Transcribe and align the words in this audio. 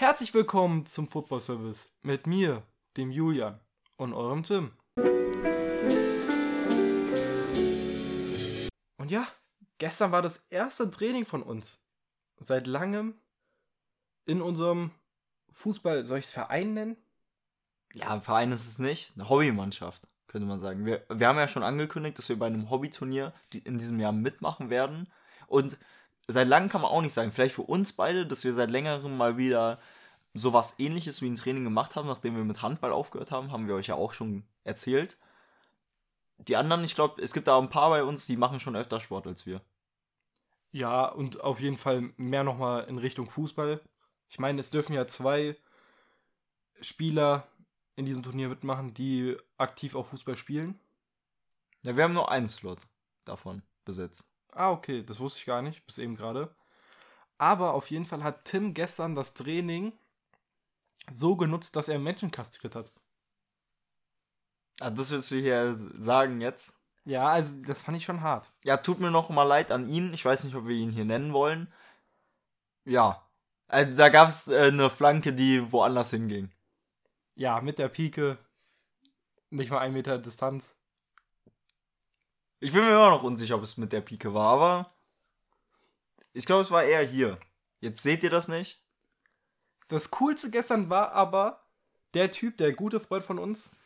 Herzlich 0.00 0.32
willkommen 0.32 0.86
zum 0.86 1.08
Football 1.08 1.42
Service 1.42 1.94
mit 2.00 2.26
mir, 2.26 2.62
dem 2.96 3.10
Julian 3.10 3.60
und 3.98 4.14
eurem 4.14 4.42
Tim. 4.44 4.72
Und 8.96 9.10
ja, 9.10 9.28
gestern 9.76 10.10
war 10.10 10.22
das 10.22 10.46
erste 10.48 10.90
Training 10.90 11.26
von 11.26 11.42
uns. 11.42 11.84
Seit 12.38 12.66
langem 12.66 13.12
in 14.24 14.40
unserem 14.40 14.92
Fußball, 15.50 16.06
soll 16.06 16.20
ich 16.20 16.24
es 16.24 16.32
Verein 16.32 16.72
nennen? 16.72 16.96
Ja, 17.92 18.08
ein 18.08 18.22
Verein 18.22 18.52
ist 18.52 18.66
es 18.66 18.78
nicht. 18.78 19.12
Eine 19.16 19.28
Hobbymannschaft, 19.28 20.00
könnte 20.28 20.48
man 20.48 20.58
sagen. 20.58 20.86
Wir, 20.86 21.04
wir 21.10 21.28
haben 21.28 21.36
ja 21.36 21.46
schon 21.46 21.62
angekündigt, 21.62 22.16
dass 22.16 22.30
wir 22.30 22.38
bei 22.38 22.46
einem 22.46 22.70
Hobbyturnier 22.70 23.34
in 23.52 23.76
diesem 23.76 24.00
Jahr 24.00 24.12
mitmachen 24.12 24.70
werden. 24.70 25.12
Und 25.46 25.76
seit 26.32 26.48
langem 26.48 26.68
kann 26.68 26.82
man 26.82 26.90
auch 26.90 27.02
nicht 27.02 27.12
sagen, 27.14 27.32
vielleicht 27.32 27.54
für 27.54 27.62
uns 27.62 27.92
beide, 27.92 28.26
dass 28.26 28.44
wir 28.44 28.52
seit 28.52 28.70
längerem 28.70 29.16
mal 29.16 29.36
wieder 29.36 29.78
sowas 30.34 30.78
ähnliches 30.78 31.22
wie 31.22 31.28
ein 31.28 31.36
Training 31.36 31.64
gemacht 31.64 31.96
haben, 31.96 32.08
nachdem 32.08 32.36
wir 32.36 32.44
mit 32.44 32.62
Handball 32.62 32.92
aufgehört 32.92 33.32
haben, 33.32 33.52
haben 33.52 33.66
wir 33.66 33.74
euch 33.74 33.88
ja 33.88 33.94
auch 33.94 34.12
schon 34.12 34.44
erzählt. 34.64 35.18
Die 36.38 36.56
anderen, 36.56 36.84
ich 36.84 36.94
glaube, 36.94 37.20
es 37.22 37.32
gibt 37.32 37.48
da 37.48 37.58
ein 37.58 37.68
paar 37.68 37.90
bei 37.90 38.04
uns, 38.04 38.26
die 38.26 38.36
machen 38.36 38.60
schon 38.60 38.76
öfter 38.76 39.00
Sport 39.00 39.26
als 39.26 39.46
wir. 39.46 39.60
Ja, 40.72 41.06
und 41.06 41.40
auf 41.40 41.60
jeden 41.60 41.76
Fall 41.76 42.12
mehr 42.16 42.44
nochmal 42.44 42.84
in 42.84 42.98
Richtung 42.98 43.28
Fußball. 43.28 43.80
Ich 44.28 44.38
meine, 44.38 44.60
es 44.60 44.70
dürfen 44.70 44.92
ja 44.92 45.06
zwei 45.08 45.56
Spieler 46.80 47.48
in 47.96 48.06
diesem 48.06 48.22
Turnier 48.22 48.48
mitmachen, 48.48 48.94
die 48.94 49.36
aktiv 49.58 49.94
auch 49.94 50.06
Fußball 50.06 50.36
spielen. 50.36 50.78
Ja, 51.82 51.96
wir 51.96 52.04
haben 52.04 52.14
nur 52.14 52.30
einen 52.30 52.48
Slot 52.48 52.78
davon 53.24 53.62
besetzt. 53.84 54.30
Ah, 54.52 54.70
okay, 54.70 55.02
das 55.02 55.20
wusste 55.20 55.40
ich 55.40 55.46
gar 55.46 55.62
nicht, 55.62 55.84
bis 55.86 55.98
eben 55.98 56.16
gerade. 56.16 56.54
Aber 57.38 57.74
auf 57.74 57.90
jeden 57.90 58.04
Fall 58.04 58.22
hat 58.22 58.44
Tim 58.44 58.74
gestern 58.74 59.14
das 59.14 59.34
Training 59.34 59.92
so 61.10 61.36
genutzt, 61.36 61.76
dass 61.76 61.88
er 61.88 61.98
Menschen 61.98 62.30
kastriert 62.30 62.76
hat. 62.76 62.92
Ah, 64.80 64.90
das 64.90 65.10
willst 65.10 65.30
du 65.30 65.36
hier 65.36 65.74
sagen 65.74 66.40
jetzt? 66.40 66.78
Ja, 67.04 67.28
also 67.28 67.62
das 67.62 67.82
fand 67.82 67.96
ich 67.96 68.04
schon 68.04 68.20
hart. 68.20 68.52
Ja, 68.64 68.76
tut 68.76 69.00
mir 69.00 69.10
noch 69.10 69.30
mal 69.30 69.44
leid 69.44 69.72
an 69.72 69.88
ihn. 69.88 70.12
Ich 70.12 70.24
weiß 70.24 70.44
nicht, 70.44 70.54
ob 70.54 70.66
wir 70.66 70.76
ihn 70.76 70.90
hier 70.90 71.04
nennen 71.04 71.32
wollen. 71.32 71.72
Ja. 72.84 73.26
Also, 73.68 73.96
da 73.96 74.08
gab 74.08 74.28
es 74.28 74.48
äh, 74.48 74.68
eine 74.68 74.90
Flanke, 74.90 75.32
die 75.32 75.70
woanders 75.72 76.10
hinging. 76.10 76.50
Ja, 77.34 77.60
mit 77.60 77.78
der 77.78 77.88
Pike. 77.88 78.38
Nicht 79.50 79.70
mal 79.70 79.78
ein 79.78 79.92
Meter 79.92 80.18
Distanz. 80.18 80.76
Ich 82.62 82.72
bin 82.72 82.82
mir 82.82 82.90
immer 82.90 83.10
noch 83.10 83.22
unsicher, 83.22 83.56
ob 83.56 83.62
es 83.62 83.78
mit 83.78 83.90
der 83.90 84.02
Pike 84.02 84.34
war, 84.34 84.52
aber 84.52 84.92
ich 86.34 86.44
glaube, 86.44 86.62
es 86.62 86.70
war 86.70 86.84
eher 86.84 87.02
hier. 87.02 87.38
Jetzt 87.80 88.02
seht 88.02 88.22
ihr 88.22 88.28
das 88.28 88.48
nicht. 88.48 88.84
Das 89.88 90.10
Coolste 90.10 90.50
gestern 90.50 90.90
war 90.90 91.12
aber 91.12 91.64
der 92.12 92.30
Typ, 92.30 92.58
der 92.58 92.72
gute 92.72 93.00
Freund 93.00 93.24
von 93.24 93.38
uns, 93.38 93.76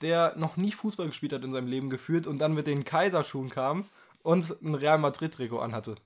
der 0.00 0.36
noch 0.36 0.56
nie 0.56 0.70
Fußball 0.70 1.08
gespielt 1.08 1.32
hat 1.32 1.42
in 1.42 1.52
seinem 1.52 1.66
Leben 1.66 1.90
geführt 1.90 2.28
und 2.28 2.38
dann 2.38 2.54
mit 2.54 2.68
den 2.68 2.84
Kaiserschuhen 2.84 3.50
kam 3.50 3.84
und 4.22 4.48
ein 4.62 4.76
Real 4.76 4.98
Madrid-Trikot 4.98 5.58
anhatte. 5.58 5.96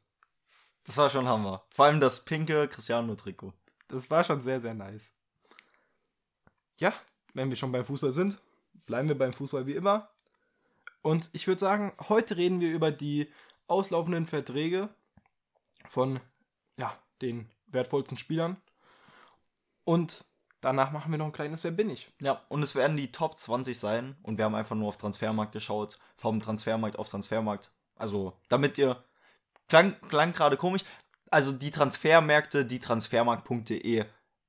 Das 0.85 0.97
war 0.97 1.11
schon 1.11 1.29
Hammer. 1.29 1.65
Vor 1.75 1.85
allem 1.85 2.01
das 2.01 2.25
pinke 2.25 2.67
Cristiano-Trikot. 2.67 3.53
Das 3.89 4.11
war 4.11 4.25
schon 4.25 4.41
sehr, 4.41 4.61
sehr 4.61 4.75
nice. 4.75 5.13
Ja, 6.79 6.95
wenn 7.35 7.51
wir 7.51 7.57
schon 7.57 7.73
beim 7.73 7.85
Fußball 7.85 8.13
sind, 8.13 8.39
bleiben 8.87 9.09
wir 9.09 9.19
beim 9.19 9.35
Fußball 9.35 9.67
wie 9.67 9.75
immer. 9.75 10.09
Und 11.07 11.31
ich 11.33 11.47
würde 11.47 11.61
sagen, 11.61 11.93
heute 12.09 12.37
reden 12.37 12.59
wir 12.59 12.69
über 12.73 12.91
die 12.91 13.31
auslaufenden 13.69 14.27
Verträge 14.27 14.89
von 15.89 16.19
ja, 16.81 16.99
den 17.23 17.49
wertvollsten 17.69 18.19
Spielern. 18.19 18.57
Und 19.85 20.25
danach 20.61 20.91
machen 20.91 21.13
wir 21.13 21.19
noch 21.19 21.27
ein 21.27 21.33
kleines 21.33 21.63
Wer 21.63 21.71
bin 21.71 21.91
ich? 21.91 22.11
Ja, 22.21 22.43
und 22.49 22.61
es 22.65 22.75
werden 22.75 22.97
die 22.97 23.13
Top 23.13 23.39
20 23.39 23.79
sein. 23.79 24.17
Und 24.25 24.37
wir 24.37 24.47
haben 24.47 24.57
einfach 24.57 24.75
nur 24.75 24.89
auf 24.89 24.97
Transfermarkt 24.97 25.53
geschaut. 25.53 25.97
Vom 26.17 26.41
Transfermarkt 26.41 26.99
auf 26.99 27.09
Transfermarkt. 27.09 27.71
Also, 27.95 28.33
damit 28.49 28.77
ihr. 28.77 29.05
Klang, 29.69 29.95
klang 30.09 30.33
gerade 30.33 30.57
komisch. 30.57 30.83
Also, 31.31 31.53
die 31.53 31.71
Transfermärkte, 31.71 32.67
die 32.67 32.81
transfermarkt.de 32.81 34.07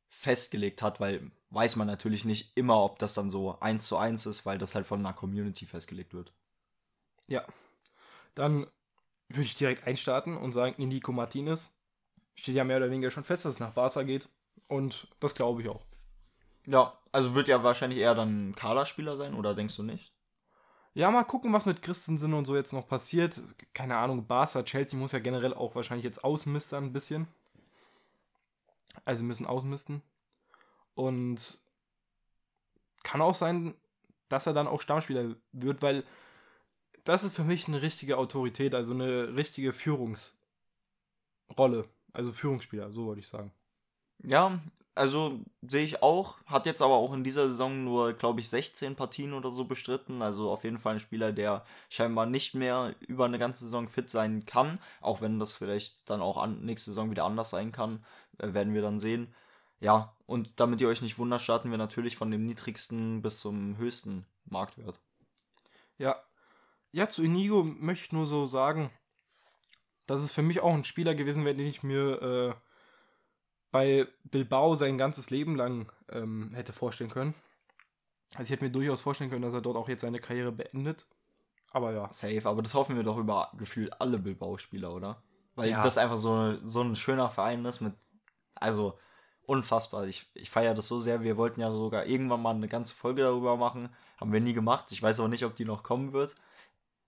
festgelegt 0.10 0.82
hat, 0.82 1.00
weil 1.00 1.30
weiß 1.52 1.76
man 1.76 1.86
natürlich 1.86 2.26
nicht 2.26 2.58
immer, 2.58 2.84
ob 2.84 2.98
das 2.98 3.14
dann 3.14 3.30
so 3.30 3.60
eins 3.60 3.86
zu 3.86 3.98
eins 3.98 4.26
ist, 4.26 4.48
weil 4.48 4.58
das 4.58 4.74
halt 4.74 4.88
von 4.88 5.06
einer 5.06 5.14
Community 5.14 5.68
festgelegt 5.68 6.16
wird. 6.16 6.34
Ja. 7.28 7.46
Dann 8.36 8.68
würde 9.30 9.44
ich 9.44 9.56
direkt 9.56 9.86
einstarten 9.86 10.38
und 10.38 10.54
sagen, 10.54 10.88
Nico 10.88 11.12
Martinez 11.12 11.78
steht 12.36 12.56
ja 12.56 12.64
mehr 12.64 12.78
oder 12.78 12.90
weniger 12.90 13.12
schon 13.12 13.24
fest, 13.24 13.46
dass 13.46 13.56
es 13.56 13.60
nach 13.60 13.74
Barca 13.74 14.04
geht. 14.04 14.30
Und 14.68 15.08
das 15.20 15.36
glaube 15.36 15.62
ich 15.62 15.70
auch. 15.70 15.86
Ja, 16.66 16.98
also 17.12 17.36
wird 17.36 17.48
ja 17.48 17.64
wahrscheinlich 17.64 18.00
eher 18.00 18.16
dann 18.16 18.50
ein 18.50 18.56
Kaderspieler 18.56 19.16
sein, 19.16 19.34
oder 19.34 19.56
denkst 19.56 19.76
du 19.78 19.84
nicht? 19.84 20.14
Ja, 20.94 21.12
mal 21.12 21.24
gucken, 21.24 21.54
was 21.54 21.66
mit 21.66 21.82
Christensen 21.82 22.34
und 22.34 22.46
so 22.46 22.56
jetzt 22.56 22.74
noch 22.74 22.88
passiert. 22.88 23.42
Keine 23.74 23.98
Ahnung, 23.98 24.26
Barca, 24.26 24.64
Chelsea 24.64 24.98
muss 24.98 25.12
ja 25.12 25.20
generell 25.20 25.54
auch 25.54 25.76
wahrscheinlich 25.76 26.04
jetzt 26.04 26.24
ausmistern 26.24 26.86
ein 26.86 26.94
bisschen. 26.94 27.28
Also 29.06 29.24
müssen 29.24 29.46
ausmisten. 29.46 30.02
Und 30.96 31.60
kann 33.04 33.22
auch 33.22 33.36
sein, 33.36 33.76
dass 34.28 34.48
er 34.48 34.54
dann 34.54 34.68
auch 34.68 34.82
Stammspieler 34.82 35.36
wird, 35.52 35.82
weil 35.82 36.04
das 37.08 37.24
ist 37.24 37.36
für 37.36 37.44
mich 37.44 37.68
eine 37.68 37.82
richtige 37.82 38.18
Autorität, 38.18 38.76
also 38.76 38.94
eine 38.94 39.36
richtige 39.36 39.72
Führungsrolle. 39.72 40.38
Also 42.14 42.34
Führungsspieler, 42.34 42.92
so 42.92 43.06
wollte 43.06 43.22
ich 43.22 43.28
sagen. 43.28 43.52
Ja, 44.24 44.60
also 44.96 45.40
sehe 45.62 45.86
ich 45.86 46.02
auch. 46.02 46.38
Hat 46.46 46.66
jetzt 46.66 46.82
aber 46.82 46.96
auch 46.96 47.14
in 47.14 47.24
dieser 47.24 47.48
Saison 47.50 47.84
nur, 47.84 48.14
glaube 48.14 48.42
ich, 48.42 48.50
16 48.50 48.96
Partien 48.96 49.34
oder 49.34 49.52
so 49.52 49.66
bestritten. 49.66 50.22
Also 50.22 50.50
auf 50.50 50.64
jeden 50.64 50.80
Fall 50.80 50.96
ein 50.96 51.00
Spieler, 51.00 51.32
der 51.32 51.64
scheinbar 51.90 52.26
nicht 52.26 52.56
mehr 52.56 52.96
über 53.08 53.26
eine 53.26 53.40
ganze 53.40 53.66
Saison 53.66 53.88
fit 53.88 54.10
sein 54.10 54.46
kann. 54.46 54.80
Auch 55.00 55.22
wenn 55.22 55.40
das 55.40 55.54
vielleicht 55.54 56.10
dann 56.10 56.22
auch 56.22 56.38
an, 56.38 56.66
nächste 56.66 56.92
Saison 56.92 57.12
wieder 57.12 57.26
anders 57.26 57.52
sein 57.52 57.72
kann, 57.72 58.04
äh, 58.40 58.54
werden 58.54 58.74
wir 58.74 58.82
dann 58.82 59.00
sehen. 59.00 59.34
Ja, 59.80 60.16
und 60.26 60.60
damit 60.60 60.82
ihr 60.82 60.88
euch 60.90 61.04
nicht 61.04 61.20
wundert, 61.20 61.42
starten 61.42 61.72
wir 61.72 61.78
natürlich 61.78 62.18
von 62.18 62.32
dem 62.32 62.46
niedrigsten 62.46 63.22
bis 63.22 63.40
zum 63.40 63.78
höchsten 63.78 64.26
Marktwert. 64.46 65.00
Ja, 66.00 66.16
ja, 66.92 67.10
zu 67.10 67.24
Inigo 67.24 67.64
möchte 67.64 68.06
ich 68.06 68.12
nur 68.12 68.28
so 68.28 68.48
sagen, 68.48 68.92
dass 70.06 70.24
es 70.24 70.32
für 70.32 70.42
mich 70.42 70.62
auch 70.62 70.74
ein 70.74 70.84
Spieler 70.84 71.16
gewesen 71.16 71.46
wäre, 71.46 71.56
den 71.56 71.68
ich 71.68 71.84
mir 71.84 72.22
äh, 72.22 72.54
bei 73.72 74.08
Bilbao 74.24 74.76
sein 74.76 74.98
ganzes 74.98 75.30
Leben 75.30 75.56
lang 75.56 75.92
ähm, 76.10 76.52
hätte 76.54 76.74
vorstellen 76.74 77.10
können. 77.10 77.36
Also 78.34 78.44
ich 78.44 78.50
hätte 78.52 78.66
mir 78.66 78.72
durchaus 78.72 79.02
vorstellen 79.02 79.30
können, 79.30 79.42
dass 79.42 79.54
er 79.54 79.62
dort 79.62 79.78
auch 79.78 79.90
jetzt 79.90 80.02
seine 80.02 80.20
Karriere 80.20 80.52
beendet. 80.52 81.06
Aber 81.72 81.94
ja. 81.94 82.12
Safe, 82.12 82.42
aber 82.46 82.62
das 82.62 82.74
hoffen 82.74 82.96
wir 82.96 83.04
doch 83.04 83.18
über 83.18 83.52
gefühlt 83.58 84.00
alle 84.02 84.18
Bilbao-Spieler, 84.18 84.94
oder? 84.94 85.22
Weil 85.56 85.72
ja. 85.72 85.82
das 85.82 85.98
einfach 85.98 86.18
so, 86.18 86.58
so 86.64 86.82
ein 86.82 86.96
schöner 86.96 87.30
Verein 87.30 87.66
ist 87.66 87.82
mit. 87.82 87.94
Also 88.56 88.98
unfassbar. 89.44 90.06
Ich, 90.08 90.30
ich 90.34 90.50
feiere 90.50 90.74
das 90.74 90.88
so 90.88 91.00
sehr. 91.00 91.24
Wir 91.24 91.38
wollten 91.38 91.62
ja 91.62 91.72
sogar 91.72 92.06
irgendwann 92.06 92.42
mal 92.42 92.56
eine 92.56 92.68
ganze 92.68 92.94
Folge 92.94 93.24
darüber 93.24 93.58
machen. 93.58 93.90
Haben 94.20 94.34
wir 94.34 94.40
nie 94.40 94.54
gemacht. 94.54 94.92
Ich 94.92 95.02
weiß 95.02 95.20
auch 95.20 95.28
nicht, 95.28 95.46
ob 95.46 95.56
die 95.56 95.66
noch 95.66 95.84
kommen 95.84 96.14
wird. 96.14 96.36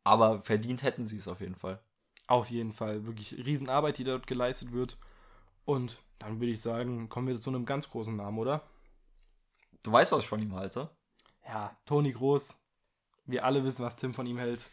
Aber 0.09 0.41
verdient 0.41 0.81
hätten 0.81 1.05
sie 1.05 1.17
es 1.17 1.27
auf 1.27 1.39
jeden 1.39 1.53
Fall. 1.53 1.79
Auf 2.25 2.49
jeden 2.49 2.71
Fall. 2.71 3.05
Wirklich 3.05 3.45
Riesenarbeit, 3.45 3.99
die 3.99 4.03
dort 4.03 4.25
geleistet 4.25 4.71
wird. 4.71 4.97
Und 5.65 6.01
dann 6.17 6.39
würde 6.39 6.51
ich 6.51 6.61
sagen, 6.61 7.09
kommen 7.09 7.27
wir 7.27 7.39
zu 7.39 7.51
einem 7.51 7.63
ganz 7.63 7.91
großen 7.91 8.15
Namen, 8.15 8.39
oder? 8.39 8.63
Du 9.83 9.91
weißt, 9.91 10.11
was 10.11 10.21
ich 10.23 10.27
von 10.27 10.41
ihm 10.41 10.55
halte. 10.55 10.89
Ja, 11.45 11.77
Toni 11.85 12.11
Groß. 12.11 12.59
Wir 13.27 13.45
alle 13.45 13.63
wissen, 13.63 13.85
was 13.85 13.97
Tim 13.97 14.15
von 14.15 14.25
ihm 14.25 14.39
hält. 14.39 14.71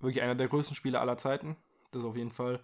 Wirklich 0.00 0.20
einer 0.20 0.34
der 0.34 0.48
größten 0.48 0.74
Spieler 0.74 1.00
aller 1.00 1.16
Zeiten. 1.16 1.56
Das 1.92 2.02
auf 2.02 2.16
jeden 2.16 2.32
Fall. 2.32 2.60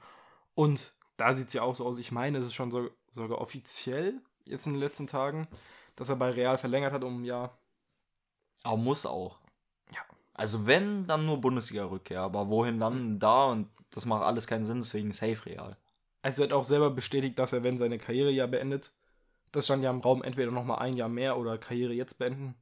Und 0.56 0.92
da 1.16 1.34
sieht 1.34 1.46
es 1.46 1.52
ja 1.52 1.62
auch 1.62 1.76
so 1.76 1.86
aus. 1.86 1.98
Ich 1.98 2.10
meine, 2.10 2.38
es 2.38 2.46
ist 2.46 2.54
schon 2.54 2.72
so, 2.72 2.90
sogar 3.08 3.38
offiziell 3.38 4.20
jetzt 4.44 4.66
in 4.66 4.72
den 4.72 4.80
letzten 4.80 5.06
Tagen, 5.06 5.46
dass 5.94 6.08
er 6.08 6.16
bei 6.16 6.30
Real 6.30 6.58
verlängert 6.58 6.92
hat 6.92 7.04
um 7.04 7.20
ein 7.20 7.24
Jahr. 7.24 7.56
Aber 8.64 8.76
muss 8.76 9.06
auch. 9.06 9.38
Also 10.38 10.66
wenn, 10.66 11.06
dann 11.06 11.24
nur 11.24 11.40
Bundesliga-Rückkehr. 11.40 12.20
Aber 12.20 12.48
wohin 12.48 12.78
dann 12.78 13.18
da? 13.18 13.46
Und 13.46 13.70
das 13.90 14.04
macht 14.04 14.22
alles 14.22 14.46
keinen 14.46 14.64
Sinn, 14.64 14.80
deswegen 14.80 15.12
safe 15.12 15.46
Real. 15.46 15.78
Also 16.20 16.42
er 16.42 16.48
hat 16.48 16.52
auch 16.52 16.64
selber 16.64 16.90
bestätigt, 16.90 17.38
dass 17.38 17.54
er, 17.54 17.64
wenn 17.64 17.78
seine 17.78 17.98
Karriere 17.98 18.30
ja 18.30 18.46
beendet, 18.46 18.92
das 19.52 19.64
stand 19.64 19.82
ja 19.82 19.90
im 19.90 20.00
Raum, 20.00 20.22
entweder 20.22 20.50
nochmal 20.50 20.80
ein 20.80 20.94
Jahr 20.94 21.08
mehr 21.08 21.38
oder 21.38 21.56
Karriere 21.56 21.94
jetzt 21.94 22.18
beenden. 22.18 22.54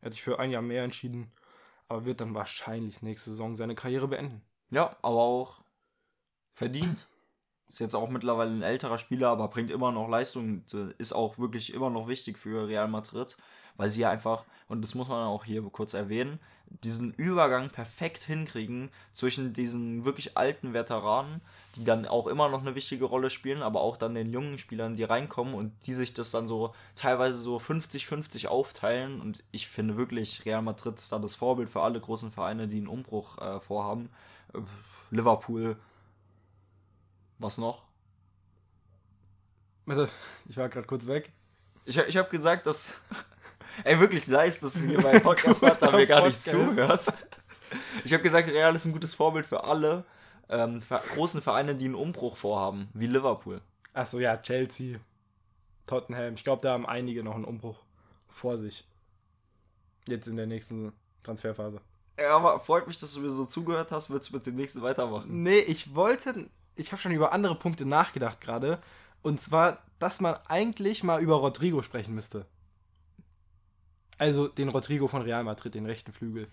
Er 0.00 0.06
hat 0.06 0.12
sich 0.12 0.22
für 0.22 0.38
ein 0.38 0.50
Jahr 0.52 0.62
mehr 0.62 0.84
entschieden, 0.84 1.32
aber 1.88 2.04
wird 2.04 2.20
dann 2.20 2.34
wahrscheinlich 2.34 3.02
nächste 3.02 3.30
Saison 3.30 3.56
seine 3.56 3.74
Karriere 3.74 4.06
beenden. 4.06 4.42
Ja, 4.70 4.96
aber 5.02 5.16
auch 5.16 5.64
verdient. 6.52 7.08
Ist 7.68 7.80
jetzt 7.80 7.96
auch 7.96 8.08
mittlerweile 8.08 8.52
ein 8.52 8.62
älterer 8.62 8.98
Spieler, 8.98 9.30
aber 9.30 9.48
bringt 9.48 9.72
immer 9.72 9.90
noch 9.90 10.08
Leistung. 10.08 10.62
Ist 10.98 11.12
auch 11.12 11.38
wirklich 11.38 11.74
immer 11.74 11.90
noch 11.90 12.06
wichtig 12.06 12.38
für 12.38 12.68
Real 12.68 12.86
Madrid, 12.86 13.36
weil 13.76 13.90
sie 13.90 14.02
ja 14.02 14.10
einfach, 14.10 14.44
und 14.68 14.82
das 14.82 14.94
muss 14.94 15.08
man 15.08 15.26
auch 15.26 15.42
hier 15.42 15.62
kurz 15.62 15.94
erwähnen, 15.94 16.38
diesen 16.68 17.12
Übergang 17.14 17.70
perfekt 17.70 18.24
hinkriegen 18.24 18.90
zwischen 19.12 19.52
diesen 19.52 20.04
wirklich 20.04 20.36
alten 20.36 20.72
Veteranen, 20.72 21.40
die 21.76 21.84
dann 21.84 22.06
auch 22.06 22.26
immer 22.26 22.48
noch 22.48 22.60
eine 22.60 22.74
wichtige 22.74 23.04
Rolle 23.04 23.30
spielen, 23.30 23.62
aber 23.62 23.80
auch 23.80 23.96
dann 23.96 24.14
den 24.14 24.30
jungen 24.30 24.58
Spielern, 24.58 24.96
die 24.96 25.04
reinkommen 25.04 25.54
und 25.54 25.72
die 25.86 25.92
sich 25.92 26.14
das 26.14 26.30
dann 26.30 26.48
so 26.48 26.74
teilweise 26.94 27.38
so 27.38 27.58
50-50 27.58 28.48
aufteilen. 28.48 29.20
Und 29.20 29.42
ich 29.52 29.68
finde 29.68 29.96
wirklich, 29.96 30.44
Real 30.44 30.62
Madrid 30.62 30.96
ist 30.96 31.12
da 31.12 31.18
das 31.18 31.34
Vorbild 31.34 31.68
für 31.68 31.82
alle 31.82 32.00
großen 32.00 32.30
Vereine, 32.30 32.68
die 32.68 32.78
einen 32.78 32.88
Umbruch 32.88 33.38
äh, 33.38 33.60
vorhaben. 33.60 34.10
Äh, 34.54 34.60
Liverpool. 35.10 35.76
Was 37.38 37.58
noch? 37.58 37.82
Also, 39.86 40.08
ich 40.48 40.56
war 40.56 40.68
gerade 40.68 40.86
kurz 40.86 41.06
weg. 41.06 41.32
Ich, 41.84 41.96
ich 41.96 42.16
habe 42.16 42.28
gesagt, 42.28 42.66
dass. 42.66 42.94
Ey, 43.84 43.98
wirklich 44.00 44.26
nice, 44.28 44.60
dass 44.60 44.74
du 44.74 44.88
hier 44.88 45.00
beim 45.00 45.22
Podcast 45.22 45.62
warst, 45.62 45.82
da 45.82 45.90
mir 45.90 46.06
gar 46.06 46.24
nicht 46.24 46.42
zuhört. 46.42 47.12
Ich 48.04 48.12
habe 48.12 48.22
gesagt, 48.22 48.48
Real 48.48 48.74
ist 48.74 48.84
ein 48.86 48.92
gutes 48.92 49.14
Vorbild 49.14 49.46
für 49.46 49.64
alle 49.64 50.04
ähm, 50.48 50.80
für 50.80 51.00
großen 51.14 51.42
Vereine, 51.42 51.74
die 51.74 51.86
einen 51.86 51.94
Umbruch 51.94 52.36
vorhaben, 52.36 52.88
wie 52.94 53.06
Liverpool. 53.06 53.60
Achso, 53.92 54.18
ja, 54.18 54.36
Chelsea, 54.36 54.98
Tottenham. 55.86 56.34
Ich 56.34 56.44
glaube, 56.44 56.62
da 56.62 56.72
haben 56.72 56.86
einige 56.86 57.22
noch 57.22 57.34
einen 57.34 57.44
Umbruch 57.44 57.84
vor 58.28 58.58
sich. 58.58 58.86
Jetzt 60.06 60.26
in 60.26 60.36
der 60.36 60.46
nächsten 60.46 60.92
Transferphase. 61.22 61.80
Ja, 62.18 62.36
aber 62.36 62.60
freut 62.60 62.86
mich, 62.86 62.98
dass 62.98 63.12
du 63.14 63.20
mir 63.20 63.30
so 63.30 63.44
zugehört 63.44 63.90
hast. 63.90 64.10
Willst 64.10 64.30
du 64.30 64.34
mit 64.34 64.46
dem 64.46 64.56
nächsten 64.56 64.82
weitermachen? 64.82 65.42
Nee, 65.42 65.58
ich 65.58 65.94
wollte. 65.94 66.48
Ich 66.76 66.92
habe 66.92 67.00
schon 67.00 67.12
über 67.12 67.32
andere 67.32 67.56
Punkte 67.56 67.84
nachgedacht 67.84 68.40
gerade. 68.40 68.80
Und 69.22 69.40
zwar, 69.40 69.82
dass 69.98 70.20
man 70.20 70.36
eigentlich 70.46 71.02
mal 71.02 71.20
über 71.20 71.36
Rodrigo 71.36 71.82
sprechen 71.82 72.14
müsste. 72.14 72.46
Also 74.18 74.48
den 74.48 74.68
Rodrigo 74.68 75.08
von 75.08 75.22
Real 75.22 75.44
Madrid, 75.44 75.74
den 75.74 75.86
rechten 75.86 76.12
Flügel. 76.12 76.48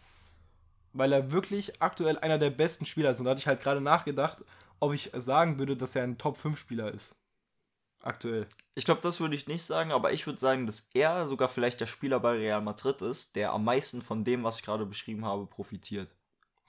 Weil 0.92 1.12
er 1.12 1.32
wirklich 1.32 1.82
aktuell 1.82 2.20
einer 2.20 2.38
der 2.38 2.50
besten 2.50 2.86
Spieler 2.86 3.12
ist. 3.12 3.20
Und 3.20 3.26
da 3.26 3.32
hatte 3.32 3.40
ich 3.40 3.48
halt 3.48 3.62
gerade 3.62 3.82
nachgedacht, 3.82 4.44
ob 4.80 4.94
ich 4.94 5.12
sagen 5.14 5.60
würde, 5.60 5.78
dass 5.78 5.96
er 5.96 6.04
ein 6.04 6.18
Top-5-Spieler 6.18 6.94
ist. 6.94 7.20
Aktuell. 8.02 8.48
Ich 8.76 8.84
glaube, 8.84 9.00
das 9.02 9.22
würde 9.22 9.36
ich 9.36 9.48
nicht 9.48 9.64
sagen, 9.64 9.94
aber 9.94 10.12
ich 10.12 10.26
würde 10.26 10.40
sagen, 10.40 10.66
dass 10.66 10.90
er 10.94 11.26
sogar 11.26 11.48
vielleicht 11.48 11.80
der 11.80 11.86
Spieler 11.88 12.20
bei 12.20 12.32
Real 12.32 12.62
Madrid 12.62 13.02
ist, 13.02 13.38
der 13.38 13.54
am 13.54 13.64
meisten 13.64 14.02
von 14.02 14.26
dem, 14.26 14.44
was 14.44 14.58
ich 14.58 14.66
gerade 14.66 14.86
beschrieben 14.86 15.24
habe, 15.26 15.46
profitiert. 15.46 16.14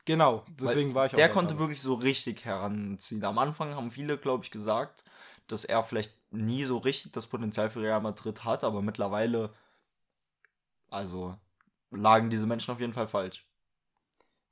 Genau, 0.04 0.44
deswegen 0.60 0.90
Weil 0.90 0.94
war 0.94 1.06
ich 1.06 1.12
auch. 1.12 1.16
Der 1.16 1.30
konnte 1.30 1.58
wirklich 1.58 1.80
so 1.80 1.94
richtig 1.94 2.44
heranziehen. 2.44 3.24
Am 3.24 3.38
Anfang 3.38 3.74
haben 3.74 3.90
viele, 3.90 4.16
glaube 4.16 4.44
ich, 4.44 4.52
gesagt, 4.52 5.02
dass 5.48 5.64
er 5.64 5.82
vielleicht 5.82 6.14
nie 6.30 6.62
so 6.64 6.78
richtig 6.78 7.12
das 7.12 7.26
Potenzial 7.26 7.68
für 7.68 7.82
Real 7.82 8.00
Madrid 8.00 8.44
hat, 8.44 8.62
aber 8.62 8.80
mittlerweile 8.80 9.50
also 10.94 11.36
lagen 11.90 12.30
diese 12.30 12.46
Menschen 12.46 12.72
auf 12.72 12.80
jeden 12.80 12.92
Fall 12.92 13.08
falsch. 13.08 13.46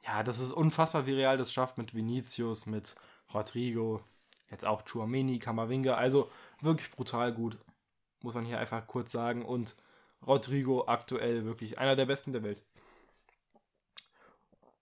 Ja, 0.05 0.23
das 0.23 0.41
ist 0.41 0.51
unfassbar, 0.51 1.07
wie 1.07 1.15
Real 1.15 1.39
das 1.39 1.53
schafft 1.53 1.79
mit 1.79 1.95
Vinicius, 1.95 2.67
mit 2.67 2.97
Rodrigo, 3.33 4.03
jetzt 4.51 4.65
auch 4.65 4.83
Chuameni, 4.83 5.39
Kamavinga. 5.39 5.95
Also 5.95 6.31
wirklich 6.61 6.91
brutal 6.91 7.33
gut, 7.33 7.59
muss 8.21 8.35
man 8.35 8.45
hier 8.45 8.59
einfach 8.59 8.87
kurz 8.89 9.13
sagen. 9.13 9.45
Und 9.45 9.77
Rodrigo 10.27 10.87
aktuell 10.89 11.45
wirklich 11.45 11.79
einer 11.79 11.95
der 11.95 12.07
besten 12.07 12.33
der 12.33 12.43
Welt. 12.43 12.61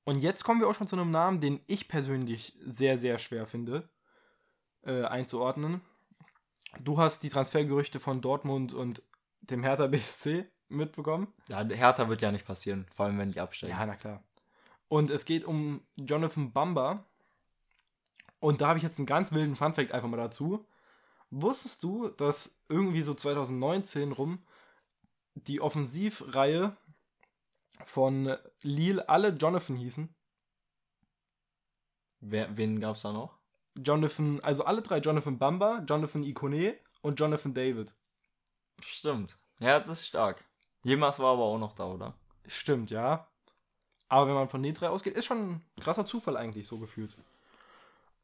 Und 0.04 0.20
jetzt 0.20 0.42
kommen 0.42 0.60
wir 0.60 0.68
auch 0.68 0.74
schon 0.74 0.88
zu 0.88 0.96
einem 0.96 1.10
Namen, 1.10 1.40
den 1.40 1.60
ich 1.66 1.88
persönlich 1.88 2.56
sehr, 2.64 2.96
sehr 2.96 3.18
schwer 3.18 3.46
finde 3.46 3.88
äh, 4.82 5.04
einzuordnen. 5.04 5.82
Du 6.80 6.98
hast 6.98 7.22
die 7.22 7.28
Transfergerüchte 7.28 8.00
von 8.00 8.22
Dortmund 8.22 8.72
und 8.72 9.02
dem 9.42 9.62
Hertha 9.62 9.86
BSC 9.86 10.46
mitbekommen? 10.70 11.32
Ja, 11.48 11.62
Hertha 11.64 12.08
wird 12.08 12.22
ja 12.22 12.32
nicht 12.32 12.46
passieren, 12.46 12.86
vor 12.94 13.06
allem 13.06 13.18
wenn 13.18 13.32
die 13.32 13.40
absteigen. 13.40 13.76
Ja, 13.76 13.86
na 13.86 13.96
klar. 13.96 14.22
Und 14.88 15.10
es 15.10 15.24
geht 15.24 15.44
um 15.44 15.82
Jonathan 15.96 16.52
Bamba. 16.52 17.04
Und 18.40 18.60
da 18.60 18.68
habe 18.68 18.78
ich 18.78 18.82
jetzt 18.82 18.98
einen 18.98 19.06
ganz 19.06 19.32
wilden 19.32 19.56
Funfact 19.56 19.92
einfach 19.92 20.08
mal 20.08 20.16
dazu. 20.16 20.66
Wusstest 21.30 21.82
du, 21.84 22.08
dass 22.08 22.64
irgendwie 22.68 23.02
so 23.02 23.14
2019 23.14 24.12
rum 24.12 24.42
die 25.34 25.60
Offensivreihe 25.60 26.76
von 27.84 28.36
Lille 28.62 29.08
alle 29.08 29.28
Jonathan 29.28 29.76
hießen? 29.76 30.14
Wer, 32.20 32.56
wen 32.56 32.80
gab 32.80 32.96
es 32.96 33.02
da 33.02 33.12
noch? 33.12 33.38
Jonathan, 33.76 34.40
also 34.40 34.64
alle 34.64 34.82
drei 34.82 34.98
Jonathan 34.98 35.38
Bamba, 35.38 35.84
Jonathan 35.88 36.24
Ikone 36.24 36.76
und 37.00 37.18
Jonathan 37.18 37.54
David. 37.54 37.94
Stimmt. 38.84 39.38
Ja, 39.60 39.78
das 39.78 39.90
ist 39.90 40.06
stark. 40.06 40.44
Jemals 40.82 41.18
war 41.18 41.32
aber 41.32 41.42
auch 41.42 41.58
noch 41.58 41.74
da, 41.74 41.86
oder? 41.86 42.14
Stimmt, 42.46 42.90
ja. 42.90 43.26
Aber 44.08 44.26
wenn 44.26 44.34
man 44.34 44.48
von 44.48 44.62
den 44.62 44.74
drei 44.74 44.88
ausgeht, 44.88 45.16
ist 45.16 45.26
schon 45.26 45.52
ein 45.52 45.62
krasser 45.80 46.06
Zufall 46.06 46.36
eigentlich 46.36 46.66
so 46.66 46.78
gefühlt. 46.78 47.16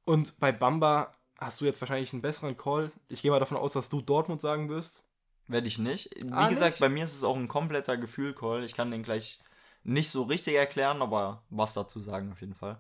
Und 0.05 0.39
bei 0.41 0.53
Bamba 0.53 1.13
hast 1.39 1.61
du 1.61 1.65
jetzt 1.65 1.81
wahrscheinlich 1.81 2.13
einen 2.13 2.23
besseren 2.23 2.57
Call. 2.57 2.91
Ich 3.09 3.23
gehe 3.23 3.31
mal 3.31 3.41
davon 3.41 3.59
aus, 3.59 3.75
dass 3.75 3.89
du 3.89 4.01
Dortmund 4.01 4.41
sagen 4.41 4.69
wirst. 4.69 5.07
Werde 5.49 5.69
ich 5.69 5.79
nicht. 5.79 6.11
Wie 6.17 6.33
ah, 6.33 6.49
gesagt, 6.49 6.73
nicht? 6.73 6.81
bei 6.81 6.89
mir 6.89 7.05
ist 7.05 7.15
es 7.15 7.23
auch 7.23 7.37
ein 7.37 7.47
kompletter 7.49 7.97
Gefühl-Call. 7.97 8.65
Ich 8.65 8.75
kann 8.75 8.91
den 8.91 9.05
gleich 9.05 9.39
nicht 9.85 10.11
so 10.11 10.25
richtig 10.25 10.55
erklären, 10.55 11.03
aber 11.03 11.43
was 11.51 11.75
dazu 11.75 12.01
sagen 12.01 12.33
auf 12.33 12.41
jeden 12.41 12.55
Fall. 12.55 12.79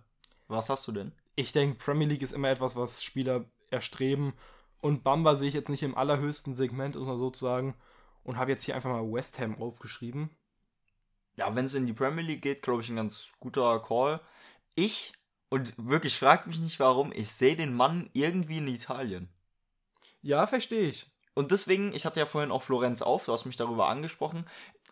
Was 0.49 0.69
hast 0.69 0.89
du 0.89 0.93
denn? 0.93 1.13
Ich 1.37 1.53
denke, 1.53 1.79
Premier 1.79 2.09
League 2.09 2.23
ist 2.23 2.33
immer 2.33 2.51
etwas, 2.51 2.75
was 2.75 3.05
Spieler 3.05 3.45
erstreben. 3.71 4.33
Und 4.81 5.05
Bamba 5.05 5.37
sehe 5.37 5.49
ich 5.49 5.55
jetzt 5.55 5.69
nicht 5.69 5.83
im 5.83 5.97
allerhöchsten 5.97 6.55
Segment, 6.55 6.97
um 6.97 7.07
mal 7.07 7.19
so 7.19 7.31
zu 7.31 7.45
sagen 7.45 7.75
und 8.27 8.39
habe 8.39 8.51
jetzt 8.51 8.65
hier 8.65 8.75
einfach 8.75 8.91
mal 8.91 9.13
West 9.13 9.39
Ham 9.39 9.63
aufgeschrieben. 9.63 10.31
Ja, 11.37 11.55
wenn 11.55 11.67
es 11.67 11.75
in 11.75 11.87
die 11.87 11.93
Premier 11.93 12.25
League 12.25 12.43
geht, 12.43 12.61
glaube 12.61 12.83
ich, 12.83 12.89
ein 12.89 12.97
ganz 12.97 13.29
guter 13.39 13.81
Call. 13.81 14.21
Ich, 14.75 15.13
und 15.49 15.75
wirklich 15.77 16.19
fragt 16.19 16.47
mich 16.49 16.59
nicht 16.59 16.81
warum, 16.81 17.13
ich 17.13 17.31
sehe 17.31 17.57
den 17.57 17.75
Mann 17.75 18.11
irgendwie 18.15 18.59
in 18.59 18.67
Italien. 18.67 19.29
Ja, 20.23 20.47
verstehe 20.49 20.89
ich. 20.89 21.07
Und 21.35 21.53
deswegen, 21.53 21.95
ich 21.95 22.05
hatte 22.05 22.19
ja 22.19 22.27
vorhin 22.27 22.51
auch 22.51 22.63
Florenz 22.63 23.01
auf, 23.01 23.27
du 23.27 23.33
hast 23.33 23.45
mich 23.45 23.57
darüber 23.57 23.89
angesprochen. 23.89 24.45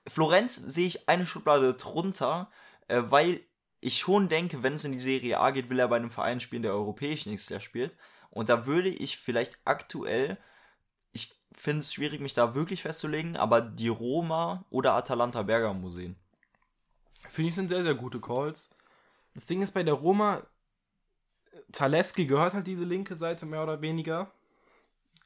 Florenz 0.07 0.55
sehe 0.55 0.87
ich 0.87 1.09
eine 1.09 1.27
Schublade 1.27 1.75
drunter, 1.75 2.51
äh, 2.87 3.03
weil 3.07 3.41
ich 3.81 3.99
schon 3.99 4.29
denke, 4.29 4.63
wenn 4.63 4.75
es 4.75 4.85
in 4.85 4.93
die 4.93 4.99
Serie 5.01 5.41
A 5.41 5.51
geht, 5.51 5.71
will 5.71 5.81
er 5.81 5.89
bei 5.89 5.97
einem 5.97 6.11
Verein 6.11 6.39
spielen, 6.39 6.63
der 6.63 6.73
europäisch 6.73 7.27
nächstes 7.27 7.51
Jahr 7.51 7.61
spielt. 7.61 7.97
Und 8.31 8.49
da 8.49 8.67
würde 8.67 8.91
ich 8.91 9.19
vielleicht 9.19 9.59
aktuell 9.65 10.39
finde 11.57 11.81
es 11.81 11.93
schwierig, 11.93 12.21
mich 12.21 12.35
da 12.35 12.55
wirklich 12.55 12.83
festzulegen, 12.83 13.37
aber 13.37 13.61
die 13.61 13.89
Roma 13.89 14.65
oder 14.71 14.95
Atalanta 14.95 15.43
Bergamo 15.43 15.89
sehen. 15.89 16.17
Finde 17.31 17.49
ich 17.49 17.55
sind 17.55 17.69
sehr, 17.69 17.83
sehr 17.83 17.95
gute 17.95 18.21
Calls. 18.21 18.71
Das 19.35 19.47
Ding 19.47 19.63
ist 19.63 19.73
bei 19.73 19.83
der 19.83 19.95
Roma, 19.95 20.43
Zalewski 21.73 22.27
gehört 22.27 22.55
halt 22.55 22.67
diese 22.67 22.85
linke 22.85 23.17
Seite 23.17 23.47
mehr 23.47 23.63
oder 23.63 23.81
weniger 23.81 24.31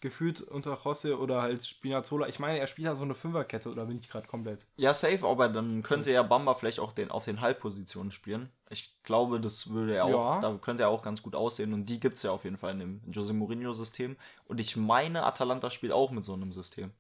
gefühlt 0.00 0.42
unter 0.42 0.74
José 0.74 1.14
oder 1.14 1.42
halt 1.42 1.66
Spinazzola. 1.66 2.28
Ich 2.28 2.38
meine, 2.38 2.58
er 2.58 2.66
spielt 2.66 2.86
ja 2.86 2.94
so 2.94 3.02
eine 3.02 3.14
Fünferkette 3.14 3.70
oder 3.70 3.86
bin 3.86 3.98
ich 3.98 4.08
gerade 4.08 4.28
komplett? 4.28 4.67
Ja, 4.76 4.94
safe, 4.94 5.26
aber 5.26 5.48
dann 5.48 5.82
könnte 5.82 6.12
ja 6.12 6.22
Bamba 6.22 6.55
vielleicht 6.55 6.78
auch 6.78 6.93
den, 6.93 7.10
auf 7.10 7.24
den 7.24 7.40
Halbpositionen 7.40 8.10
spielen. 8.10 8.50
Ich 8.70 8.96
glaube, 9.02 9.40
das 9.40 9.70
würde 9.70 9.96
er 9.96 10.05
auch, 10.05 10.34
ja. 10.34 10.40
da 10.40 10.56
könnte 10.58 10.84
er 10.84 10.88
auch 10.88 11.02
ganz 11.02 11.22
gut 11.22 11.34
aussehen 11.34 11.72
und 11.74 11.86
die 11.86 11.98
gibt 11.98 12.17
es 12.17 12.22
ja 12.22 12.31
auf 12.31 12.44
jeden 12.44 12.58
Fall 12.58 12.72
in 12.72 12.78
dem 12.78 13.02
Jose 13.10 13.32
Mourinho-System. 13.32 14.17
Und 14.46 14.60
ich 14.60 14.76
meine, 14.76 15.24
Atalanta 15.24 15.70
spielt 15.70 15.93
auch 15.93 16.10
mit 16.10 16.24
so 16.24 16.34
einem 16.34 16.52
System. 16.52 16.93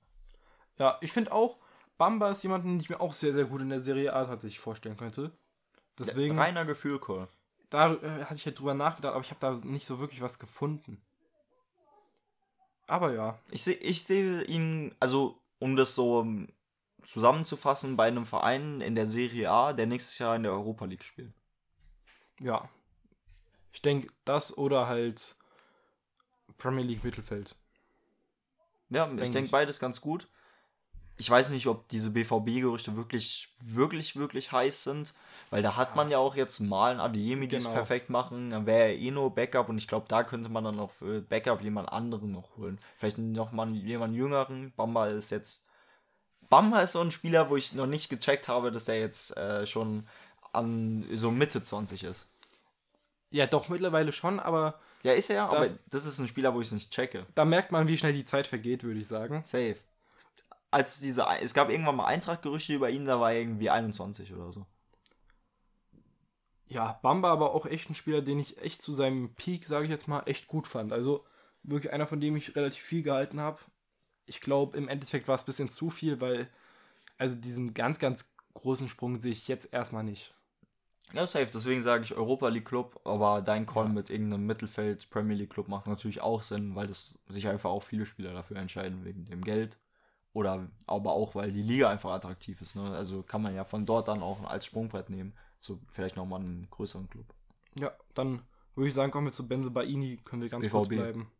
Ja, 0.78 0.98
ich 1.00 1.12
finde 1.12 1.32
auch, 1.32 1.58
Bamba 1.98 2.30
ist 2.30 2.42
jemand, 2.42 2.64
den 2.64 2.80
ich 2.80 2.88
mir 2.88 3.00
auch 3.00 3.12
sehr, 3.12 3.32
sehr 3.32 3.44
gut 3.44 3.62
in 3.62 3.70
der 3.70 3.80
Serie 3.80 4.12
A 4.12 4.24
tatsächlich 4.24 4.60
vorstellen 4.60 4.96
könnte. 4.96 5.32
Deswegen. 5.98 6.36
Ja, 6.36 6.42
reiner 6.42 6.64
Gefühl, 6.64 6.98
Cole. 6.98 7.28
Da 7.70 7.92
äh, 7.94 8.24
hatte 8.24 8.36
ich 8.36 8.46
halt 8.46 8.58
drüber 8.58 8.74
nachgedacht, 8.74 9.14
aber 9.14 9.24
ich 9.24 9.30
habe 9.30 9.40
da 9.40 9.52
nicht 9.66 9.86
so 9.86 9.98
wirklich 9.98 10.22
was 10.22 10.38
gefunden. 10.38 11.02
Aber 12.88 13.12
ja. 13.12 13.38
Ich 13.50 13.62
sehe 13.62 13.74
ich 13.74 14.02
seh 14.02 14.42
ihn, 14.42 14.94
also 14.98 15.40
um 15.60 15.76
das 15.76 15.94
so 15.94 16.22
ähm, 16.22 16.48
zusammenzufassen, 17.04 17.96
bei 17.96 18.08
einem 18.08 18.26
Verein 18.26 18.80
in 18.80 18.94
der 18.94 19.06
Serie 19.06 19.50
A, 19.50 19.72
der 19.72 19.86
nächstes 19.86 20.18
Jahr 20.18 20.34
in 20.34 20.42
der 20.42 20.52
Europa 20.52 20.86
League 20.86 21.04
spielt. 21.04 21.32
Ja. 22.40 22.68
Ich 23.72 23.82
denke, 23.82 24.08
das 24.24 24.56
oder 24.56 24.88
halt 24.88 25.36
Premier 26.56 26.84
League 26.84 27.04
Mittelfeld. 27.04 27.56
Ja, 28.88 29.06
denk 29.06 29.20
ich 29.20 29.30
denke 29.30 29.50
beides 29.50 29.78
ganz 29.78 30.00
gut 30.00 30.28
ich 31.18 31.28
weiß 31.28 31.50
nicht, 31.50 31.66
ob 31.66 31.88
diese 31.88 32.10
BVB-Gerüchte 32.10 32.96
wirklich, 32.96 33.48
wirklich, 33.60 34.16
wirklich 34.16 34.52
heiß 34.52 34.84
sind, 34.84 35.12
weil 35.50 35.62
da 35.62 35.76
hat 35.76 35.90
ja. 35.90 35.94
man 35.96 36.10
ja 36.10 36.18
auch 36.18 36.36
jetzt 36.36 36.60
mal 36.60 36.92
ein 36.92 37.00
Adeyemi, 37.00 37.48
die 37.48 37.56
es 37.56 37.64
genau. 37.64 37.74
perfekt 37.74 38.08
machen, 38.08 38.50
dann 38.50 38.66
wäre 38.66 38.90
er 38.90 38.96
eh 38.96 39.10
nur 39.10 39.34
Backup 39.34 39.68
und 39.68 39.78
ich 39.78 39.88
glaube, 39.88 40.06
da 40.08 40.22
könnte 40.22 40.48
man 40.48 40.62
dann 40.62 40.76
noch 40.76 40.92
für 40.92 41.20
Backup 41.20 41.60
jemand 41.60 41.92
anderen 41.92 42.30
noch 42.30 42.56
holen. 42.56 42.78
Vielleicht 42.96 43.18
noch 43.18 43.50
mal 43.50 43.68
jemand 43.74 44.14
jüngeren. 44.14 44.72
Bamba 44.76 45.08
ist 45.08 45.30
jetzt, 45.30 45.66
Bamba 46.48 46.82
ist 46.82 46.92
so 46.92 47.00
ein 47.00 47.10
Spieler, 47.10 47.50
wo 47.50 47.56
ich 47.56 47.72
noch 47.72 47.86
nicht 47.86 48.08
gecheckt 48.08 48.46
habe, 48.46 48.70
dass 48.70 48.88
er 48.88 49.00
jetzt 49.00 49.36
äh, 49.36 49.66
schon 49.66 50.06
an 50.52 51.04
so 51.12 51.32
Mitte 51.32 51.62
20 51.62 52.04
ist. 52.04 52.28
Ja, 53.30 53.46
doch, 53.46 53.68
mittlerweile 53.68 54.12
schon, 54.12 54.38
aber. 54.38 54.78
Ja, 55.02 55.12
ist 55.12 55.30
er, 55.30 55.44
aber 55.44 55.68
das 55.90 56.06
ist 56.06 56.18
ein 56.18 56.28
Spieler, 56.28 56.54
wo 56.54 56.60
ich 56.60 56.68
es 56.68 56.72
nicht 56.72 56.92
checke. 56.92 57.26
Da 57.34 57.44
merkt 57.44 57.72
man, 57.72 57.86
wie 57.86 57.98
schnell 57.98 58.12
die 58.12 58.24
Zeit 58.24 58.46
vergeht, 58.46 58.84
würde 58.84 59.00
ich 59.00 59.06
sagen. 59.06 59.42
Safe 59.44 59.76
als 60.70 61.00
diese, 61.00 61.26
es 61.40 61.54
gab 61.54 61.70
irgendwann 61.70 61.96
mal 61.96 62.06
Eintracht-Gerüchte 62.06 62.74
über 62.74 62.90
ihn, 62.90 63.06
da 63.06 63.20
war 63.20 63.32
er 63.32 63.40
irgendwie 63.40 63.70
21 63.70 64.34
oder 64.34 64.52
so. 64.52 64.66
Ja, 66.66 66.98
Bamba 67.02 67.32
aber 67.32 67.54
auch 67.54 67.64
echt 67.64 67.88
ein 67.88 67.94
Spieler, 67.94 68.20
den 68.20 68.38
ich 68.38 68.58
echt 68.58 68.82
zu 68.82 68.92
seinem 68.92 69.34
Peak, 69.34 69.64
sage 69.64 69.84
ich 69.84 69.90
jetzt 69.90 70.06
mal, 70.06 70.22
echt 70.26 70.48
gut 70.48 70.66
fand. 70.66 70.92
Also 70.92 71.24
wirklich 71.62 71.92
einer, 71.92 72.06
von 72.06 72.20
dem 72.20 72.36
ich 72.36 72.54
relativ 72.56 72.82
viel 72.82 73.02
gehalten 73.02 73.40
habe. 73.40 73.58
Ich 74.26 74.42
glaube, 74.42 74.76
im 74.76 74.88
Endeffekt 74.88 75.28
war 75.28 75.34
es 75.34 75.42
ein 75.42 75.46
bisschen 75.46 75.70
zu 75.70 75.88
viel, 75.88 76.20
weil 76.20 76.50
also 77.16 77.34
diesen 77.34 77.72
ganz, 77.72 77.98
ganz 77.98 78.34
großen 78.54 78.88
Sprung 78.88 79.20
sehe 79.20 79.32
ich 79.32 79.48
jetzt 79.48 79.72
erstmal 79.72 80.04
nicht. 80.04 80.34
Ja, 81.14 81.26
safe. 81.26 81.48
Deswegen 81.52 81.80
sage 81.80 82.04
ich 82.04 82.14
Europa 82.14 82.48
League 82.48 82.66
Club, 82.66 83.00
aber 83.04 83.40
dein 83.40 83.64
Call 83.64 83.86
ja. 83.86 83.92
mit 83.92 84.10
irgendeinem 84.10 84.44
Mittelfeld 84.44 85.08
Premier 85.08 85.36
League 85.36 85.50
Club 85.50 85.68
macht 85.68 85.86
natürlich 85.86 86.20
auch 86.20 86.42
Sinn, 86.42 86.74
weil 86.74 86.86
das 86.86 87.22
sich 87.28 87.48
einfach 87.48 87.70
auch 87.70 87.82
viele 87.82 88.04
Spieler 88.04 88.34
dafür 88.34 88.58
entscheiden 88.58 89.06
wegen 89.06 89.24
dem 89.24 89.42
Geld. 89.42 89.78
Oder 90.38 90.68
aber 90.86 91.14
auch, 91.14 91.34
weil 91.34 91.50
die 91.50 91.62
Liga 91.62 91.90
einfach 91.90 92.12
attraktiv 92.12 92.62
ist. 92.62 92.76
Ne? 92.76 92.94
Also 92.94 93.24
kann 93.24 93.42
man 93.42 93.56
ja 93.56 93.64
von 93.64 93.84
dort 93.84 94.06
dann 94.06 94.22
auch 94.22 94.44
als 94.44 94.66
Sprungbrett 94.66 95.10
nehmen. 95.10 95.32
So 95.58 95.80
vielleicht 95.90 96.14
nochmal 96.14 96.38
einen 96.38 96.68
größeren 96.70 97.10
Club. 97.10 97.34
Ja, 97.76 97.90
dann 98.14 98.42
würde 98.76 98.86
ich 98.86 98.94
sagen, 98.94 99.10
kommen 99.10 99.26
wir 99.26 99.32
zu 99.32 99.48
Benzel 99.48 99.72
Baini. 99.72 100.20
Können 100.24 100.42
wir 100.42 100.48
ganz 100.48 100.62
BVB. 100.62 100.72
kurz 100.72 100.88
bleiben. 100.90 101.32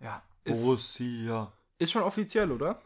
Ja. 0.00 0.22
Ist, 0.44 0.62
Borussia. 0.62 1.52
Ist 1.76 1.92
schon 1.92 2.02
offiziell, 2.02 2.50
oder? 2.50 2.80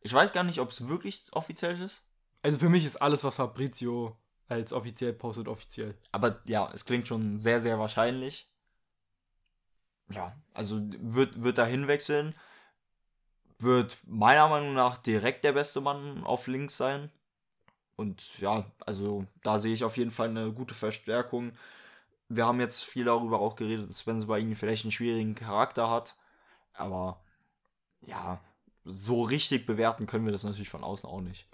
Ich 0.00 0.14
weiß 0.14 0.32
gar 0.32 0.42
nicht, 0.42 0.58
ob 0.58 0.70
es 0.70 0.88
wirklich 0.88 1.26
offiziell 1.34 1.78
ist. 1.82 2.08
Also 2.40 2.58
für 2.58 2.70
mich 2.70 2.86
ist 2.86 2.96
alles, 2.96 3.24
was 3.24 3.34
Fabrizio 3.34 4.16
als 4.48 4.72
offiziell 4.72 5.12
postet, 5.12 5.48
offiziell. 5.48 5.98
Aber 6.12 6.40
ja, 6.46 6.70
es 6.72 6.86
klingt 6.86 7.06
schon 7.08 7.36
sehr, 7.36 7.60
sehr 7.60 7.78
wahrscheinlich. 7.78 8.50
Ja, 10.08 10.34
also 10.54 10.80
wird, 10.80 11.42
wird 11.42 11.58
da 11.58 11.66
hinwechseln. 11.66 12.34
Wird 13.58 13.98
meiner 14.06 14.48
Meinung 14.48 14.74
nach 14.74 14.98
direkt 14.98 15.44
der 15.44 15.52
beste 15.52 15.80
Mann 15.80 16.24
auf 16.24 16.46
links 16.46 16.76
sein. 16.76 17.10
Und 17.96 18.38
ja, 18.38 18.70
also 18.86 19.26
da 19.42 19.58
sehe 19.58 19.74
ich 19.74 19.82
auf 19.82 19.96
jeden 19.96 20.12
Fall 20.12 20.28
eine 20.28 20.52
gute 20.52 20.74
Verstärkung. 20.74 21.52
Wir 22.28 22.46
haben 22.46 22.60
jetzt 22.60 22.84
viel 22.84 23.04
darüber 23.04 23.40
auch 23.40 23.56
geredet, 23.56 23.90
dass 23.90 24.00
Spencer 24.00 24.28
bei 24.28 24.38
ihnen 24.38 24.54
vielleicht 24.54 24.84
einen 24.84 24.92
schwierigen 24.92 25.34
Charakter 25.34 25.90
hat. 25.90 26.16
Aber 26.74 27.20
ja, 28.02 28.40
so 28.84 29.22
richtig 29.22 29.66
bewerten 29.66 30.06
können 30.06 30.24
wir 30.24 30.32
das 30.32 30.44
natürlich 30.44 30.68
von 30.68 30.84
außen 30.84 31.08
auch 31.08 31.20
nicht. 31.20 31.48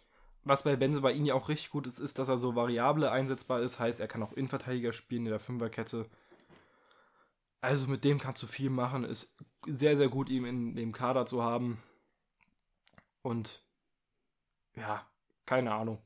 Was 0.45 0.65
bei 0.65 0.77
Benze 0.77 1.01
bei 1.01 1.13
ihnen 1.13 1.25
ja 1.25 1.35
auch 1.35 1.49
richtig 1.49 1.71
gut 1.71 1.87
ist, 1.87 1.99
ist, 1.99 2.19
dass 2.19 2.29
er 2.29 2.39
so 2.39 2.55
variable 2.55 3.11
einsetzbar 3.11 3.61
ist. 3.63 3.79
Heißt, 3.81 4.01
er 4.01 4.09
kann 4.09 4.23
auch 4.23 4.33
Innenverteidiger 4.33 4.93
spielen 4.93 5.25
in 5.25 5.31
der 5.31 5.41
Fünferkette. 5.41 6.07
Also 7.63 7.87
mit 7.87 8.05
dem 8.05 8.19
kannst 8.19 8.43
du 8.43 8.47
viel 8.47 8.69
machen. 8.69 9.05
Ist 9.05 9.39
sehr, 9.67 9.97
sehr 9.97 10.09
gut, 10.09 10.29
ihn 10.29 10.45
in 10.45 10.77
dem 10.77 10.93
Kader 10.93 11.25
zu 11.25 11.43
haben. 11.43 11.83
Und 13.25 13.65
ja, 14.77 15.07
keine 15.47 15.73
Ahnung. 15.73 15.99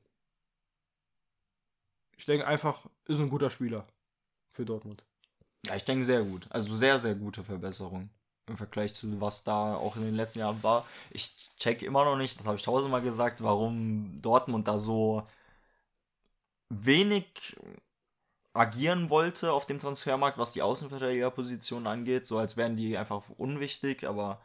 Ich 2.16 2.26
denke 2.26 2.46
einfach, 2.46 2.86
ist 3.06 3.18
ein 3.18 3.28
guter 3.28 3.50
Spieler 3.50 3.86
für 4.50 4.64
Dortmund. 4.64 5.04
Ja, 5.66 5.74
ich 5.74 5.84
denke 5.84 6.04
sehr 6.04 6.22
gut. 6.22 6.46
Also 6.50 6.74
sehr, 6.76 6.98
sehr 6.98 7.16
gute 7.16 7.42
Verbesserung 7.42 8.10
im 8.46 8.56
Vergleich 8.56 8.94
zu 8.94 9.20
was 9.20 9.44
da 9.44 9.74
auch 9.74 9.96
in 9.96 10.02
den 10.02 10.14
letzten 10.14 10.38
Jahren 10.38 10.62
war. 10.62 10.86
Ich 11.10 11.50
check 11.58 11.82
immer 11.82 12.04
noch 12.04 12.16
nicht, 12.16 12.38
das 12.38 12.46
habe 12.46 12.56
ich 12.56 12.62
tausendmal 12.62 13.02
gesagt, 13.02 13.42
warum 13.42 14.22
Dortmund 14.22 14.68
da 14.68 14.78
so 14.78 15.26
wenig 16.70 17.56
agieren 18.52 19.10
wollte 19.10 19.52
auf 19.52 19.66
dem 19.66 19.80
Transfermarkt, 19.80 20.38
was 20.38 20.52
die 20.52 20.62
Außenverteidigerposition 20.62 21.86
angeht, 21.86 22.26
so 22.26 22.38
als 22.38 22.56
wären 22.56 22.76
die 22.76 22.96
einfach 22.96 23.28
unwichtig, 23.36 24.04
aber 24.04 24.40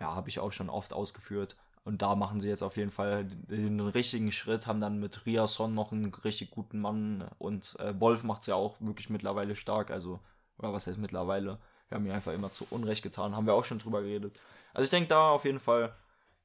ja, 0.00 0.14
habe 0.14 0.28
ich 0.28 0.38
auch 0.38 0.52
schon 0.52 0.70
oft 0.70 0.92
ausgeführt. 0.92 1.56
Und 1.84 2.02
da 2.02 2.14
machen 2.14 2.40
sie 2.40 2.48
jetzt 2.48 2.62
auf 2.62 2.76
jeden 2.76 2.90
Fall 2.90 3.24
den 3.24 3.80
richtigen 3.80 4.30
Schritt, 4.32 4.66
haben 4.66 4.80
dann 4.80 5.00
mit 5.00 5.24
Riasson 5.24 5.74
noch 5.74 5.92
einen 5.92 6.12
richtig 6.12 6.50
guten 6.50 6.80
Mann 6.80 7.28
und 7.38 7.76
äh, 7.78 7.98
Wolf 7.98 8.24
macht 8.24 8.42
es 8.42 8.48
ja 8.48 8.56
auch 8.56 8.76
wirklich 8.80 9.08
mittlerweile 9.08 9.54
stark, 9.54 9.90
also, 9.90 10.20
oder 10.58 10.72
was 10.72 10.86
heißt 10.86 10.98
mittlerweile? 10.98 11.58
Wir 11.88 11.96
haben 11.96 12.04
ihn 12.04 12.12
einfach 12.12 12.34
immer 12.34 12.52
zu 12.52 12.66
Unrecht 12.70 13.02
getan, 13.02 13.34
haben 13.34 13.46
wir 13.46 13.54
auch 13.54 13.64
schon 13.64 13.78
drüber 13.78 14.02
geredet. 14.02 14.38
Also 14.74 14.84
ich 14.84 14.90
denke, 14.90 15.08
da 15.08 15.30
auf 15.30 15.44
jeden 15.44 15.60
Fall 15.60 15.94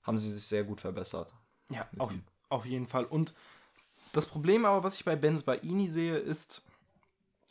haben 0.03 0.17
sie 0.17 0.31
sich 0.31 0.43
sehr 0.43 0.63
gut 0.63 0.79
verbessert. 0.79 1.33
Ja, 1.69 1.87
auf, 1.97 2.13
auf 2.49 2.65
jeden 2.65 2.87
Fall. 2.87 3.05
Und 3.05 3.33
das 4.13 4.27
Problem 4.27 4.65
aber, 4.65 4.83
was 4.83 4.95
ich 4.95 5.05
bei 5.05 5.15
Benz 5.15 5.43
Baini 5.43 5.89
sehe, 5.89 6.17
ist 6.17 6.65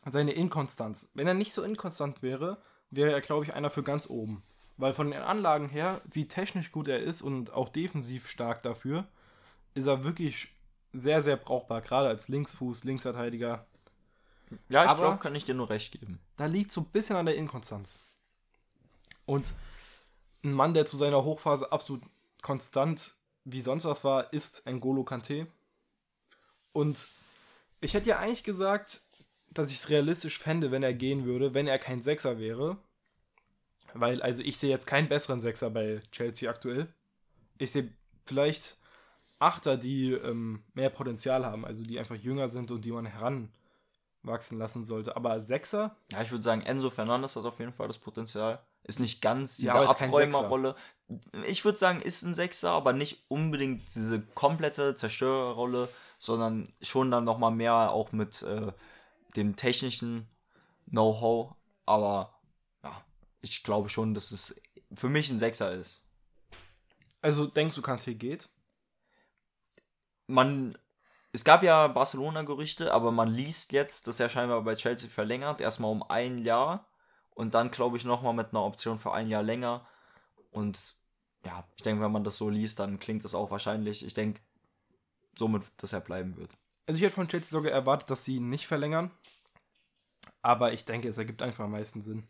seine 0.07 0.33
Inkonstanz. 0.33 1.11
Wenn 1.15 1.27
er 1.27 1.35
nicht 1.35 1.53
so 1.53 1.63
inkonstant 1.63 2.23
wäre, 2.23 2.63
wäre 2.91 3.13
er, 3.13 3.21
glaube 3.21 3.45
ich, 3.45 3.53
einer 3.55 3.71
für 3.71 3.83
ganz 3.83 4.09
oben. 4.09 4.43
Weil 4.83 4.95
von 4.95 5.13
den 5.13 5.23
Anlagen 5.23 5.69
her, 5.69 6.01
wie 6.11 6.27
technisch 6.27 6.73
gut 6.73 6.89
er 6.89 6.99
ist 6.99 7.23
und 7.23 7.53
auch 7.53 7.69
defensiv 7.69 8.29
stark 8.29 8.65
dafür, 8.65 9.07
ist 9.75 9.87
er 9.87 10.03
wirklich 10.03 10.49
sehr, 10.93 11.23
sehr 11.23 11.37
brauchbar. 11.37 11.83
Gerade 11.83 12.09
als 12.09 12.27
Linksfuß, 12.27 12.83
Linksverteidiger. 12.83 13.65
Ja, 14.69 14.85
ich 14.85 14.97
glaube, 14.97 15.19
kann 15.19 15.37
ich 15.37 15.45
dir 15.45 15.55
nur 15.55 15.71
recht 15.71 15.93
geben. 15.93 16.19
Da 16.37 16.47
liegt 16.47 16.73
so 16.73 16.81
ein 16.81 16.87
bisschen 16.87 17.15
an 17.15 17.27
der 17.27 17.37
Inkonstanz. 17.37 18.01
Und 19.25 19.55
ein 20.43 20.53
Mann, 20.53 20.75
der 20.75 20.85
zu 20.85 20.97
seiner 20.97 21.23
Hochphase 21.23 21.71
absolut 21.71 22.03
konstant 22.43 23.15
wie 23.45 23.61
sonst 23.61 23.85
was 23.85 24.03
war, 24.03 24.33
ist 24.33 24.67
N'Golo 24.67 25.05
Kante. 25.05 25.47
Und 26.73 27.07
ich 27.81 27.95
hätte 27.95 28.09
ja 28.09 28.19
eigentlich 28.19 28.43
gesagt, 28.43 29.03
dass 29.49 29.71
ich 29.71 29.77
es 29.77 29.91
realistisch 29.91 30.41
fände, 30.41 30.73
wenn 30.73 30.83
er 30.83 30.93
gehen 30.93 31.25
würde, 31.25 31.55
wenn 31.55 31.69
er 31.69 31.79
kein 31.79 32.03
Sechser 32.03 32.41
wäre. 32.41 32.79
Weil, 33.95 34.23
also 34.23 34.43
ich 34.43 34.59
sehe 34.59 34.71
jetzt 34.71 34.87
keinen 34.87 35.09
besseren 35.09 35.41
Sechser 35.41 35.71
bei 35.71 36.01
Chelsea 36.13 36.51
aktuell. 36.51 36.93
Ich 37.59 37.73
sehe 37.73 37.93
vielleicht 38.25 38.79
Achter, 39.39 39.77
die 39.77 40.13
ähm, 40.13 40.63
mehr 40.73 40.91
Potenzial 40.91 41.45
haben, 41.45 41.65
also 41.65 41.83
die 41.85 41.99
einfach 41.99 42.15
jünger 42.15 42.49
sind 42.49 42.71
und 42.71 42.85
die 42.85 42.93
man 42.93 43.07
heran 43.07 43.51
wachsen 44.23 44.57
lassen 44.57 44.85
sollte. 44.85 45.17
Aber 45.17 45.41
Sechser? 45.41 45.97
Ja, 46.13 46.23
ich 46.23 46.31
würde 46.31 46.45
sagen, 46.45 46.63
Enzo 46.63 46.91
Fernandes 46.91 47.35
hat 47.35 47.45
auf 47.45 47.59
jeden 47.59 47.73
Fall 47.73 47.89
das 47.89 47.99
Potenzial. 47.99 48.61
Ist 48.85 49.01
nicht 49.01 49.21
ganz 49.21 49.57
diese 49.57 49.69
ja, 49.69 49.83
Abräumerrolle. 49.83 50.77
Ich 51.47 51.65
würde 51.65 51.79
sagen, 51.79 52.01
ist 52.01 52.23
ein 52.23 52.35
Sechser, 52.35 52.71
aber 52.71 52.93
nicht 52.93 53.25
unbedingt 53.29 53.95
diese 53.95 54.21
komplette 54.21 54.95
Zerstörerrolle, 54.95 55.89
sondern 56.19 56.73
schon 56.81 57.11
dann 57.11 57.25
nochmal 57.25 57.51
mehr 57.51 57.91
auch 57.91 58.13
mit 58.13 58.43
äh, 58.43 58.73
dem 59.37 59.57
technischen 59.57 60.29
Know-how. 60.89 61.55
Aber 61.85 62.35
ich 63.43 63.63
glaube 63.63 63.89
schon, 63.89 64.15
dass 64.15 64.33
es 64.33 64.63
für 64.95 65.09
mich 65.09 65.31
ein 65.31 65.39
Sechser 65.39 65.73
ist. 65.73 66.07
Also 67.21 67.47
denkst 67.47 67.75
du, 67.75 67.83
Kanté 67.83 68.15
geht? 68.15 68.49
Man 70.27 70.77
es 71.35 71.45
gab 71.45 71.63
ja 71.63 71.89
Barcelona-Gerüchte, 71.89 72.93
aber 72.93 73.11
man 73.11 73.33
liest 73.33 73.73
jetzt, 73.73 74.07
dass 74.07 74.21
er 74.21 74.29
scheinbar 74.29 74.63
bei 74.63 74.75
Chelsea 74.75 75.09
verlängert, 75.09 75.63
erstmal 75.63 75.91
um 75.91 76.03
ein 76.03 76.37
Jahr 76.37 76.87
und 77.31 77.55
dann 77.55 77.71
glaube 77.71 77.97
ich 77.97 78.05
nochmal 78.05 78.35
mit 78.35 78.51
einer 78.51 78.63
Option 78.63 78.99
für 78.99 79.13
ein 79.13 79.29
Jahr 79.29 79.43
länger. 79.43 79.87
Und 80.51 80.95
ja, 81.47 81.67
ich 81.75 81.83
denke, 81.83 82.03
wenn 82.03 82.13
man 82.13 82.25
das 82.25 82.37
so 82.37 82.51
liest, 82.51 82.81
dann 82.81 82.99
klingt 82.99 83.25
das 83.25 83.35
auch 83.35 83.51
wahrscheinlich. 83.51 84.05
Ich 84.05 84.13
denke 84.13 84.43
somit, 85.35 85.65
dass 85.79 85.95
er 85.95 86.01
bleiben 86.01 86.37
wird. 86.37 86.53
Also 86.87 86.99
ich 86.99 87.05
hätte 87.05 87.15
von 87.15 87.29
Chelsea 87.29 87.49
sogar 87.49 87.73
erwartet, 87.73 88.11
dass 88.11 88.27
sie 88.27 88.37
ihn 88.37 88.51
nicht 88.51 88.67
verlängern. 88.67 89.11
Aber 90.43 90.75
ich 90.75 90.85
denke, 90.85 91.09
es 91.09 91.17
ergibt 91.17 91.43
einfach 91.43 91.65
am 91.65 91.71
meisten 91.71 92.03
Sinn. 92.03 92.29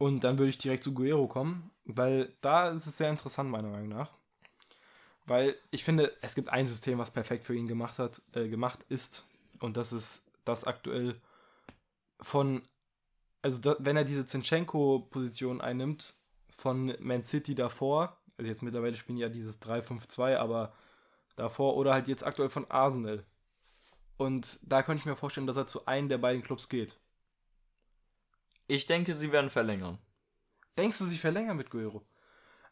Und 0.00 0.24
dann 0.24 0.38
würde 0.38 0.48
ich 0.48 0.56
direkt 0.56 0.82
zu 0.82 0.94
Guerrero 0.94 1.28
kommen, 1.28 1.70
weil 1.84 2.32
da 2.40 2.70
ist 2.70 2.86
es 2.86 2.96
sehr 2.96 3.10
interessant, 3.10 3.50
meiner 3.50 3.68
Meinung 3.68 3.90
nach. 3.90 4.10
Weil 5.26 5.56
ich 5.70 5.84
finde, 5.84 6.16
es 6.22 6.34
gibt 6.34 6.48
ein 6.48 6.66
System, 6.66 6.96
was 6.96 7.10
perfekt 7.10 7.44
für 7.44 7.54
ihn 7.54 7.66
gemacht 7.66 7.98
hat, 7.98 8.22
äh, 8.32 8.48
gemacht 8.48 8.78
ist. 8.88 9.26
Und 9.58 9.76
das 9.76 9.92
ist 9.92 10.30
das 10.46 10.64
aktuell 10.64 11.20
von, 12.18 12.62
also 13.42 13.60
da, 13.60 13.76
wenn 13.78 13.98
er 13.98 14.04
diese 14.04 14.24
Zinchenko-Position 14.24 15.60
einnimmt, 15.60 16.14
von 16.48 16.96
Man 16.98 17.22
City 17.22 17.54
davor, 17.54 18.16
also 18.38 18.48
jetzt 18.48 18.62
mittlerweile 18.62 18.96
spielen 18.96 19.18
ja 19.18 19.28
dieses 19.28 19.60
3-5-2, 19.60 20.38
aber 20.38 20.72
davor, 21.36 21.76
oder 21.76 21.92
halt 21.92 22.08
jetzt 22.08 22.24
aktuell 22.24 22.48
von 22.48 22.70
Arsenal. 22.70 23.22
Und 24.16 24.60
da 24.62 24.82
könnte 24.82 25.00
ich 25.00 25.06
mir 25.06 25.14
vorstellen, 25.14 25.46
dass 25.46 25.58
er 25.58 25.66
zu 25.66 25.84
einem 25.84 26.08
der 26.08 26.16
beiden 26.16 26.42
Clubs 26.42 26.70
geht. 26.70 26.96
Ich 28.70 28.86
denke, 28.86 29.16
sie 29.16 29.32
werden 29.32 29.50
verlängern. 29.50 29.98
Denkst 30.78 30.98
du, 30.98 31.04
sie 31.04 31.18
verlängern 31.18 31.56
mit 31.56 31.70
Guerrero? 31.70 32.06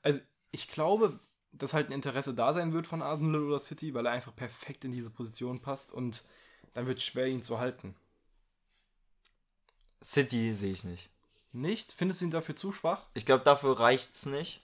Also, 0.00 0.20
ich 0.52 0.68
glaube, 0.68 1.18
dass 1.50 1.74
halt 1.74 1.88
ein 1.88 1.92
Interesse 1.92 2.34
da 2.34 2.54
sein 2.54 2.72
wird 2.72 2.86
von 2.86 3.02
Arsenal 3.02 3.42
oder 3.42 3.58
City, 3.58 3.94
weil 3.94 4.06
er 4.06 4.12
einfach 4.12 4.36
perfekt 4.36 4.84
in 4.84 4.92
diese 4.92 5.10
Position 5.10 5.60
passt 5.60 5.90
und 5.90 6.22
dann 6.72 6.86
wird 6.86 6.98
es 6.98 7.04
schwer, 7.04 7.26
ihn 7.26 7.42
zu 7.42 7.58
halten. 7.58 7.96
City 10.00 10.54
sehe 10.54 10.72
ich 10.72 10.84
nicht. 10.84 11.10
Nicht? 11.50 11.92
Findest 11.92 12.20
du 12.20 12.26
ihn 12.26 12.30
dafür 12.30 12.54
zu 12.54 12.70
schwach? 12.70 13.06
Ich 13.14 13.26
glaube, 13.26 13.42
dafür 13.42 13.80
reicht 13.80 14.12
es 14.12 14.26
nicht. 14.26 14.62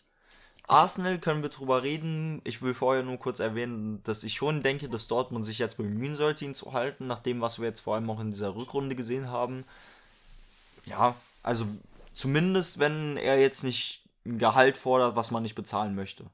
Arsenal 0.68 1.18
können 1.18 1.42
wir 1.42 1.50
drüber 1.50 1.82
reden. 1.82 2.42
Ich 2.44 2.62
will 2.62 2.74
vorher 2.74 3.02
nur 3.02 3.18
kurz 3.18 3.40
erwähnen, 3.40 4.04
dass 4.04 4.22
ich 4.22 4.34
schon 4.34 4.62
denke, 4.62 4.88
dass 4.88 5.08
Dortmund 5.08 5.44
sich 5.44 5.58
jetzt 5.58 5.78
bemühen 5.78 6.14
sollte, 6.14 6.44
ihn 6.44 6.54
zu 6.54 6.72
halten, 6.72 7.08
nach 7.08 7.18
dem, 7.18 7.40
was 7.40 7.58
wir 7.58 7.66
jetzt 7.66 7.80
vor 7.80 7.96
allem 7.96 8.08
auch 8.08 8.20
in 8.20 8.30
dieser 8.30 8.54
Rückrunde 8.54 8.94
gesehen 8.94 9.30
haben. 9.30 9.64
Ja, 10.86 11.14
also 11.42 11.66
zumindest, 12.12 12.78
wenn 12.78 13.16
er 13.16 13.40
jetzt 13.40 13.62
nicht 13.64 14.04
ein 14.26 14.38
Gehalt 14.38 14.76
fordert, 14.76 15.16
was 15.16 15.30
man 15.30 15.42
nicht 15.42 15.54
bezahlen 15.54 15.94
möchte. 15.94 16.26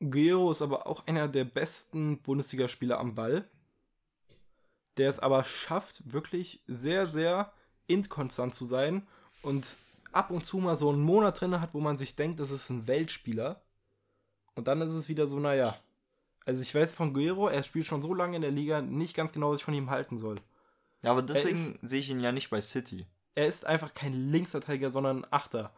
Guerrero 0.00 0.50
ist 0.50 0.62
aber 0.62 0.86
auch 0.86 1.06
einer 1.06 1.28
der 1.28 1.44
besten 1.44 2.18
Bundesligaspieler 2.20 2.98
am 2.98 3.14
Ball. 3.14 3.48
der 4.96 5.08
es 5.08 5.18
aber 5.18 5.44
schafft, 5.44 6.12
wirklich 6.12 6.62
sehr, 6.66 7.04
sehr 7.06 7.52
inkonstant 7.86 8.54
zu 8.54 8.64
sein 8.64 9.06
und 9.42 9.76
ab 10.12 10.30
und 10.30 10.46
zu 10.46 10.58
mal 10.58 10.76
so 10.76 10.90
einen 10.90 11.02
Monat 11.02 11.40
drin 11.40 11.60
hat, 11.60 11.74
wo 11.74 11.80
man 11.80 11.96
sich 11.96 12.14
denkt, 12.14 12.38
das 12.40 12.50
ist 12.50 12.70
ein 12.70 12.86
Weltspieler. 12.86 13.60
Und 14.54 14.68
dann 14.68 14.80
ist 14.80 14.94
es 14.94 15.08
wieder 15.08 15.26
so, 15.26 15.40
naja. 15.40 15.76
Also 16.46 16.62
ich 16.62 16.72
weiß 16.74 16.94
von 16.94 17.12
Guerrero, 17.12 17.48
er 17.48 17.64
spielt 17.64 17.86
schon 17.86 18.02
so 18.02 18.14
lange 18.14 18.36
in 18.36 18.42
der 18.42 18.52
Liga, 18.52 18.82
nicht 18.82 19.16
ganz 19.16 19.32
genau, 19.32 19.50
was 19.50 19.58
ich 19.58 19.64
von 19.64 19.74
ihm 19.74 19.90
halten 19.90 20.16
soll. 20.18 20.36
Ja, 21.02 21.10
aber 21.10 21.22
deswegen 21.22 21.78
sehe 21.82 22.00
ich 22.00 22.10
ihn 22.10 22.20
ja 22.20 22.30
nicht 22.30 22.50
bei 22.50 22.60
City. 22.60 23.06
Er 23.34 23.46
ist 23.46 23.66
einfach 23.66 23.94
kein 23.94 24.12
Linksverteidiger, 24.12 24.90
sondern 24.90 25.18
ein 25.18 25.32
Achter. 25.32 25.72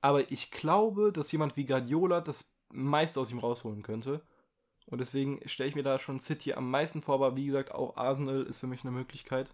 Aber 0.00 0.30
ich 0.30 0.50
glaube, 0.50 1.12
dass 1.12 1.32
jemand 1.32 1.56
wie 1.56 1.66
Guardiola 1.66 2.20
das 2.20 2.50
meiste 2.70 3.20
aus 3.20 3.30
ihm 3.30 3.38
rausholen 3.38 3.82
könnte. 3.82 4.22
Und 4.86 4.98
deswegen 4.98 5.46
stelle 5.46 5.68
ich 5.68 5.74
mir 5.74 5.82
da 5.82 5.98
schon 5.98 6.20
City 6.20 6.54
am 6.54 6.70
meisten 6.70 7.02
vor, 7.02 7.16
aber 7.16 7.36
wie 7.36 7.46
gesagt, 7.46 7.72
auch 7.72 7.96
Arsenal 7.96 8.42
ist 8.44 8.58
für 8.58 8.66
mich 8.66 8.82
eine 8.82 8.90
Möglichkeit. 8.90 9.50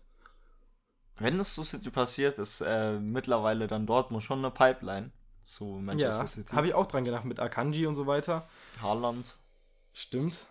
Wenn 1.17 1.39
es 1.39 1.55
zu 1.55 1.65
City 1.65 1.91
passiert, 1.91 2.39
ist 2.39 2.61
äh, 2.61 2.99
mittlerweile 2.99 3.67
dann 3.67 3.87
Dortmund 3.87 4.23
schon 4.23 4.39
eine 4.39 4.51
Pipeline 4.51 5.11
zu 5.43 5.65
Manchester 5.65 6.23
ja, 6.23 6.27
City. 6.27 6.55
Habe 6.55 6.69
ich 6.69 6.75
auch 6.75 6.87
dran 6.87 7.05
gedacht 7.05 7.25
mit 7.25 7.41
Akanji 7.41 7.87
und 7.87 7.95
so 7.95 8.07
weiter. 8.07 8.47
Haaland. 8.81 9.35
Stimmt. 9.93 10.47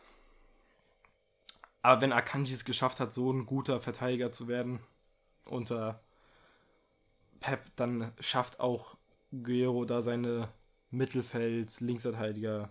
Aber 1.81 2.01
wenn 2.01 2.13
Akanji 2.13 2.53
es 2.53 2.63
geschafft 2.63 2.99
hat, 2.99 3.13
so 3.13 3.31
ein 3.31 3.45
guter 3.45 3.81
Verteidiger 3.81 4.31
zu 4.31 4.47
werden 4.47 4.79
unter 5.45 5.99
Pep, 7.43 7.59
dann 7.75 8.11
schafft 8.21 8.61
auch 8.61 8.95
Guerrero 9.31 9.83
da 9.83 10.01
seine 10.01 10.47
Mittelfeld-Linksverteidiger. 10.91 12.69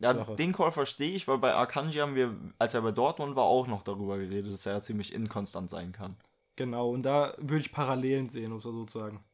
Ja, 0.00 0.12
den 0.12 0.52
Call 0.52 0.72
verstehe 0.72 1.14
ich, 1.14 1.28
weil 1.28 1.38
bei 1.38 1.54
Akanji 1.54 2.00
haben 2.00 2.16
wir, 2.16 2.36
als 2.58 2.74
er 2.74 2.82
bei 2.82 2.90
Dortmund 2.90 3.36
war, 3.36 3.44
auch 3.44 3.68
noch 3.68 3.82
darüber 3.82 4.18
geredet, 4.18 4.52
dass 4.52 4.66
er 4.66 4.82
ziemlich 4.82 5.12
inkonstant 5.12 5.70
sein 5.70 5.92
kann. 5.92 6.16
Genau, 6.56 6.90
und 6.90 7.04
da 7.04 7.34
würde 7.38 7.60
ich 7.60 7.70
Parallelen 7.70 8.28
sehen, 8.28 8.50
um 8.50 8.58
es 8.58 8.64
so 8.64 8.84
zu 8.84 8.98
sagen. 8.98 9.24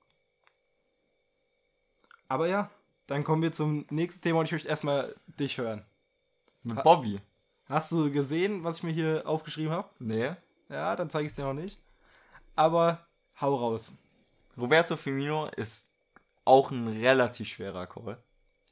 Aber 2.28 2.46
ja, 2.46 2.70
dann 3.06 3.24
kommen 3.24 3.40
wir 3.40 3.52
zum 3.52 3.86
nächsten 3.88 4.22
Thema 4.22 4.40
und 4.40 4.46
ich 4.46 4.52
möchte 4.52 4.68
erstmal 4.68 5.14
dich 5.38 5.56
hören. 5.56 5.82
Mit 6.62 6.82
Bobby. 6.82 7.20
Hast 7.66 7.90
du 7.92 8.10
gesehen, 8.10 8.64
was 8.64 8.78
ich 8.78 8.82
mir 8.82 8.92
hier 8.92 9.22
aufgeschrieben 9.26 9.72
habe? 9.72 9.88
Nee. 9.98 10.32
Ja, 10.68 10.94
dann 10.96 11.08
zeige 11.08 11.26
ich 11.26 11.32
es 11.32 11.36
dir 11.36 11.44
noch 11.44 11.54
nicht. 11.54 11.78
Aber 12.54 13.06
hau 13.40 13.54
raus. 13.54 13.94
Roberto 14.56 14.96
Firmino 14.96 15.46
ist 15.56 15.94
auch 16.44 16.70
ein 16.70 16.88
relativ 16.88 17.48
schwerer 17.48 17.86
Call. 17.86 18.22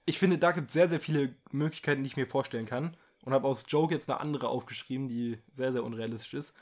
Ich 0.04 0.18
finde, 0.18 0.38
da 0.38 0.52
gibt 0.52 0.68
es 0.68 0.72
sehr, 0.74 0.88
sehr 0.88 1.00
viele 1.00 1.34
Möglichkeiten, 1.50 2.02
die 2.02 2.08
ich 2.08 2.16
mir 2.16 2.26
vorstellen 2.26 2.66
kann. 2.66 2.96
Und 3.24 3.32
habe 3.32 3.46
aus 3.46 3.64
Joke 3.68 3.94
jetzt 3.94 4.10
eine 4.10 4.18
andere 4.18 4.48
aufgeschrieben, 4.48 5.08
die 5.08 5.38
sehr, 5.54 5.72
sehr 5.72 5.84
unrealistisch 5.84 6.34
ist. 6.34 6.56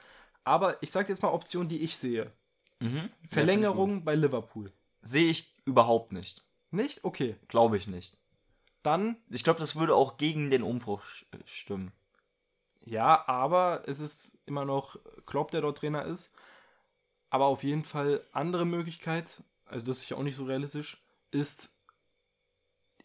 Aber 0.45 0.83
ich 0.83 0.91
sage 0.91 1.09
jetzt 1.09 1.23
mal 1.23 1.31
Optionen, 1.31 1.69
die 1.71 1.81
ich 1.81 1.97
sehe. 1.97 2.33
Mhm. 2.81 3.11
Verlängerung 3.29 4.05
bei 4.05 4.15
Liverpool. 4.15 4.71
Sehe 5.01 5.31
ich 5.31 5.55
überhaupt 5.65 6.13
nicht. 6.13 6.45
Nicht? 6.71 7.03
Okay. 7.05 7.37
Glaube 7.49 7.79
ich 7.79 7.87
nicht. 7.87 8.17
Dann, 8.83 9.17
Ich 9.31 9.45
glaube, 9.45 9.61
das 9.61 9.77
würde 9.77 9.95
auch 9.95 10.17
gegen 10.19 10.51
den 10.51 10.63
Umbruch 10.63 11.03
stimmen. 11.45 11.93
ja, 12.85 13.27
aber 13.29 13.83
es 13.87 14.01
ist 14.01 14.39
immer 14.47 14.65
noch 14.65 14.99
Klopp, 15.27 15.51
der 15.51 15.61
dort 15.63 15.79
Trainer 15.79 16.05
ist. 16.05 16.35
Aber 17.31 17.47
auf 17.47 17.63
jeden 17.63 17.85
Fall 17.85 18.25
andere 18.33 18.67
Möglichkeit, 18.67 19.43
also 19.65 19.87
das 19.87 19.99
ist 19.99 20.11
ja 20.11 20.17
auch 20.17 20.23
nicht 20.23 20.37
so 20.37 20.45
realistisch, 20.45 20.99
ist, 21.31 21.81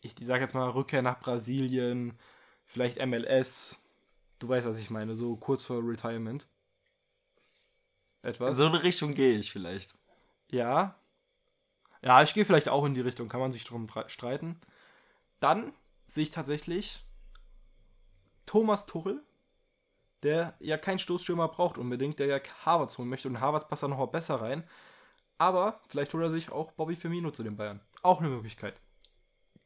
ich 0.01 0.15
sage 0.21 0.41
jetzt 0.41 0.55
mal 0.55 0.69
Rückkehr 0.69 1.03
nach 1.03 1.19
Brasilien, 1.19 2.17
vielleicht 2.65 3.03
MLS. 3.05 3.83
Du 4.39 4.49
weißt, 4.49 4.67
was 4.67 4.79
ich 4.79 4.89
meine, 4.89 5.15
so 5.15 5.35
kurz 5.35 5.63
vor 5.63 5.81
Retirement. 5.87 6.47
Etwas. 8.23 8.57
So 8.57 8.65
eine 8.65 8.81
Richtung 8.81 9.13
gehe 9.13 9.37
ich 9.37 9.51
vielleicht. 9.51 9.93
Ja. 10.49 10.95
Ja, 12.01 12.23
ich 12.23 12.33
gehe 12.33 12.45
vielleicht 12.45 12.69
auch 12.69 12.85
in 12.85 12.95
die 12.95 13.01
Richtung, 13.01 13.29
kann 13.29 13.39
man 13.39 13.51
sich 13.51 13.63
drum 13.63 13.87
streiten. 14.07 14.59
Dann 15.39 15.73
sehe 16.07 16.23
ich 16.23 16.31
tatsächlich 16.31 17.03
Thomas 18.45 18.85
Tuchel, 18.85 19.23
der 20.25 20.55
ja 20.59 20.77
keinen 20.77 20.99
Stoßstürmer 20.99 21.47
braucht 21.47 21.77
unbedingt, 21.77 22.19
der 22.19 22.27
ja 22.27 22.39
Havertz 22.65 22.97
holen 22.97 23.09
möchte 23.09 23.27
und 23.29 23.39
Havertz 23.39 23.67
passt 23.67 23.83
da 23.83 23.87
noch 23.87 23.97
mal 23.97 24.07
besser 24.07 24.35
rein. 24.35 24.63
Aber 25.37 25.79
vielleicht 25.87 26.13
holt 26.13 26.23
er 26.23 26.31
sich 26.31 26.51
auch 26.51 26.71
Bobby 26.71 26.95
Firmino 26.95 27.31
zu 27.31 27.43
den 27.43 27.55
Bayern. 27.55 27.79
Auch 28.01 28.19
eine 28.19 28.29
Möglichkeit. 28.29 28.79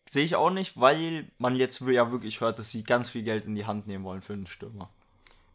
Sehe 0.10 0.26
ich 0.26 0.36
auch 0.36 0.50
nicht, 0.50 0.80
weil 0.80 1.32
man 1.38 1.56
jetzt 1.56 1.82
ja 1.82 2.12
wirklich 2.12 2.42
hört, 2.42 2.60
dass 2.60 2.72
sie 2.72 2.84
ganz 2.84 3.10
viel 3.10 3.24
Geld 3.24 3.46
in 3.46 3.56
die 3.56 3.66
Hand 3.66 3.88
nehmen 3.88 4.04
wollen 4.04 4.22
für 4.22 4.34
einen 4.34 4.48
Stürmer. 4.48 4.90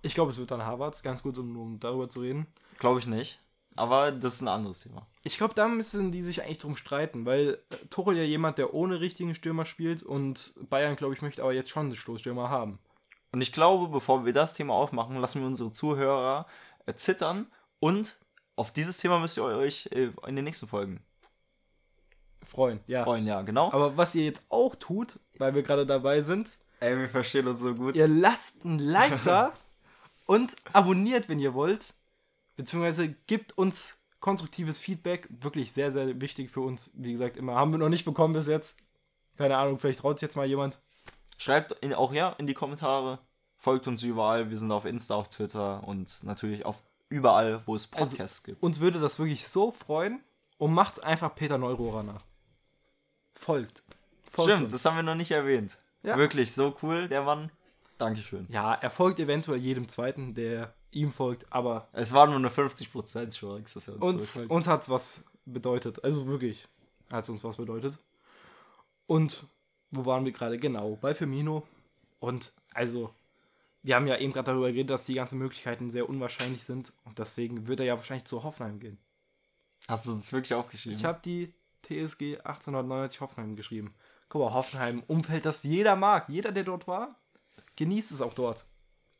Ich 0.02 0.14
glaube, 0.14 0.30
es 0.30 0.38
wird 0.38 0.50
dann 0.50 0.64
Havertz, 0.64 1.02
ganz 1.02 1.22
gut, 1.22 1.36
um, 1.38 1.56
um 1.56 1.80
darüber 1.80 2.08
zu 2.08 2.20
reden. 2.20 2.46
Glaube 2.78 3.00
ich 3.00 3.06
nicht. 3.06 3.40
Aber 3.76 4.12
das 4.12 4.34
ist 4.34 4.42
ein 4.42 4.48
anderes 4.48 4.80
Thema. 4.80 5.06
Ich 5.24 5.36
glaube, 5.36 5.54
da 5.54 5.66
müssen 5.66 6.12
die 6.12 6.22
sich 6.22 6.42
eigentlich 6.42 6.58
drum 6.58 6.76
streiten, 6.76 7.26
weil 7.26 7.58
äh, 7.70 7.76
Tuchel 7.90 8.16
ja 8.16 8.22
jemand, 8.22 8.58
der 8.58 8.72
ohne 8.72 9.00
richtigen 9.00 9.34
Stürmer 9.34 9.64
spielt 9.64 10.02
und 10.02 10.54
Bayern, 10.70 10.96
glaube 10.96 11.14
ich, 11.14 11.22
möchte 11.22 11.42
aber 11.42 11.52
jetzt 11.52 11.70
schon 11.70 11.86
einen 11.86 11.96
Stoßstürmer 11.96 12.50
haben. 12.50 12.78
Und 13.34 13.40
ich 13.40 13.50
glaube, 13.50 13.88
bevor 13.88 14.24
wir 14.24 14.32
das 14.32 14.54
Thema 14.54 14.74
aufmachen, 14.74 15.16
lassen 15.16 15.40
wir 15.40 15.48
unsere 15.48 15.72
Zuhörer 15.72 16.46
äh, 16.86 16.94
zittern. 16.94 17.48
Und 17.80 18.14
auf 18.54 18.70
dieses 18.70 18.98
Thema 18.98 19.18
müsst 19.18 19.36
ihr 19.36 19.42
euch 19.42 19.88
äh, 19.90 20.12
in 20.28 20.36
den 20.36 20.44
nächsten 20.44 20.68
Folgen 20.68 21.02
Freuen, 22.44 22.78
ja. 22.86 23.02
freuen. 23.02 23.26
Ja, 23.26 23.42
genau. 23.42 23.72
Aber 23.72 23.96
was 23.96 24.14
ihr 24.14 24.24
jetzt 24.24 24.44
auch 24.50 24.76
tut, 24.76 25.18
weil 25.38 25.52
wir 25.52 25.64
gerade 25.64 25.84
dabei 25.84 26.22
sind, 26.22 26.58
Ey, 26.78 26.96
wir 26.96 27.08
verstehen 27.08 27.48
uns 27.48 27.58
so 27.58 27.74
gut. 27.74 27.96
ihr 27.96 28.06
lasst 28.06 28.64
ein 28.64 28.78
Like 28.78 29.24
da 29.24 29.52
und 30.26 30.54
abonniert, 30.72 31.28
wenn 31.28 31.40
ihr 31.40 31.54
wollt. 31.54 31.94
Beziehungsweise 32.54 33.08
gibt 33.26 33.58
uns 33.58 33.96
konstruktives 34.20 34.78
Feedback. 34.78 35.26
Wirklich 35.40 35.72
sehr, 35.72 35.90
sehr 35.90 36.20
wichtig 36.20 36.52
für 36.52 36.60
uns. 36.60 36.92
Wie 36.94 37.10
gesagt, 37.10 37.36
immer 37.36 37.56
haben 37.56 37.72
wir 37.72 37.78
noch 37.78 37.88
nicht 37.88 38.04
bekommen 38.04 38.34
bis 38.34 38.46
jetzt. 38.46 38.76
Keine 39.36 39.56
Ahnung, 39.56 39.80
vielleicht 39.80 39.98
traut 39.98 40.20
sich 40.20 40.28
jetzt 40.28 40.36
mal 40.36 40.46
jemand. 40.46 40.78
Schreibt 41.36 41.72
in, 41.72 41.94
auch 41.94 42.12
ja 42.12 42.30
in 42.38 42.46
die 42.46 42.54
Kommentare. 42.54 43.18
Folgt 43.56 43.86
uns 43.88 44.02
überall. 44.02 44.50
Wir 44.50 44.58
sind 44.58 44.70
auf 44.72 44.84
Insta, 44.84 45.14
auf 45.14 45.28
Twitter 45.28 45.82
und 45.86 46.22
natürlich 46.24 46.64
auf 46.66 46.82
überall, 47.08 47.62
wo 47.66 47.74
es 47.76 47.90
Also, 47.92 48.16
Podcasts 48.16 48.42
gibt. 48.42 48.62
Uns 48.62 48.80
würde 48.80 49.00
das 49.00 49.18
wirklich 49.18 49.46
so 49.48 49.70
freuen. 49.70 50.22
Und 50.58 50.72
macht's 50.72 51.00
einfach 51.00 51.34
Peter 51.34 51.58
Neurohrer 51.58 52.02
nach. 52.02 52.22
Folgt. 53.34 53.82
Folgt 54.30 54.50
Stimmt, 54.50 54.64
uns. 54.64 54.72
das 54.72 54.84
haben 54.84 54.96
wir 54.96 55.02
noch 55.02 55.14
nicht 55.14 55.30
erwähnt. 55.32 55.78
Ja. 56.02 56.16
Wirklich 56.16 56.52
so 56.52 56.74
cool, 56.82 57.08
der 57.08 57.22
Mann. 57.22 57.50
Dankeschön. 57.98 58.46
Ja, 58.50 58.74
er 58.74 58.90
folgt 58.90 59.18
eventuell 59.20 59.58
jedem 59.58 59.88
Zweiten, 59.88 60.34
der 60.34 60.74
ihm 60.90 61.12
folgt, 61.12 61.52
aber 61.52 61.88
Es 61.92 62.12
war 62.12 62.26
nur 62.26 62.36
eine 62.36 62.48
50% 62.48 63.36
Chance, 63.36 63.74
dass 63.74 63.88
er 63.88 63.94
uns, 63.94 64.02
uns, 64.02 64.14
zurückfolgt. 64.14 64.50
uns 64.50 64.66
hat's 64.66 64.88
was 64.88 65.24
bedeutet. 65.44 66.02
Also 66.04 66.26
wirklich 66.26 66.68
hat's 67.10 67.28
uns 67.28 67.42
was 67.44 67.56
bedeutet. 67.56 67.98
Und 69.06 69.44
wo 69.90 70.06
waren 70.06 70.24
wir 70.24 70.32
gerade? 70.32 70.56
Genau, 70.56 70.96
bei 70.96 71.14
Firmino. 71.14 71.66
Und 72.20 72.52
also, 72.72 73.14
wir 73.82 73.96
haben 73.96 74.06
ja 74.06 74.16
eben 74.16 74.32
gerade 74.32 74.50
darüber 74.50 74.70
geredet, 74.70 74.90
dass 74.90 75.04
die 75.04 75.14
ganzen 75.14 75.38
Möglichkeiten 75.38 75.90
sehr 75.90 76.08
unwahrscheinlich 76.08 76.64
sind. 76.64 76.92
Und 77.04 77.18
deswegen 77.18 77.66
wird 77.66 77.80
er 77.80 77.86
ja 77.86 77.96
wahrscheinlich 77.96 78.26
zu 78.26 78.42
Hoffenheim 78.42 78.80
gehen. 78.80 78.98
Hast 79.88 80.06
du 80.06 80.12
das 80.12 80.32
wirklich 80.32 80.54
aufgeschrieben? 80.54 80.98
Ich 80.98 81.04
habe 81.04 81.20
die 81.24 81.52
TSG 81.82 82.38
1899 82.38 83.20
Hoffenheim 83.20 83.56
geschrieben. 83.56 83.94
Guck 84.28 84.42
mal, 84.42 84.54
Hoffenheim, 84.54 85.02
Umfeld, 85.06 85.44
das 85.44 85.62
jeder 85.62 85.96
mag. 85.96 86.28
Jeder, 86.28 86.50
der 86.50 86.64
dort 86.64 86.88
war, 86.88 87.14
genießt 87.76 88.10
es 88.10 88.22
auch 88.22 88.34
dort. 88.34 88.64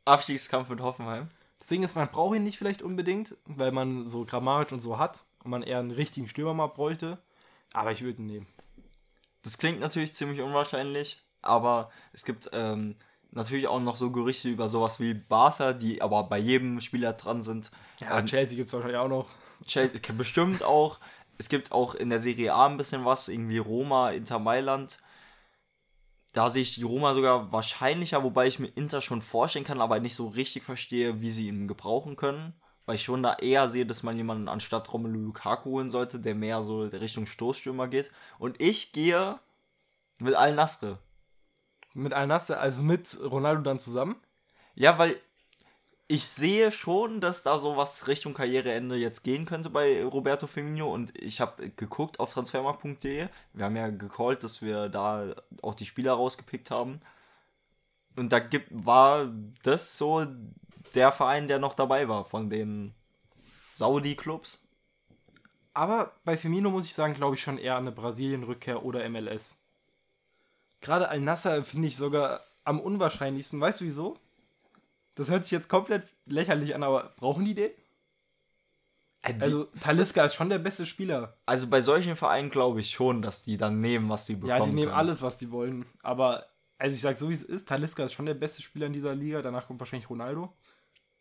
Abstiegskampf 0.05 0.69
mit 0.69 0.81
Hoffenheim. 0.81 1.29
Das 1.59 1.67
Ding 1.67 1.83
ist, 1.83 1.95
man 1.95 2.09
braucht 2.09 2.35
ihn 2.35 2.43
nicht 2.43 2.57
vielleicht 2.57 2.81
unbedingt, 2.81 3.35
weil 3.45 3.71
man 3.71 4.05
so 4.05 4.25
Grammaric 4.25 4.71
und 4.71 4.79
so 4.79 4.97
hat 4.97 5.25
und 5.43 5.51
man 5.51 5.63
eher 5.63 5.79
einen 5.79 5.91
richtigen 5.91 6.27
Stürmer 6.27 6.53
mal 6.53 6.67
bräuchte. 6.67 7.19
Aber 7.73 7.91
ich 7.91 8.01
würde 8.01 8.21
ihn 8.21 8.27
nehmen. 8.27 8.47
Das 9.45 9.59
klingt 9.59 9.79
natürlich 9.79 10.13
ziemlich 10.15 10.41
unwahrscheinlich, 10.41 11.21
aber 11.43 11.91
es 12.13 12.25
gibt 12.25 12.49
ähm, 12.51 12.95
natürlich 13.29 13.67
auch 13.67 13.79
noch 13.79 13.95
so 13.95 14.09
Gerüchte 14.11 14.49
über 14.49 14.67
sowas 14.67 14.99
wie 14.99 15.13
Barca, 15.13 15.73
die 15.73 16.01
aber 16.01 16.23
bei 16.23 16.39
jedem 16.39 16.81
Spieler 16.81 17.13
dran 17.13 17.43
sind. 17.43 17.69
Ja, 17.99 18.17
Ähm, 18.17 18.25
Chelsea 18.25 18.55
gibt 18.55 18.67
es 18.67 18.73
wahrscheinlich 18.73 18.97
auch 18.97 19.07
noch. 19.07 19.27
Chelsea- 19.63 20.13
bestimmt 20.17 20.63
auch. 20.63 20.99
Es 21.37 21.47
gibt 21.47 21.71
auch 21.71 21.93
in 21.93 22.09
der 22.09 22.19
Serie 22.19 22.55
A 22.55 22.65
ein 22.65 22.77
bisschen 22.77 23.05
was, 23.05 23.27
irgendwie 23.27 23.59
Roma, 23.59 24.09
Inter 24.11 24.39
Mailand. 24.39 24.97
Da 26.31 26.49
sehe 26.49 26.63
ich 26.63 26.73
die 26.73 26.83
Roma 26.83 27.13
sogar 27.13 27.51
wahrscheinlicher, 27.51 28.23
wobei 28.23 28.47
ich 28.47 28.57
mir 28.57 28.67
Inter 28.69 29.01
schon 29.01 29.21
vorstellen 29.21 29.63
kann, 29.63 29.79
aber 29.79 29.99
nicht 29.99 30.15
so 30.15 30.27
richtig 30.27 30.63
verstehe, 30.63 31.21
wie 31.21 31.29
sie 31.29 31.49
ihn 31.49 31.67
gebrauchen 31.67 32.15
können. 32.15 32.53
Weil 32.85 32.95
ich 32.95 33.03
schon 33.03 33.23
da 33.23 33.35
eher 33.35 33.67
sehe, 33.69 33.85
dass 33.85 34.03
man 34.03 34.17
jemanden 34.17 34.47
anstatt 34.47 34.91
Romelu 34.93 35.19
Lukaku 35.19 35.71
holen 35.71 35.89
sollte, 35.89 36.19
der 36.19 36.35
mehr 36.35 36.61
so 36.63 36.87
der 36.87 37.01
Richtung 37.01 37.25
Stoßstürmer 37.25 37.87
geht. 37.87 38.11
Und 38.37 38.61
ich 38.61 38.91
gehe 38.91 39.39
mit 40.19 40.35
Al 40.35 40.53
Nasr. 40.53 40.99
Mit 41.93 42.11
Al-Nassr, 42.11 42.59
also 42.59 42.83
mit 42.83 43.17
Ronaldo 43.23 43.61
dann 43.61 43.79
zusammen. 43.79 44.17
Ja, 44.75 44.99
weil 44.99 45.17
ich 46.07 46.27
sehe 46.27 46.69
schon, 46.69 47.21
dass 47.21 47.41
da 47.43 47.57
sowas 47.57 48.07
Richtung 48.07 48.33
Karriereende 48.33 48.95
jetzt 48.95 49.23
gehen 49.23 49.45
könnte 49.45 49.69
bei 49.69 50.03
Roberto 50.03 50.45
Firmino 50.45 50.93
und 50.93 51.17
ich 51.17 51.41
habe 51.41 51.69
geguckt 51.71 52.19
auf 52.19 52.33
transfermarkt.de. 52.33 53.27
Wir 53.53 53.65
haben 53.65 53.75
ja 53.75 53.89
gecallt, 53.89 54.43
dass 54.43 54.61
wir 54.61 54.89
da 54.89 55.33
auch 55.61 55.73
die 55.73 55.85
Spieler 55.85 56.13
rausgepickt 56.13 56.69
haben. 56.69 56.99
Und 58.17 58.31
da 58.31 58.39
gibt, 58.39 58.67
war 58.71 59.31
das 59.63 59.97
so 59.97 60.25
der 60.95 61.11
Verein, 61.11 61.47
der 61.47 61.59
noch 61.59 61.73
dabei 61.75 62.07
war 62.07 62.25
von 62.25 62.49
den 62.49 62.93
Saudi-Clubs. 63.73 64.67
Aber 65.73 66.13
bei 66.23 66.37
Firmino 66.37 66.69
muss 66.71 66.85
ich 66.85 66.93
sagen, 66.93 67.13
glaube 67.13 67.35
ich 67.35 67.41
schon 67.41 67.57
eher 67.57 67.75
an 67.75 67.83
eine 67.87 67.91
Brasilien-Rückkehr 67.91 68.83
oder 68.85 69.07
MLS. 69.09 69.57
Gerade 70.81 71.09
Al-Nasser 71.09 71.63
finde 71.63 71.87
ich 71.89 71.97
sogar 71.97 72.41
am 72.63 72.79
unwahrscheinlichsten. 72.79 73.59
Weißt 73.59 73.81
du 73.81 73.85
wieso? 73.85 74.15
Das 75.15 75.29
hört 75.29 75.45
sich 75.45 75.51
jetzt 75.51 75.69
komplett 75.69 76.05
lächerlich 76.25 76.75
an, 76.75 76.83
aber 76.83 77.13
brauchen 77.17 77.43
die 77.45 77.55
den? 77.55 77.71
Äh, 79.21 79.33
die- 79.33 79.41
Also, 79.41 79.63
Taliska 79.81 80.25
ist 80.25 80.35
schon 80.35 80.49
der 80.49 80.59
beste 80.59 80.85
Spieler. 80.85 81.35
Also 81.45 81.67
bei 81.67 81.81
solchen 81.81 82.15
Vereinen 82.15 82.49
glaube 82.49 82.79
ich 82.81 82.91
schon, 82.91 83.21
dass 83.21 83.43
die 83.43 83.57
dann 83.57 83.81
nehmen, 83.81 84.07
was 84.09 84.25
die 84.25 84.35
bekommen. 84.35 84.49
Ja, 84.49 84.59
die 84.65 84.71
nehmen 84.71 84.87
können. 84.89 84.97
alles, 84.97 85.21
was 85.21 85.37
die 85.37 85.51
wollen. 85.51 85.85
Aber, 86.03 86.45
also 86.77 86.95
ich 86.95 87.01
sage 87.01 87.17
so 87.17 87.29
wie 87.29 87.33
es 87.33 87.43
ist, 87.43 87.67
Taliska 87.67 88.05
ist 88.05 88.13
schon 88.13 88.25
der 88.27 88.33
beste 88.33 88.61
Spieler 88.61 88.85
in 88.87 88.93
dieser 88.93 89.15
Liga. 89.15 89.41
Danach 89.41 89.67
kommt 89.67 89.79
wahrscheinlich 89.79 90.09
Ronaldo. 90.09 90.53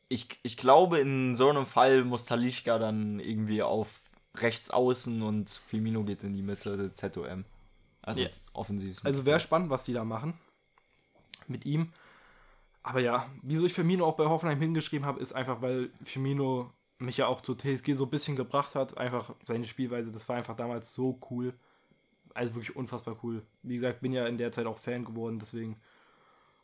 Ich, 0.09 0.29
ich 0.43 0.57
glaube, 0.57 0.99
in 0.99 1.35
so 1.35 1.49
einem 1.49 1.67
Fall 1.67 2.05
muss 2.05 2.25
Talischka 2.25 2.79
dann 2.79 3.21
irgendwie 3.21 3.63
auf 3.63 4.03
rechts 4.37 4.71
außen 4.71 5.23
und 5.23 5.51
Firmino 5.51 6.05
geht 6.05 6.23
in 6.23 6.33
die 6.33 6.43
Mitte, 6.43 6.95
ZOM. 6.95 7.45
Also 8.03 8.23
Ja. 8.23 8.29
offensiv. 8.53 8.99
Also 9.05 9.25
wäre 9.25 9.41
spannend, 9.41 9.71
was 9.71 9.85
die 9.85 9.93
da 9.93 10.05
machen. 10.05 10.35
Mit 11.47 11.65
ihm. 11.65 11.93
Aber 12.83 13.01
ja, 13.01 13.31
wieso 13.43 13.65
ich 13.65 13.73
Firmino 13.73 14.05
auch 14.05 14.17
bei 14.17 14.27
Hoffenheim 14.27 14.61
hingeschrieben 14.61 15.07
habe, 15.07 15.21
ist 15.21 15.33
einfach, 15.33 15.63
weil 15.63 15.91
Firmino 16.05 16.71
mich 16.99 17.17
ja 17.17 17.27
auch 17.27 17.41
zu 17.41 17.55
TSG 17.55 17.95
so 17.95 18.05
ein 18.05 18.11
bisschen 18.11 18.37
gebracht 18.37 18.75
hat. 18.75 18.99
Einfach 18.99 19.35
seine 19.47 19.67
Spielweise, 19.67 20.13
das 20.13 20.29
war 20.29 20.37
einfach 20.37 20.57
damals 20.57 20.93
so 20.93 21.19
cool. 21.31 21.55
Also 22.35 22.55
wirklich 22.55 22.77
unfassbar 22.77 23.17
cool. 23.23 23.43
Wie 23.63 23.75
gesagt, 23.75 24.01
bin 24.01 24.13
ja 24.13 24.27
in 24.27 24.37
der 24.37 24.53
Zeit 24.53 24.67
auch 24.67 24.79
Fan 24.79 25.05
geworden, 25.05 25.39
deswegen. 25.39 25.77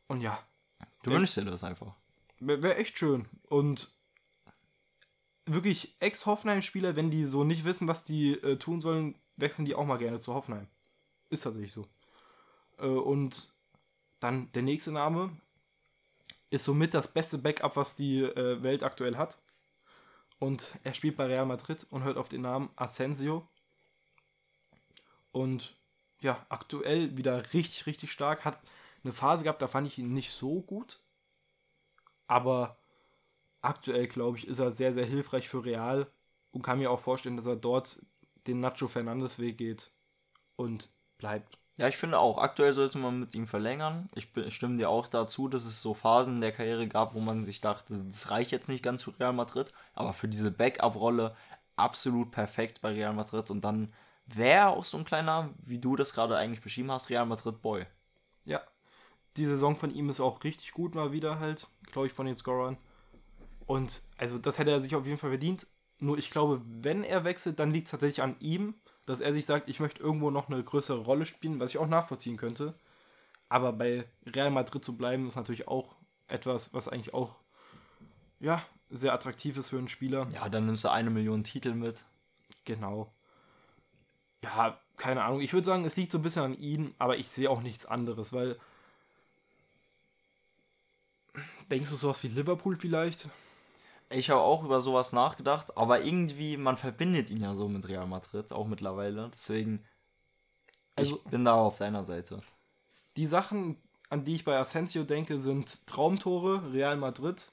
Und 0.08 0.20
ja, 0.20 0.38
Du 1.02 1.12
wünschst 1.12 1.36
dir 1.36 1.44
das 1.44 1.64
einfach. 1.64 1.94
Wäre 2.40 2.62
wär 2.62 2.78
echt 2.78 2.98
schön. 2.98 3.28
Und 3.48 3.92
wirklich 5.46 5.96
Ex-Hoffenheim-Spieler, 6.00 6.96
wenn 6.96 7.10
die 7.10 7.26
so 7.26 7.44
nicht 7.44 7.64
wissen, 7.64 7.88
was 7.88 8.04
die 8.04 8.32
äh, 8.32 8.56
tun 8.56 8.80
sollen, 8.80 9.20
wechseln 9.36 9.64
die 9.64 9.74
auch 9.74 9.86
mal 9.86 9.98
gerne 9.98 10.18
zu 10.18 10.34
Hoffenheim. 10.34 10.68
Ist 11.28 11.42
tatsächlich 11.42 11.72
so. 11.72 11.86
Äh, 12.78 12.86
und 12.86 13.54
dann 14.18 14.50
der 14.52 14.62
nächste 14.62 14.92
Name 14.92 15.36
ist 16.50 16.64
somit 16.64 16.94
das 16.94 17.12
beste 17.12 17.38
Backup, 17.38 17.76
was 17.76 17.96
die 17.96 18.20
äh, 18.22 18.62
Welt 18.62 18.82
aktuell 18.82 19.16
hat. 19.16 19.40
Und 20.38 20.74
er 20.82 20.94
spielt 20.94 21.16
bei 21.16 21.26
Real 21.26 21.46
Madrid 21.46 21.86
und 21.90 22.02
hört 22.02 22.16
auf 22.16 22.28
den 22.28 22.42
Namen 22.42 22.70
Asensio. 22.76 23.46
Und 25.32 25.76
ja, 26.20 26.44
aktuell 26.48 27.16
wieder 27.16 27.52
richtig, 27.52 27.86
richtig 27.86 28.10
stark. 28.10 28.44
Hat 28.44 28.60
eine 29.04 29.12
Phase 29.12 29.44
gehabt, 29.44 29.62
da 29.62 29.68
fand 29.68 29.86
ich 29.86 29.98
ihn 29.98 30.12
nicht 30.12 30.32
so 30.32 30.62
gut. 30.62 30.98
Aber 32.30 32.76
aktuell, 33.60 34.06
glaube 34.06 34.38
ich, 34.38 34.46
ist 34.46 34.60
er 34.60 34.70
sehr, 34.70 34.94
sehr 34.94 35.04
hilfreich 35.04 35.48
für 35.48 35.64
Real 35.64 36.06
und 36.52 36.62
kann 36.62 36.78
mir 36.78 36.92
auch 36.92 37.00
vorstellen, 37.00 37.36
dass 37.36 37.46
er 37.46 37.56
dort 37.56 38.06
den 38.46 38.60
Nacho 38.60 38.86
Fernandes 38.86 39.40
Weg 39.40 39.58
geht 39.58 39.90
und 40.54 40.90
bleibt. 41.18 41.58
Ja, 41.76 41.88
ich 41.88 41.96
finde 41.96 42.20
auch, 42.20 42.38
aktuell 42.38 42.72
sollte 42.72 42.98
man 42.98 43.18
mit 43.18 43.34
ihm 43.34 43.48
verlängern. 43.48 44.08
Ich, 44.14 44.28
stimme 44.54 44.76
dir 44.76 44.90
auch 44.90 45.08
dazu, 45.08 45.48
dass 45.48 45.64
es 45.64 45.82
so 45.82 45.92
Phasen 45.92 46.36
in 46.36 46.40
der 46.40 46.52
Karriere 46.52 46.86
gab, 46.86 47.14
wo 47.14 47.20
man 47.20 47.44
sich 47.44 47.60
dachte, 47.60 47.98
das 48.06 48.30
reicht 48.30 48.52
jetzt 48.52 48.68
nicht 48.68 48.84
ganz 48.84 49.02
für 49.02 49.18
Real 49.18 49.32
Madrid, 49.32 49.72
aber 49.94 50.12
für 50.12 50.28
diese 50.28 50.52
Backup-Rolle 50.52 51.34
absolut 51.74 52.30
perfekt 52.30 52.80
bei 52.80 52.92
Real 52.92 53.12
Madrid 53.12 53.50
und 53.50 53.62
dann 53.62 53.92
wäre 54.26 54.68
auch 54.68 54.84
so 54.84 54.98
ein 54.98 55.04
kleiner, 55.04 55.50
wie 55.58 55.80
du 55.80 55.96
das 55.96 56.12
gerade 56.12 56.36
eigentlich 56.36 56.60
beschrieben 56.60 56.92
hast, 56.92 57.10
Real 57.10 57.26
Madrid 57.26 57.60
Boy. 57.60 57.86
Ja, 58.44 58.62
die 59.36 59.46
Saison 59.46 59.76
von 59.76 59.94
ihm 59.94 60.08
ist 60.08 60.20
auch 60.20 60.42
richtig 60.44 60.72
gut 60.72 60.94
mal 60.94 61.12
wieder 61.12 61.38
halt, 61.38 61.68
glaube 61.92 62.08
ich, 62.08 62.12
von 62.12 62.26
den 62.26 62.36
Scorern. 62.36 62.76
Und 63.66 64.02
also 64.18 64.38
das 64.38 64.58
hätte 64.58 64.70
er 64.70 64.80
sich 64.80 64.94
auf 64.96 65.06
jeden 65.06 65.18
Fall 65.18 65.30
verdient. 65.30 65.66
Nur 65.98 66.18
ich 66.18 66.30
glaube, 66.30 66.60
wenn 66.64 67.04
er 67.04 67.24
wechselt, 67.24 67.58
dann 67.58 67.70
liegt 67.70 67.86
es 67.86 67.92
tatsächlich 67.92 68.22
an 68.22 68.36
ihm, 68.40 68.74
dass 69.06 69.20
er 69.20 69.32
sich 69.32 69.46
sagt, 69.46 69.68
ich 69.68 69.80
möchte 69.80 70.02
irgendwo 70.02 70.30
noch 70.30 70.48
eine 70.48 70.62
größere 70.62 71.00
Rolle 71.00 71.26
spielen, 71.26 71.60
was 71.60 71.70
ich 71.70 71.78
auch 71.78 71.86
nachvollziehen 71.86 72.36
könnte. 72.36 72.74
Aber 73.48 73.72
bei 73.72 74.04
Real 74.26 74.50
Madrid 74.50 74.84
zu 74.84 74.96
bleiben, 74.96 75.28
ist 75.28 75.36
natürlich 75.36 75.68
auch 75.68 75.94
etwas, 76.28 76.72
was 76.72 76.88
eigentlich 76.88 77.14
auch 77.14 77.34
ja, 78.38 78.62
sehr 78.88 79.12
attraktiv 79.12 79.56
ist 79.56 79.68
für 79.68 79.78
einen 79.78 79.88
Spieler. 79.88 80.28
Ja, 80.32 80.48
dann 80.48 80.66
nimmst 80.66 80.84
du 80.84 80.90
eine 80.90 81.10
Million 81.10 81.44
Titel 81.44 81.74
mit. 81.74 82.04
Genau. 82.64 83.12
Ja, 84.42 84.80
keine 84.96 85.24
Ahnung. 85.24 85.40
Ich 85.40 85.52
würde 85.52 85.66
sagen, 85.66 85.84
es 85.84 85.96
liegt 85.96 86.12
so 86.12 86.18
ein 86.18 86.22
bisschen 86.22 86.42
an 86.42 86.58
ihm, 86.58 86.94
aber 86.98 87.18
ich 87.18 87.28
sehe 87.28 87.50
auch 87.50 87.62
nichts 87.62 87.86
anderes, 87.86 88.32
weil. 88.32 88.58
Denkst 91.70 91.90
du 91.90 91.96
sowas 91.96 92.22
wie 92.24 92.28
Liverpool 92.28 92.76
vielleicht? 92.76 93.28
Ich 94.10 94.28
habe 94.30 94.40
auch 94.40 94.64
über 94.64 94.80
sowas 94.80 95.12
nachgedacht, 95.12 95.76
aber 95.76 96.02
irgendwie, 96.02 96.56
man 96.56 96.76
verbindet 96.76 97.30
ihn 97.30 97.42
ja 97.42 97.54
so 97.54 97.68
mit 97.68 97.86
Real 97.88 98.06
Madrid, 98.06 98.52
auch 98.52 98.66
mittlerweile. 98.66 99.30
Deswegen, 99.32 99.84
Also- 100.96 101.16
ich 101.16 101.30
bin 101.30 101.44
da 101.44 101.54
auf 101.54 101.76
deiner 101.78 102.02
Seite. 102.02 102.42
Die 103.16 103.26
Sachen, 103.26 103.76
an 104.08 104.24
die 104.24 104.34
ich 104.34 104.44
bei 104.44 104.58
Asensio 104.58 105.04
denke, 105.04 105.38
sind 105.38 105.86
Traumtore, 105.86 106.72
Real 106.72 106.96
Madrid, 106.96 107.52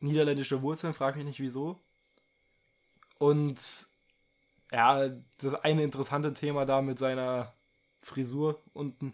niederländische 0.00 0.62
Wurzeln, 0.62 0.94
frag 0.94 1.16
mich 1.16 1.26
nicht 1.26 1.40
wieso. 1.40 1.78
Und 3.18 3.86
ja, 4.72 5.08
das 5.38 5.54
eine 5.62 5.82
interessante 5.82 6.32
Thema 6.32 6.64
da 6.64 6.80
mit 6.80 6.98
seiner 6.98 7.52
Frisur 8.00 8.60
unten. 8.72 9.12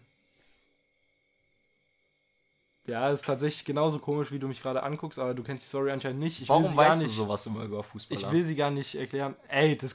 Ja, 2.88 3.10
ist 3.10 3.26
tatsächlich 3.26 3.66
genauso 3.66 3.98
komisch, 3.98 4.32
wie 4.32 4.38
du 4.38 4.48
mich 4.48 4.62
gerade 4.62 4.82
anguckst, 4.82 5.18
aber 5.18 5.34
du 5.34 5.42
kennst 5.42 5.62
die 5.62 5.68
Story 5.68 5.90
anscheinend 5.90 6.20
nicht. 6.20 6.40
Ich 6.40 6.48
will 6.48 6.56
Warum 6.56 6.74
weißt 6.74 7.02
du 7.02 7.04
nicht, 7.04 7.14
sowas 7.14 7.44
immer 7.46 7.62
über 7.62 7.82
Fußballer? 7.82 8.18
Ich 8.18 8.30
will 8.32 8.46
sie 8.46 8.54
gar 8.54 8.70
nicht 8.70 8.94
erklären. 8.94 9.36
Ey, 9.48 9.76
das, 9.76 9.94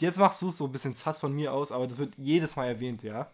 jetzt 0.00 0.18
machst 0.18 0.42
du 0.42 0.48
es 0.48 0.56
so 0.56 0.64
ein 0.64 0.72
bisschen 0.72 0.92
sass 0.92 1.20
von 1.20 1.32
mir 1.32 1.52
aus, 1.52 1.70
aber 1.70 1.86
das 1.86 1.98
wird 1.98 2.14
jedes 2.18 2.56
Mal 2.56 2.66
erwähnt, 2.66 3.04
ja? 3.04 3.30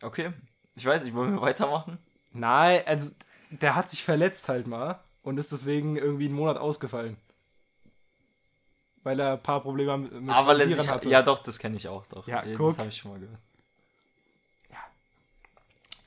Okay. 0.00 0.32
Ich 0.76 0.86
weiß 0.86 1.02
nicht, 1.02 1.12
wollen 1.12 1.34
wir 1.34 1.40
weitermachen? 1.40 1.98
Nein, 2.32 2.82
also 2.86 3.10
der 3.50 3.74
hat 3.74 3.90
sich 3.90 4.04
verletzt 4.04 4.48
halt 4.48 4.68
mal 4.68 5.00
und 5.24 5.36
ist 5.36 5.50
deswegen 5.50 5.96
irgendwie 5.96 6.26
einen 6.26 6.36
Monat 6.36 6.56
ausgefallen. 6.56 7.16
Weil 9.02 9.18
er 9.18 9.32
ein 9.32 9.42
paar 9.42 9.60
Probleme 9.60 9.98
mit 9.98 10.12
mit 10.12 10.32
Aber 10.32 10.52
Rasieren 10.52 10.86
letztlich, 10.86 11.12
ja 11.12 11.22
doch, 11.22 11.38
das 11.38 11.58
kenne 11.58 11.76
ich 11.76 11.88
auch 11.88 12.06
doch. 12.06 12.28
Ja, 12.28 12.44
das 12.44 12.78
habe 12.78 12.88
ich 12.90 12.96
schon 12.96 13.10
mal 13.10 13.18
gehört. 13.18 13.40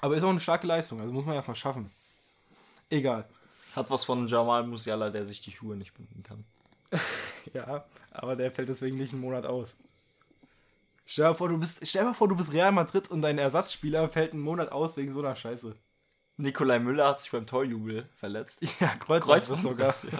Aber 0.03 0.17
ist 0.17 0.23
auch 0.23 0.29
eine 0.29 0.39
starke 0.41 0.67
Leistung, 0.67 0.99
also 0.99 1.13
muss 1.13 1.25
man 1.25 1.35
erstmal 1.35 1.55
schaffen. 1.55 1.89
Egal. 2.89 3.25
Hat 3.73 3.89
was 3.89 4.03
von 4.03 4.27
Jamal 4.27 4.67
Musiala, 4.67 5.09
der 5.09 5.23
sich 5.23 5.39
die 5.41 5.51
Schuhe 5.51 5.75
nicht 5.77 5.93
binden 5.95 6.23
kann. 6.23 6.43
Ja, 7.53 7.83
aber 8.11 8.35
der 8.37 8.51
fällt 8.51 8.69
deswegen 8.69 8.97
nicht 8.97 9.11
einen 9.13 9.21
Monat 9.21 9.45
aus. 9.45 9.75
Stell 11.05 11.27
dir 11.27 11.35
vor, 11.35 11.49
du 11.49 11.57
bist, 11.57 11.85
stell 11.85 12.05
dir 12.05 12.13
vor, 12.13 12.27
du 12.29 12.35
bist 12.37 12.53
Real 12.53 12.71
Madrid 12.71 13.11
und 13.11 13.21
dein 13.21 13.37
Ersatzspieler 13.37 14.07
fällt 14.07 14.31
einen 14.31 14.41
Monat 14.41 14.71
aus 14.71 14.95
wegen 14.95 15.11
so 15.11 15.19
einer 15.19 15.35
Scheiße. 15.35 15.73
Nikolai 16.37 16.79
Müller 16.79 17.07
hat 17.09 17.19
sich 17.19 17.31
beim 17.31 17.45
Torjubel 17.45 18.07
verletzt. 18.15 18.61
Ja, 18.79 18.87
Kreuzbandriss 18.95 19.47
sogar. 19.61 19.75
Kreuzbandriss, 19.87 20.11
ja. 20.11 20.19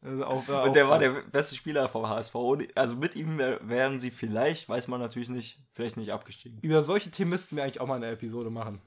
Also 0.00 0.24
auch, 0.26 0.64
Und 0.66 0.76
der 0.76 0.88
war 0.88 1.00
der 1.00 1.10
beste 1.22 1.56
Spieler 1.56 1.88
vom 1.88 2.08
HSV. 2.08 2.36
Also 2.76 2.94
mit 2.94 3.16
ihm 3.16 3.36
wär- 3.36 3.58
wären 3.68 3.98
sie 3.98 4.12
vielleicht, 4.12 4.68
weiß 4.68 4.86
man 4.86 5.00
natürlich 5.00 5.28
nicht, 5.28 5.58
vielleicht 5.72 5.96
nicht 5.96 6.12
abgestiegen. 6.12 6.60
Über 6.62 6.82
solche 6.82 7.10
Themen 7.10 7.30
müssten 7.30 7.56
wir 7.56 7.64
eigentlich 7.64 7.80
auch 7.80 7.88
mal 7.88 7.96
eine 7.96 8.10
Episode 8.10 8.48
machen. 8.50 8.80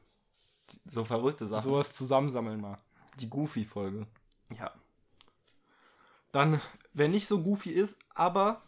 So 0.85 1.05
verrückte 1.05 1.47
Sachen. 1.47 1.63
Sowas 1.63 1.93
zusammensammeln 1.93 2.59
mal. 2.59 2.77
Die 3.19 3.29
Goofy-Folge. 3.29 4.07
Ja. 4.57 4.71
Dann, 6.31 6.61
wer 6.93 7.07
nicht 7.07 7.27
so 7.27 7.41
goofy 7.41 7.71
ist, 7.71 7.99
aber 8.15 8.61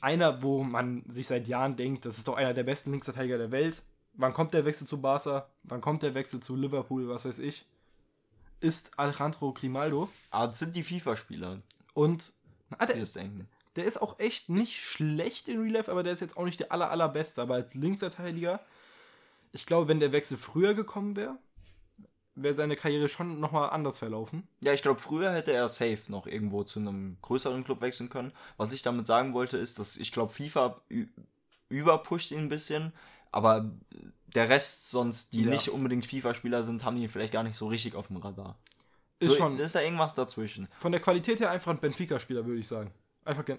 einer, 0.00 0.42
wo 0.42 0.62
man 0.62 1.02
sich 1.08 1.26
seit 1.26 1.48
Jahren 1.48 1.76
denkt, 1.76 2.04
das 2.04 2.18
ist 2.18 2.28
doch 2.28 2.36
einer 2.36 2.52
der 2.52 2.62
besten 2.62 2.90
Linksverteidiger 2.90 3.38
der 3.38 3.50
Welt. 3.50 3.82
Wann 4.14 4.34
kommt 4.34 4.54
der 4.54 4.64
Wechsel 4.64 4.86
zu 4.86 5.00
Barca? 5.00 5.48
Wann 5.62 5.80
kommt 5.80 6.02
der 6.02 6.14
Wechsel 6.14 6.40
zu 6.40 6.56
Liverpool? 6.56 7.08
Was 7.08 7.24
weiß 7.24 7.38
ich. 7.38 7.66
Ist 8.60 8.98
Alejandro 8.98 9.52
Grimaldo. 9.52 10.08
Aber 10.30 10.48
das 10.48 10.58
sind 10.58 10.76
die 10.76 10.84
FIFA-Spieler, 10.84 11.62
Und 11.94 12.32
ah, 12.78 12.86
der, 12.86 12.96
denken. 12.96 13.48
der 13.76 13.84
ist 13.84 14.00
auch 14.00 14.18
echt 14.18 14.48
nicht 14.48 14.82
schlecht 14.82 15.48
in 15.48 15.60
Real 15.60 15.72
Life, 15.72 15.90
aber 15.90 16.02
der 16.02 16.12
ist 16.12 16.20
jetzt 16.20 16.36
auch 16.36 16.44
nicht 16.44 16.60
der 16.60 16.70
aller, 16.70 16.90
allerbeste. 16.90 17.42
Aber 17.42 17.54
als 17.54 17.74
Linksverteidiger, 17.74 18.60
ich 19.54 19.66
glaube, 19.66 19.88
wenn 19.88 20.00
der 20.00 20.12
Wechsel 20.12 20.36
früher 20.36 20.74
gekommen 20.74 21.16
wäre, 21.16 21.38
wäre 22.34 22.56
seine 22.56 22.74
Karriere 22.76 23.08
schon 23.08 23.38
nochmal 23.38 23.70
anders 23.70 23.98
verlaufen. 24.00 24.48
Ja, 24.60 24.72
ich 24.72 24.82
glaube, 24.82 25.00
früher 25.00 25.32
hätte 25.32 25.52
er 25.52 25.68
safe 25.68 26.00
noch 26.08 26.26
irgendwo 26.26 26.64
zu 26.64 26.80
einem 26.80 27.16
größeren 27.22 27.62
Club 27.64 27.80
wechseln 27.80 28.10
können. 28.10 28.32
Was 28.56 28.72
ich 28.72 28.82
damit 28.82 29.06
sagen 29.06 29.32
wollte, 29.32 29.56
ist, 29.56 29.78
dass 29.78 29.96
ich 29.96 30.10
glaube, 30.10 30.34
FIFA 30.34 30.80
überpusht 31.68 32.32
ihn 32.32 32.40
ein 32.40 32.48
bisschen, 32.48 32.92
aber 33.30 33.70
der 34.26 34.48
Rest 34.48 34.90
sonst, 34.90 35.32
die 35.32 35.44
Ja. 35.44 35.50
nicht 35.50 35.68
unbedingt 35.68 36.06
FIFA-Spieler 36.06 36.64
sind, 36.64 36.84
haben 36.84 36.96
ihn 36.96 37.08
vielleicht 37.08 37.32
gar 37.32 37.44
nicht 37.44 37.56
so 37.56 37.68
richtig 37.68 37.94
auf 37.94 38.08
dem 38.08 38.16
Radar. 38.16 38.58
Ist 39.20 39.30
so, 39.30 39.36
schon 39.36 39.56
Ist 39.58 39.76
da 39.76 39.80
irgendwas 39.80 40.14
dazwischen? 40.14 40.66
von 40.78 40.90
der 40.90 41.00
Qualität 41.00 41.38
her 41.38 41.50
einfach 41.50 41.70
ein 41.70 41.78
Benfica-Spieler, 41.78 42.44
würde 42.44 42.58
ich 42.60 42.66
sagen. 42.66 42.92
Einfach 43.24 43.44
gen 43.44 43.58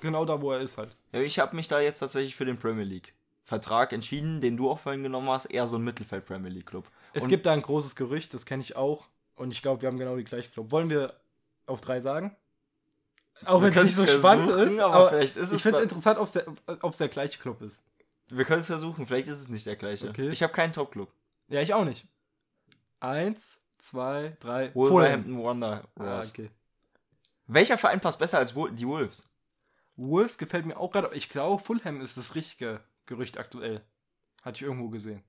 genau 0.00 0.24
da, 0.24 0.40
wo 0.40 0.52
er 0.52 0.60
ist 0.60 0.78
halt. 0.78 0.96
Ja, 1.12 1.20
ich 1.20 1.40
habe 1.40 1.56
mich 1.56 1.66
da 1.66 1.80
jetzt 1.80 1.98
tatsächlich 1.98 2.36
für 2.36 2.44
den 2.44 2.58
Premier 2.58 2.84
League 2.84 3.12
Vertrag 3.44 3.92
entschieden, 3.92 4.40
den 4.40 4.56
du 4.56 4.70
auch 4.70 4.78
vorhin 4.78 5.02
genommen 5.02 5.28
hast, 5.28 5.46
eher 5.46 5.66
so 5.66 5.76
ein 5.76 5.84
Mittelfeld 5.84 6.24
Premier 6.24 6.50
League 6.50 6.66
Club. 6.66 6.88
Es 7.12 7.24
Und- 7.24 7.28
gibt 7.28 7.46
da 7.46 7.52
ein 7.52 7.62
großes 7.62 7.94
Gerücht, 7.94 8.32
das 8.34 8.46
kenne 8.46 8.62
ich 8.62 8.74
auch. 8.76 9.06
Und 9.36 9.50
ich 9.50 9.60
glaube, 9.62 9.82
wir 9.82 9.88
haben 9.88 9.98
genau 9.98 10.16
die 10.16 10.24
gleiche 10.24 10.50
Club. 10.50 10.70
Wollen 10.72 10.88
wir 10.90 11.12
auf 11.66 11.80
drei 11.80 12.00
sagen? 12.00 12.34
Auch 13.44 13.60
wenn 13.60 13.70
es 13.76 13.82
nicht 13.84 13.94
so 13.96 14.06
spannend 14.06 14.50
ist, 14.50 14.78
aber 14.78 14.94
aber, 14.94 15.08
vielleicht 15.10 15.36
ist 15.36 15.52
ich 15.52 15.60
finde 15.62 15.78
es 15.78 15.84
interessant, 15.84 16.18
ob 16.18 16.24
es 16.24 16.32
der, 16.32 16.46
ob's 16.82 16.98
der 16.98 17.08
gleiche 17.08 17.38
Club 17.38 17.60
ist. 17.62 17.84
Wir 18.28 18.44
können 18.44 18.60
es 18.60 18.66
versuchen, 18.66 19.06
vielleicht 19.06 19.26
ist 19.28 19.38
es 19.40 19.48
nicht 19.48 19.66
der 19.66 19.76
gleiche. 19.76 20.08
Okay. 20.08 20.28
Ich 20.30 20.42
habe 20.42 20.52
keinen 20.52 20.72
Top-Club. 20.72 21.12
Ja, 21.48 21.60
ich 21.60 21.74
auch 21.74 21.84
nicht. 21.84 22.06
Eins, 23.00 23.60
zwei, 23.76 24.36
drei. 24.40 24.70
Fulham. 24.70 24.92
Wolverhampton 24.94 25.44
Wanderers. 25.44 25.84
Ah, 25.98 26.20
okay. 26.26 26.50
Welcher 27.46 27.76
Verein 27.76 28.00
passt 28.00 28.18
besser 28.18 28.38
als 28.38 28.54
die 28.54 28.86
Wolves? 28.86 29.28
Wolves 29.96 30.38
gefällt 30.38 30.64
mir 30.64 30.78
auch 30.78 30.90
gerade. 30.90 31.08
aber 31.08 31.16
Ich 31.16 31.28
glaube, 31.28 31.62
Fulham 31.62 32.00
ist 32.00 32.16
das 32.16 32.34
richtige 32.34 32.80
Gerücht 33.06 33.38
aktuell. 33.38 33.82
Hatte 34.42 34.56
ich 34.56 34.62
irgendwo 34.62 34.88
gesehen. 34.88 35.22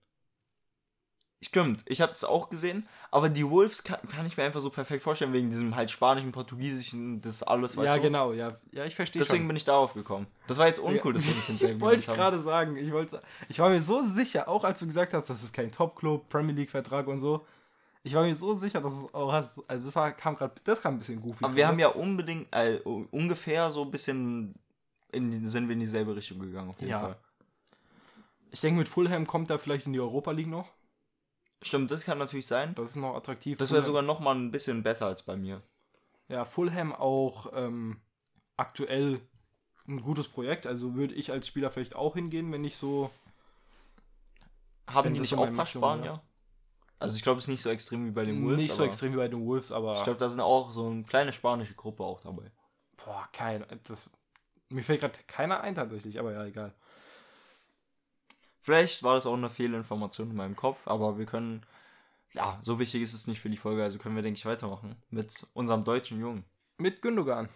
Stimmt, 1.41 1.83
ich 1.85 2.01
habe 2.01 2.13
es 2.13 2.23
auch 2.23 2.49
gesehen, 2.49 2.87
aber 3.11 3.29
die 3.29 3.47
Wolves 3.47 3.83
kann, 3.83 3.99
kann 4.07 4.25
ich 4.25 4.35
mir 4.35 4.43
einfach 4.43 4.61
so 4.61 4.69
perfekt 4.69 5.03
vorstellen, 5.03 5.31
wegen 5.33 5.49
diesem 5.49 5.75
halt 5.75 5.91
spanischen, 5.91 6.31
portugiesischen, 6.31 7.21
das 7.21 7.43
alles, 7.43 7.77
weißt 7.77 7.87
ja, 7.87 7.95
du? 7.97 8.01
genau, 8.01 8.33
ja. 8.33 8.57
Ja, 8.71 8.85
ich 8.85 8.95
verstehe 8.95 9.21
Deswegen 9.21 9.41
schon. 9.41 9.47
bin 9.49 9.57
ich 9.57 9.63
darauf 9.63 9.93
gekommen. 9.93 10.27
Das 10.47 10.57
war 10.57 10.67
jetzt 10.67 10.79
uncool, 10.79 11.13
dass 11.13 11.25
wir 11.25 11.33
nicht 11.35 11.47
denselben 11.47 11.81
Wollte 11.81 11.99
ich 11.99 12.07
gerade 12.07 12.39
sagen. 12.39 12.77
Ich, 12.77 12.91
wollte, 12.91 13.19
ich 13.47 13.59
war 13.59 13.69
mir 13.69 13.81
so 13.81 14.01
sicher, 14.01 14.47
auch 14.47 14.63
als 14.63 14.79
du 14.79 14.87
gesagt 14.87 15.13
hast, 15.13 15.29
das 15.29 15.43
ist 15.43 15.53
kein 15.53 15.71
Top-Club, 15.71 16.29
Premier 16.29 16.55
League-Vertrag 16.55 17.05
und 17.07 17.19
so. 17.19 17.45
Ich 18.01 18.13
war 18.13 18.23
mir 18.23 18.33
so 18.33 18.55
sicher, 18.55 18.81
dass 18.81 18.93
es 18.93 19.13
auch 19.13 19.31
hast. 19.31 19.69
Also 19.69 19.85
das 19.85 19.95
war, 19.95 20.11
kam 20.13 20.35
gerade, 20.37 20.55
das 20.63 20.81
kam 20.81 20.95
ein 20.95 20.99
bisschen 20.99 21.21
goofy. 21.21 21.43
Aber 21.43 21.55
wir 21.55 21.67
haben 21.67 21.79
ja 21.79 21.89
unbedingt, 21.89 22.47
äh, 22.55 22.79
ungefähr 23.11 23.69
so 23.71 23.83
ein 23.83 23.91
bisschen, 23.91 24.55
in 25.11 25.45
sind 25.47 25.67
wir 25.67 25.73
in 25.73 25.79
dieselbe 25.79 26.15
Richtung 26.15 26.39
gegangen, 26.39 26.69
auf 26.69 26.79
jeden 26.79 26.91
Ja. 26.91 27.01
Fall. 27.01 27.17
Ich 28.55 28.61
denke, 28.61 28.79
mit 28.79 28.87
Fulham 28.87 29.27
kommt 29.27 29.49
er 29.49 29.59
vielleicht 29.59 29.85
in 29.85 29.91
die 29.91 29.99
Europa 29.99 30.31
League 30.31 30.47
noch. 30.47 30.69
Stimmt, 31.61 31.91
das 31.91 32.05
kann 32.05 32.17
natürlich 32.17 32.47
sein. 32.47 32.73
Das 32.75 32.91
ist 32.91 32.95
noch 32.95 33.13
attraktiv. 33.13 33.57
Das 33.57 33.73
wäre 33.73 33.83
sogar 33.83 34.01
noch 34.01 34.21
mal 34.21 34.33
ein 34.33 34.49
bisschen 34.49 34.81
besser 34.81 35.07
als 35.07 35.23
bei 35.23 35.35
mir. 35.35 35.61
Ja, 36.29 36.45
Fulham 36.45 36.93
auch 36.93 37.51
ähm, 37.53 37.99
aktuell 38.55 39.19
ein 39.89 40.01
gutes 40.01 40.29
Projekt. 40.29 40.67
Also 40.67 40.95
würde 40.95 41.15
ich 41.15 41.33
als 41.33 41.49
Spieler 41.49 41.69
vielleicht 41.69 41.97
auch 41.97 42.13
hingehen, 42.13 42.49
wenn 42.53 42.63
ich 42.63 42.77
so. 42.77 43.11
Haben 44.87 45.13
die 45.13 45.19
nicht 45.19 45.33
auch 45.33 45.47
ein 45.47 45.57
paar 45.57 45.65
Spanier? 45.65 46.05
ja. 46.05 46.21
Also 46.97 47.17
ich 47.17 47.23
glaube, 47.23 47.39
es 47.39 47.45
ist 47.45 47.49
nicht 47.49 47.61
so 47.61 47.69
extrem 47.69 48.05
wie 48.05 48.11
bei 48.11 48.23
den 48.23 48.41
Wolves. 48.41 48.61
nicht 48.61 48.71
so 48.71 48.85
extrem 48.85 49.11
wie 49.11 49.17
bei 49.17 49.27
den 49.27 49.45
Wolves, 49.45 49.73
aber. 49.73 49.95
Ich 49.95 50.03
glaube, 50.03 50.17
da 50.17 50.29
sind 50.29 50.39
auch 50.39 50.71
so 50.71 50.87
eine 50.87 51.03
kleine 51.03 51.33
spanische 51.33 51.73
Gruppe 51.73 52.05
auch 52.05 52.21
dabei. 52.21 52.49
boah, 53.03 53.27
kein. 53.33 53.65
Das, 53.83 54.09
mir 54.69 54.81
fällt 54.81 55.01
gerade 55.01 55.19
keiner 55.27 55.59
ein 55.59 55.75
tatsächlich, 55.75 56.17
aber 56.17 56.31
ja, 56.31 56.45
egal. 56.45 56.73
Vielleicht 58.65 59.03
war 59.03 59.13
das 59.13 59.27
auch 59.27 59.35
eine 59.35 59.51
Fehlinformation 59.51 60.31
in 60.31 60.35
meinem 60.35 60.55
Kopf, 60.55 60.87
aber 60.87 61.19
wir 61.19 61.27
können, 61.27 61.61
ja, 62.33 62.57
so 62.61 62.79
wichtig 62.79 63.03
ist 63.03 63.13
es 63.13 63.27
nicht 63.27 63.39
für 63.39 63.51
die 63.51 63.57
Folge, 63.57 63.83
also 63.83 63.99
können 63.99 64.15
wir, 64.15 64.23
denke 64.23 64.39
ich, 64.39 64.45
weitermachen 64.47 64.95
mit 65.11 65.45
unserem 65.53 65.83
deutschen 65.83 66.19
Jungen. 66.19 66.43
Mit 66.79 67.03
Gündogan. 67.03 67.47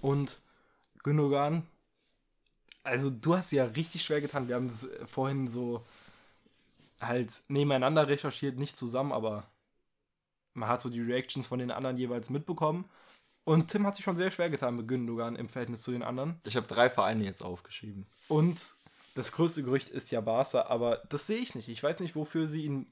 Und 0.00 0.40
Gündogan. 1.04 1.64
Also, 2.82 3.08
du 3.08 3.36
hast 3.36 3.52
ja 3.52 3.66
richtig 3.66 4.02
schwer 4.02 4.20
getan. 4.20 4.48
Wir 4.48 4.56
haben 4.56 4.66
das 4.66 4.82
äh, 4.82 5.06
vorhin 5.06 5.46
so 5.46 5.86
halt 7.00 7.42
nebeneinander 7.46 8.08
recherchiert, 8.08 8.58
nicht 8.58 8.76
zusammen, 8.76 9.12
aber 9.12 9.46
man 10.54 10.68
hat 10.68 10.80
so 10.80 10.90
die 10.90 11.02
Reactions 11.02 11.46
von 11.46 11.60
den 11.60 11.70
anderen 11.70 11.98
jeweils 11.98 12.30
mitbekommen. 12.30 12.90
Und 13.44 13.68
Tim 13.68 13.86
hat 13.86 13.94
sich 13.94 14.04
schon 14.04 14.16
sehr 14.16 14.32
schwer 14.32 14.50
getan 14.50 14.74
mit 14.74 14.88
Gündogan 14.88 15.36
im 15.36 15.48
Verhältnis 15.48 15.82
zu 15.82 15.92
den 15.92 16.02
anderen. 16.02 16.40
Ich 16.42 16.56
habe 16.56 16.66
drei 16.66 16.90
Vereine 16.90 17.24
jetzt 17.24 17.42
aufgeschrieben. 17.42 18.06
Und 18.26 18.74
das 19.18 19.32
größte 19.32 19.62
Gerücht 19.62 19.88
ist 19.88 20.10
ja 20.10 20.20
Barca, 20.20 20.66
aber 20.68 21.02
das 21.08 21.26
sehe 21.26 21.38
ich 21.38 21.54
nicht. 21.54 21.68
Ich 21.68 21.82
weiß 21.82 22.00
nicht, 22.00 22.16
wofür 22.16 22.48
sie 22.48 22.64
ihn 22.64 22.86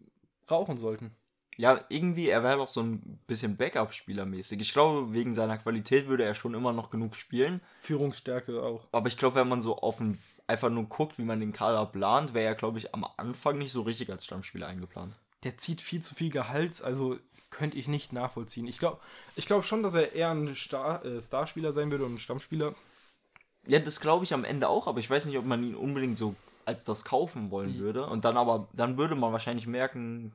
brauchen 0.47 0.77
sollten. 0.77 1.15
Ja, 1.59 1.81
irgendwie, 1.89 2.29
er 2.29 2.43
wäre 2.43 2.59
doch 2.59 2.69
so 2.69 2.83
ein 2.83 3.19
bisschen 3.27 3.57
Backup-Spieler-mäßig. 3.57 4.61
Ich 4.61 4.73
glaube, 4.75 5.15
wegen 5.15 5.33
seiner 5.33 5.57
Qualität 5.57 6.07
würde 6.07 6.25
er 6.25 6.35
schon 6.35 6.53
immer 6.53 6.75
noch 6.75 6.91
genug 6.91 7.17
spielen. 7.17 7.62
Führungsstärke 7.81 8.62
auch. 8.62 8.87
Aber 8.93 9.09
ich 9.09 9.17
glaube, 9.17 9.37
wenn 9.37 9.49
man 9.49 9.62
so 9.62 9.79
auf 9.79 9.97
den, 9.97 10.19
einfach 10.47 10.69
nur 10.69 10.85
guckt, 10.85 11.19
wie 11.19 11.25
man 11.25 11.41
den 11.41 11.55
Kader 11.55 11.87
plant, 11.87 12.35
wäre 12.35 12.47
er, 12.47 12.55
glaube 12.57 12.77
ich, 12.77 12.95
am 12.95 13.07
Anfang 13.17 13.57
nicht 13.57 13.73
so 13.73 13.83
richtig 13.83 14.11
als 14.11 14.27
Stammspieler 14.27 14.67
eingeplant. 14.67 15.17
der 15.45 15.57
zieht 15.57 15.81
viel 15.81 16.03
zu 16.03 16.15
viel 16.15 16.31
Gehalt, 16.31 16.83
also 16.83 17.19
könnte 17.51 17.79
ich 17.79 17.89
nicht 17.89 18.12
nachvollziehen. 18.12 18.67
Ich 18.67 18.79
glaube 18.79 18.99
ich 19.37 19.47
glaub 19.47 19.65
schon, 19.65 19.83
dass 19.83 19.95
er 19.95 20.12
eher 20.12 20.31
ein 20.31 20.55
Star, 20.55 21.05
äh, 21.05 21.23
Starspieler 21.23 21.73
sein 21.73 21.91
würde 21.91 22.05
und 22.05 22.15
ein 22.15 22.19
Stammspieler. 22.19 22.75
Ja, 23.67 23.79
das 23.79 24.01
glaube 24.01 24.25
ich 24.25 24.33
am 24.33 24.45
Ende 24.45 24.69
auch, 24.69 24.87
aber 24.87 25.01
ich 25.01 25.11
weiß 25.11 25.27
nicht, 25.27 25.39
ob 25.39 25.45
man 25.45 25.63
ihn 25.63 25.75
unbedingt 25.75 26.17
so 26.17 26.35
als 26.65 26.85
das 26.85 27.05
kaufen 27.05 27.51
wollen 27.51 27.79
würde. 27.79 28.07
Und 28.07 28.25
dann 28.25 28.37
aber, 28.37 28.69
dann 28.73 28.99
würde 28.99 29.15
man 29.15 29.33
wahrscheinlich 29.33 29.67
merken, 29.67 30.33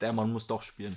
der 0.00 0.12
Mann 0.12 0.32
muss 0.32 0.46
doch 0.46 0.62
spielen. 0.62 0.96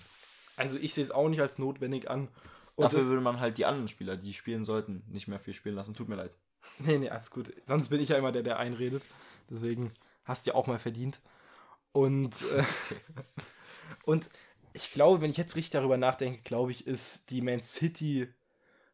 Also 0.58 0.78
ich 0.78 0.94
sehe 0.94 1.04
es 1.04 1.12
auch 1.12 1.30
nicht 1.30 1.42
als 1.42 1.58
notwendig 1.58 2.10
an. 2.10 2.28
Und 2.76 2.86
Dafür 2.86 3.06
würde 3.06 3.22
man 3.22 3.40
halt 3.40 3.58
die 3.58 3.66
anderen 3.66 3.88
Spieler, 3.88 4.18
die 4.18 4.34
spielen 4.34 4.66
sollten, 4.66 5.04
nicht 5.08 5.28
mehr 5.28 5.40
viel 5.40 5.54
spielen 5.54 5.76
lassen. 5.76 5.94
Tut 5.94 6.10
mir 6.10 6.16
leid. 6.16 6.36
nee, 6.80 6.98
nee, 6.98 7.10
alles 7.10 7.30
gut. 7.30 7.54
Sonst 7.66 7.90
bin 7.90 8.02
ich 8.02 8.10
ja 8.10 8.18
immer 8.18 8.32
der, 8.32 8.44
der 8.44 8.58
einredet. 8.58 9.04
Deswegen 9.50 9.94
hast 10.24 10.46
du 10.46 10.52
ja 10.52 10.56
auch 10.56 10.68
mal 10.68 10.80
verdient. 10.80 11.22
Und, 11.92 12.42
äh, 12.42 12.64
und 14.06 14.30
ich 14.74 14.92
glaube, 14.92 15.22
wenn 15.22 15.30
ich 15.30 15.38
jetzt 15.38 15.56
richtig 15.56 15.72
darüber 15.72 15.98
nachdenke, 15.98 16.42
glaube 16.42 16.72
ich, 16.72 16.88
ist 16.88 17.30
die 17.30 17.42
Man 17.42 17.62
City 17.62 18.28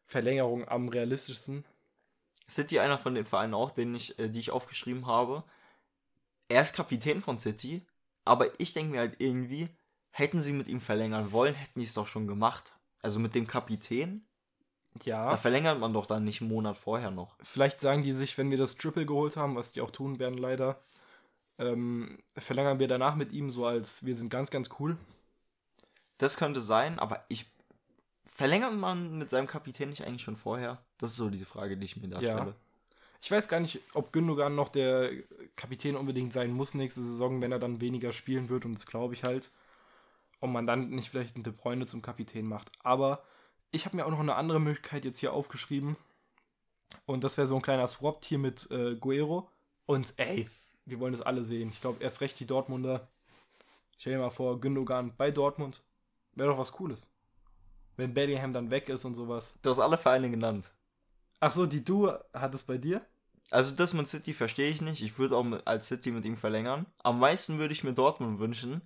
Verlängerung 0.04 0.68
am 0.68 0.88
realistischsten. 0.88 1.64
City 2.50 2.80
einer 2.80 2.98
von 2.98 3.14
den 3.14 3.24
Vereinen 3.24 3.54
auch, 3.54 3.70
den 3.70 3.94
ich, 3.94 4.18
äh, 4.18 4.28
die 4.28 4.40
ich 4.40 4.50
aufgeschrieben 4.50 5.06
habe. 5.06 5.44
Er 6.48 6.62
ist 6.62 6.74
Kapitän 6.74 7.22
von 7.22 7.38
City, 7.38 7.86
aber 8.24 8.48
ich 8.60 8.72
denke 8.72 8.92
mir 8.92 8.98
halt 9.00 9.16
irgendwie, 9.20 9.68
hätten 10.10 10.40
sie 10.40 10.52
mit 10.52 10.68
ihm 10.68 10.80
verlängern 10.80 11.32
wollen, 11.32 11.54
hätten 11.54 11.78
die 11.78 11.86
es 11.86 11.94
doch 11.94 12.06
schon 12.06 12.26
gemacht. 12.26 12.74
Also 13.02 13.20
mit 13.20 13.34
dem 13.34 13.46
Kapitän, 13.46 14.26
Ja. 15.04 15.30
da 15.30 15.36
verlängert 15.36 15.78
man 15.78 15.92
doch 15.92 16.06
dann 16.06 16.24
nicht 16.24 16.40
einen 16.40 16.50
Monat 16.50 16.76
vorher 16.76 17.10
noch. 17.12 17.36
Vielleicht 17.42 17.80
sagen 17.80 18.02
die 18.02 18.12
sich, 18.12 18.36
wenn 18.36 18.50
wir 18.50 18.58
das 18.58 18.76
Triple 18.76 19.06
geholt 19.06 19.36
haben, 19.36 19.54
was 19.54 19.70
die 19.72 19.80
auch 19.80 19.92
tun 19.92 20.18
werden 20.18 20.36
leider, 20.38 20.80
ähm, 21.58 22.18
verlängern 22.36 22.78
wir 22.80 22.88
danach 22.88 23.14
mit 23.14 23.32
ihm 23.32 23.50
so 23.50 23.66
als 23.66 24.04
wir 24.04 24.16
sind 24.16 24.30
ganz, 24.30 24.50
ganz 24.50 24.70
cool. 24.80 24.96
Das 26.18 26.36
könnte 26.36 26.60
sein, 26.60 26.98
aber 26.98 27.24
ich. 27.28 27.46
Verlängert 28.24 28.74
man 28.74 29.18
mit 29.18 29.28
seinem 29.28 29.46
Kapitän 29.46 29.90
nicht 29.90 30.04
eigentlich 30.04 30.22
schon 30.22 30.36
vorher? 30.36 30.82
Das 31.00 31.10
ist 31.10 31.16
so 31.16 31.30
diese 31.30 31.46
Frage, 31.46 31.76
die 31.76 31.84
ich 31.84 31.96
mir 31.96 32.08
da 32.08 32.20
Ja. 32.20 32.36
stelle. 32.36 32.54
Ich 33.22 33.30
weiß 33.30 33.48
gar 33.48 33.60
nicht, 33.60 33.80
ob 33.94 34.12
Gündogan 34.12 34.54
noch 34.54 34.68
der 34.68 35.10
Kapitän 35.56 35.96
unbedingt 35.96 36.32
sein 36.32 36.52
muss 36.52 36.74
nächste 36.74 37.02
Saison, 37.02 37.42
wenn 37.42 37.52
er 37.52 37.58
dann 37.58 37.80
weniger 37.80 38.12
spielen 38.12 38.48
wird 38.48 38.64
und 38.64 38.74
das 38.74 38.86
glaube 38.86 39.14
ich 39.14 39.24
halt. 39.24 39.50
Und 40.40 40.52
man 40.52 40.66
dann 40.66 40.90
nicht 40.90 41.10
vielleicht 41.10 41.34
einen 41.34 41.44
De 41.44 41.52
Bruyne 41.52 41.84
zum 41.84 42.00
Kapitän 42.00 42.46
macht. 42.46 42.70
Aber 42.82 43.22
ich 43.72 43.84
habe 43.84 43.96
mir 43.96 44.06
auch 44.06 44.10
noch 44.10 44.20
eine 44.20 44.36
andere 44.36 44.58
Möglichkeit 44.60 45.04
jetzt 45.04 45.18
hier 45.18 45.34
aufgeschrieben. 45.34 45.96
Und 47.04 47.24
das 47.24 47.36
wäre 47.36 47.46
so 47.46 47.56
ein 47.56 47.62
kleiner 47.62 47.86
Swap 47.88 48.24
hier 48.24 48.38
mit 48.38 48.70
äh, 48.70 48.96
Guero. 48.96 49.50
Und 49.86 50.14
ey, 50.16 50.48
wir 50.86 50.98
wollen 50.98 51.12
das 51.12 51.20
alle 51.22 51.44
sehen. 51.44 51.68
Ich 51.70 51.80
glaube, 51.82 52.02
erst 52.02 52.22
recht 52.22 52.40
die 52.40 52.46
Dortmunder. 52.46 53.06
Stell 53.98 54.14
dir 54.14 54.18
mal 54.18 54.30
vor, 54.30 54.60
Gündogan 54.60 55.14
bei 55.16 55.30
Dortmund. 55.30 55.82
Wäre 56.34 56.48
doch 56.48 56.58
was 56.58 56.72
Cooles. 56.72 57.10
Wenn 57.96 58.14
Bellingham 58.14 58.54
dann 58.54 58.70
weg 58.70 58.88
ist 58.88 59.04
und 59.04 59.14
sowas. 59.14 59.58
Du 59.60 59.68
hast 59.68 59.78
alle 59.78 59.98
Vereine 59.98 60.30
genannt. 60.30 60.70
Ach 61.40 61.52
so, 61.52 61.66
die 61.66 61.84
du 61.84 62.12
hattest 62.32 62.66
bei 62.66 62.78
dir? 62.78 63.04
Also 63.50 63.74
das 63.74 63.94
mit 63.94 64.06
City 64.08 64.32
verstehe 64.32 64.70
ich 64.70 64.80
nicht. 64.80 65.02
Ich 65.02 65.18
würde 65.18 65.36
auch 65.36 65.42
mit, 65.42 65.66
als 65.66 65.88
City 65.88 66.10
mit 66.12 66.24
ihm 66.24 66.36
verlängern. 66.36 66.86
Am 67.02 67.18
meisten 67.18 67.58
würde 67.58 67.72
ich 67.72 67.82
mir 67.82 67.92
Dortmund 67.94 68.38
wünschen. 68.38 68.82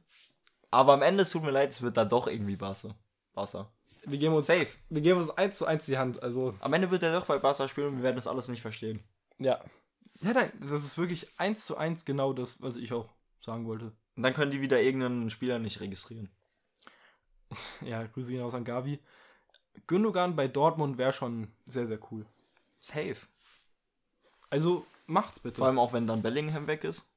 Aber 0.70 0.94
am 0.94 1.02
Ende, 1.02 1.22
es 1.22 1.30
tut 1.30 1.42
mir 1.42 1.50
leid, 1.50 1.70
es 1.70 1.82
wird 1.82 1.96
da 1.96 2.04
doch 2.04 2.26
irgendwie 2.26 2.56
Barca. 2.56 2.94
Barca. 3.34 3.70
Wir 4.06 4.18
geben 4.18 4.34
uns 4.34 4.46
Safe. 4.46 4.68
Wir 4.88 5.00
geben 5.02 5.18
uns 5.20 5.30
eins 5.30 5.58
zu 5.58 5.66
eins 5.66 5.86
die 5.86 5.98
Hand. 5.98 6.22
Also, 6.22 6.54
Am 6.60 6.72
Ende 6.72 6.90
wird 6.90 7.02
er 7.02 7.12
doch 7.12 7.26
bei 7.26 7.38
Barca 7.38 7.68
spielen 7.68 7.88
und 7.88 7.96
wir 7.98 8.02
werden 8.04 8.16
das 8.16 8.26
alles 8.26 8.48
nicht 8.48 8.62
verstehen. 8.62 9.02
ja. 9.38 9.62
Ja, 10.20 10.32
nein, 10.32 10.52
das 10.60 10.84
ist 10.84 10.96
wirklich 10.96 11.28
eins 11.40 11.66
zu 11.66 11.76
eins 11.76 12.04
genau 12.04 12.32
das, 12.32 12.62
was 12.62 12.76
ich 12.76 12.92
auch 12.92 13.08
sagen 13.40 13.66
wollte. 13.66 13.86
Und 14.16 14.22
dann 14.22 14.32
können 14.32 14.52
die 14.52 14.60
wieder 14.60 14.80
irgendeinen 14.80 15.28
Spieler 15.28 15.58
nicht 15.58 15.80
registrieren. 15.80 16.30
Ja, 17.84 18.04
Grüße 18.04 18.30
gehen 18.30 18.42
aus 18.42 18.54
an 18.54 18.64
Gavi. 18.64 19.00
Gündogan 19.88 20.36
bei 20.36 20.46
Dortmund 20.48 20.98
wäre 20.98 21.12
schon 21.12 21.48
sehr, 21.66 21.86
sehr 21.88 21.98
cool. 22.10 22.26
Safe. 22.84 23.16
Also, 24.50 24.86
macht's 25.06 25.40
bitte. 25.40 25.56
Vor 25.56 25.68
allem 25.68 25.78
auch, 25.78 25.94
wenn 25.94 26.06
dann 26.06 26.20
Bellingham 26.20 26.66
weg 26.66 26.84
ist. 26.84 27.10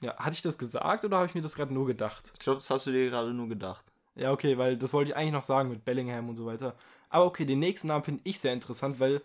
ja, 0.00 0.16
hatte 0.16 0.32
ich 0.32 0.40
das 0.40 0.56
gesagt 0.56 1.04
oder 1.04 1.18
habe 1.18 1.26
ich 1.26 1.34
mir 1.34 1.42
das 1.42 1.54
gerade 1.54 1.74
nur 1.74 1.86
gedacht? 1.86 2.30
Ich 2.32 2.38
glaube, 2.38 2.56
das 2.56 2.70
hast 2.70 2.86
du 2.86 2.92
dir 2.92 3.10
gerade 3.10 3.34
nur 3.34 3.48
gedacht. 3.48 3.92
Ja, 4.14 4.32
okay, 4.32 4.56
weil 4.56 4.78
das 4.78 4.94
wollte 4.94 5.10
ich 5.10 5.16
eigentlich 5.16 5.32
noch 5.32 5.44
sagen 5.44 5.68
mit 5.68 5.84
Bellingham 5.84 6.30
und 6.30 6.36
so 6.36 6.46
weiter. 6.46 6.74
Aber 7.10 7.26
okay, 7.26 7.44
den 7.44 7.58
nächsten 7.58 7.88
Namen 7.88 8.02
finde 8.02 8.22
ich 8.24 8.40
sehr 8.40 8.54
interessant, 8.54 8.98
weil 8.98 9.20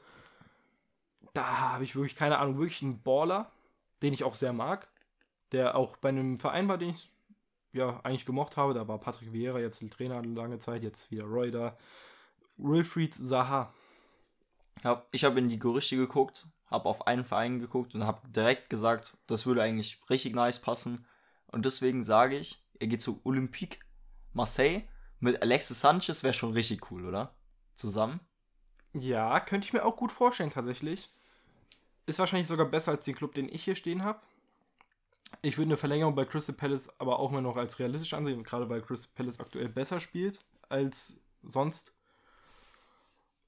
da 1.34 1.71
habe 1.71 1.86
ich 1.86 1.95
wirklich, 1.95 2.15
keine 2.15 2.39
Ahnung, 2.39 2.58
wirklich 2.58 2.84
einen 2.84 3.02
Baller, 3.02 3.49
den 4.02 4.13
ich 4.13 4.26
auch 4.26 4.36
sehr 4.36 4.52
mag, 4.54 4.89
der 5.54 5.76
auch 5.76 5.95
bei 5.95 6.10
einem 6.10 6.38
Verein 6.38 6.67
war, 6.67 6.78
den 6.78 6.89
ich 6.89 7.10
ja 7.71 8.02
eigentlich 8.04 8.26
gemocht 8.26 8.58
habe. 8.58 8.73
Da 8.73 8.86
war 8.88 8.99
Patrick 8.99 9.32
Vieira 9.32 9.60
jetzt 9.60 9.82
der 9.82 9.89
Trainer 9.89 10.21
lange 10.23 10.60
Zeit, 10.60 10.84
jetzt 10.84 11.10
wieder 11.10 11.23
Roy 11.23 11.52
da. 11.52 11.78
Wilfried 12.58 13.15
Zaha. 13.15 13.73
Ich 15.12 15.24
habe 15.24 15.40
in 15.40 15.50
die 15.50 15.60
Gerüchte 15.60 15.96
geguckt, 15.96 16.48
habe 16.70 16.90
auf 16.90 17.08
einen 17.08 17.24
Verein 17.24 17.60
geguckt 17.60 17.96
und 17.96 18.06
habe 18.06 18.28
direkt 18.30 18.70
gesagt, 18.70 19.14
das 19.28 19.46
würde 19.46 19.62
eigentlich 19.62 20.02
richtig 20.10 20.36
nice 20.36 20.60
passen. 20.60 21.06
Und 21.48 21.66
deswegen 21.66 22.04
sage 22.04 22.38
ich, 22.38 22.64
er 22.80 22.88
geht 22.88 23.02
zu 23.02 23.22
Olympique 23.24 23.80
Marseille. 24.34 24.82
Mit 25.20 25.42
Alexis 25.42 25.80
Sanchez 25.80 26.24
wäre 26.24 26.34
schon 26.34 26.52
richtig 26.52 26.92
cool, 26.92 27.06
oder? 27.06 27.34
Zusammen. 27.76 28.20
Ja, 28.94 29.40
könnte 29.40 29.68
ich 29.68 29.74
mir 29.74 29.86
auch 29.86 29.96
gut 29.96 30.12
vorstellen, 30.12 30.50
tatsächlich. 30.50 31.10
Ist 32.06 32.20
wahrscheinlich 32.20 32.48
sogar 32.48 32.66
besser 32.66 32.92
als 32.92 33.06
den 33.06 33.16
Club, 33.16 33.34
den 33.34 33.48
ich 33.48 33.64
hier 33.64 33.76
stehen 33.76 34.04
habe. 34.04 34.20
Ich 35.42 35.58
würde 35.58 35.70
eine 35.70 35.78
Verlängerung 35.78 36.16
bei 36.16 36.26
Crystal 36.26 36.56
Palace 36.56 36.90
aber 37.00 37.20
auch 37.20 37.32
immer 37.32 37.42
noch 37.42 37.58
als 37.58 37.80
realistisch 37.80 38.14
ansehen, 38.14 38.44
gerade 38.44 38.70
weil 38.70 38.82
Crystal 38.82 39.12
Palace 39.16 39.40
aktuell 39.40 39.70
besser 39.70 40.00
spielt 40.00 40.40
als 40.70 41.22
sonst. 41.44 41.94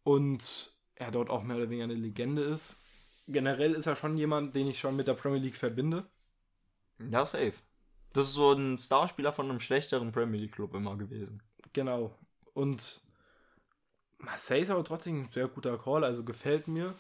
Und 0.04 0.75
er 0.96 1.12
dort 1.12 1.30
auch 1.30 1.44
mehr 1.44 1.58
oder 1.58 1.70
weniger 1.70 1.86
eine 1.86 1.94
Legende 1.94 2.44
ist. 2.44 2.82
Generell 3.28 3.74
ist 3.74 3.86
er 3.86 3.96
schon 3.96 4.18
jemand, 4.18 4.56
den 4.56 4.68
ich 4.68 4.80
schon 4.80 4.96
mit 4.96 5.08
der 5.08 5.14
Premier 5.14 5.40
League 5.40 5.58
verbinde. 5.58 6.06
Ja, 7.12 7.26
safe. 7.26 7.54
Das 8.14 8.28
ist 8.28 8.36
so 8.36 8.54
ein 8.54 8.78
Starspieler 8.78 9.34
von 9.34 9.50
einem 9.50 9.60
schlechteren 9.60 10.12
Premier 10.12 10.40
League 10.40 10.54
Club 10.54 10.74
immer 10.74 10.96
gewesen. 10.98 11.44
Genau. 11.74 12.18
Und 12.54 13.02
Marseille 14.20 14.62
ist 14.62 14.70
aber 14.70 14.84
trotzdem 14.84 15.24
ein 15.24 15.30
sehr 15.34 15.48
guter 15.48 15.78
Call, 15.78 16.04
also 16.04 16.24
gefällt 16.24 16.68
mir. 16.68 16.94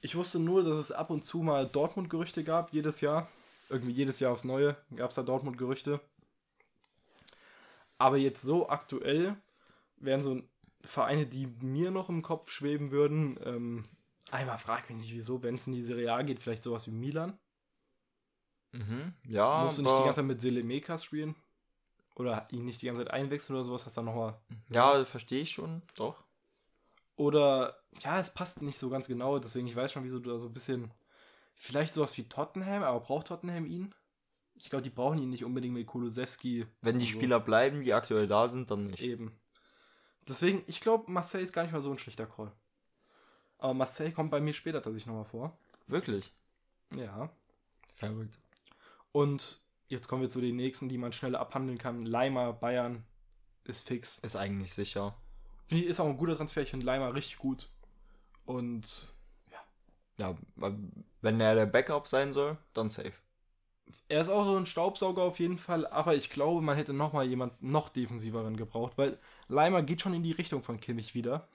Ich 0.00 0.16
wusste 0.16 0.38
nur, 0.38 0.64
dass 0.64 0.78
es 0.78 0.92
ab 0.92 1.10
und 1.10 1.24
zu 1.24 1.38
mal 1.38 1.66
Dortmund-Gerüchte 1.66 2.42
gab, 2.42 2.72
jedes 2.72 3.00
Jahr. 3.00 3.28
Irgendwie 3.68 3.92
jedes 3.92 4.18
Jahr 4.18 4.32
aufs 4.32 4.44
Neue 4.44 4.76
gab 4.96 5.10
es 5.10 5.16
da 5.16 5.22
Dortmund-Gerüchte. 5.22 6.00
Aber 7.98 8.16
jetzt 8.16 8.42
so 8.42 8.68
aktuell 8.68 9.36
wären 9.98 10.22
so 10.22 10.42
Vereine, 10.82 11.26
die 11.26 11.46
mir 11.46 11.90
noch 11.90 12.08
im 12.08 12.22
Kopf 12.22 12.50
schweben 12.50 12.90
würden. 12.90 13.38
Ähm, 13.44 13.84
einmal 14.30 14.58
frag 14.58 14.88
mich 14.88 14.98
nicht, 14.98 15.14
wieso, 15.14 15.42
wenn 15.42 15.56
es 15.56 15.66
in 15.66 15.74
die 15.74 15.84
Serie 15.84 16.12
A 16.12 16.22
geht, 16.22 16.40
vielleicht 16.40 16.62
sowas 16.62 16.86
wie 16.86 16.92
Milan. 16.92 17.38
Mhm. 18.72 19.14
Ja, 19.26 19.64
Musst 19.64 19.78
du 19.78 19.82
nicht 19.82 19.98
die 19.98 20.04
ganze 20.04 20.16
Zeit 20.16 20.26
mit 20.26 20.40
Selemekas 20.40 21.04
spielen? 21.04 21.34
Oder 22.14 22.46
ihn 22.50 22.64
nicht 22.64 22.82
die 22.82 22.86
ganze 22.86 23.04
Zeit 23.04 23.12
einwechseln 23.12 23.56
oder 23.56 23.64
sowas, 23.64 23.86
hast 23.86 23.96
du 23.96 24.00
dann 24.00 24.06
nochmal. 24.06 24.38
Ja, 24.72 25.04
verstehe 25.04 25.42
ich 25.42 25.50
schon, 25.52 25.82
doch. 25.96 26.22
Oder, 27.16 27.76
ja, 28.02 28.20
es 28.20 28.30
passt 28.30 28.62
nicht 28.62 28.78
so 28.78 28.88
ganz 28.90 29.06
genau, 29.06 29.38
deswegen 29.38 29.66
ich 29.66 29.76
weiß 29.76 29.92
schon, 29.92 30.04
wieso 30.04 30.18
du 30.18 30.30
da 30.30 30.38
so 30.38 30.48
ein 30.48 30.54
bisschen. 30.54 30.90
Vielleicht 31.54 31.92
sowas 31.92 32.16
wie 32.16 32.24
Tottenham, 32.24 32.82
aber 32.82 33.00
braucht 33.00 33.26
Tottenham 33.26 33.66
ihn? 33.66 33.94
Ich 34.54 34.70
glaube, 34.70 34.82
die 34.82 34.90
brauchen 34.90 35.18
ihn 35.18 35.28
nicht 35.28 35.44
unbedingt 35.44 35.74
mit 35.74 35.86
Kulusewski. 35.86 36.66
Wenn 36.80 36.98
die 36.98 37.06
so. 37.06 37.12
Spieler 37.12 37.40
bleiben, 37.40 37.82
die 37.82 37.92
aktuell 37.92 38.26
da 38.26 38.48
sind, 38.48 38.70
dann 38.70 38.84
nicht. 38.84 39.02
Eben. 39.02 39.38
Deswegen, 40.28 40.62
ich 40.66 40.80
glaube, 40.80 41.10
Marseille 41.10 41.42
ist 41.42 41.52
gar 41.52 41.62
nicht 41.62 41.72
mal 41.72 41.80
so 41.80 41.90
ein 41.90 41.98
schlechter 41.98 42.26
Call. 42.26 42.52
Aber 43.58 43.74
Marseille 43.74 44.12
kommt 44.12 44.30
bei 44.30 44.40
mir 44.40 44.52
später 44.52 44.78
tatsächlich 44.82 45.06
nochmal 45.06 45.24
vor. 45.24 45.58
Wirklich. 45.86 46.32
Ja. 46.94 47.30
Verrückt. 47.96 48.38
Und 49.12 49.60
jetzt 49.88 50.08
kommen 50.08 50.22
wir 50.22 50.30
zu 50.30 50.40
den 50.40 50.56
nächsten, 50.56 50.88
die 50.88 50.98
man 50.98 51.12
schnell 51.12 51.36
abhandeln 51.36 51.78
kann. 51.78 52.06
Leimer, 52.06 52.52
Bayern 52.52 53.04
ist 53.64 53.86
fix. 53.86 54.18
Ist 54.20 54.36
eigentlich 54.36 54.72
sicher. 54.72 55.16
Ist 55.68 56.00
auch 56.00 56.06
ein 56.06 56.16
guter 56.16 56.36
Transfer. 56.36 56.62
Ich 56.62 56.70
finde 56.70 56.86
Leimer 56.86 57.14
richtig 57.14 57.38
gut. 57.38 57.70
Und 58.44 59.14
Ja, 60.16 60.36
wenn 61.22 61.40
er 61.40 61.54
der 61.54 61.66
Backup 61.66 62.08
sein 62.08 62.32
soll, 62.32 62.58
dann 62.74 62.90
safe. 62.90 63.12
Er 64.08 64.20
ist 64.22 64.28
auch 64.28 64.44
so 64.44 64.56
ein 64.56 64.66
Staubsauger 64.66 65.22
auf 65.22 65.38
jeden 65.38 65.58
Fall. 65.58 65.86
Aber 65.86 66.14
ich 66.14 66.30
glaube, 66.30 66.60
man 66.60 66.76
hätte 66.76 66.92
nochmal 66.92 67.26
jemand 67.26 67.62
noch 67.62 67.88
defensiveren 67.88 68.56
gebraucht. 68.56 68.96
Weil 68.98 69.18
Leimer 69.48 69.82
geht 69.82 70.00
schon 70.00 70.14
in 70.14 70.22
die 70.22 70.32
Richtung 70.32 70.62
von 70.62 70.80
Kimmich 70.80 71.14
wieder. 71.14 71.48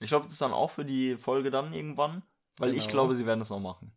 Ich 0.00 0.08
glaube, 0.08 0.24
das 0.24 0.32
ist 0.34 0.42
dann 0.42 0.52
auch 0.52 0.70
für 0.70 0.84
die 0.84 1.16
Folge 1.16 1.50
dann 1.50 1.72
irgendwann, 1.72 2.22
weil 2.56 2.74
ich 2.74 2.84
Genau. 2.84 2.92
glaube, 2.92 3.16
sie 3.16 3.26
werden 3.26 3.38
das 3.40 3.50
noch 3.50 3.60
machen. 3.60 3.92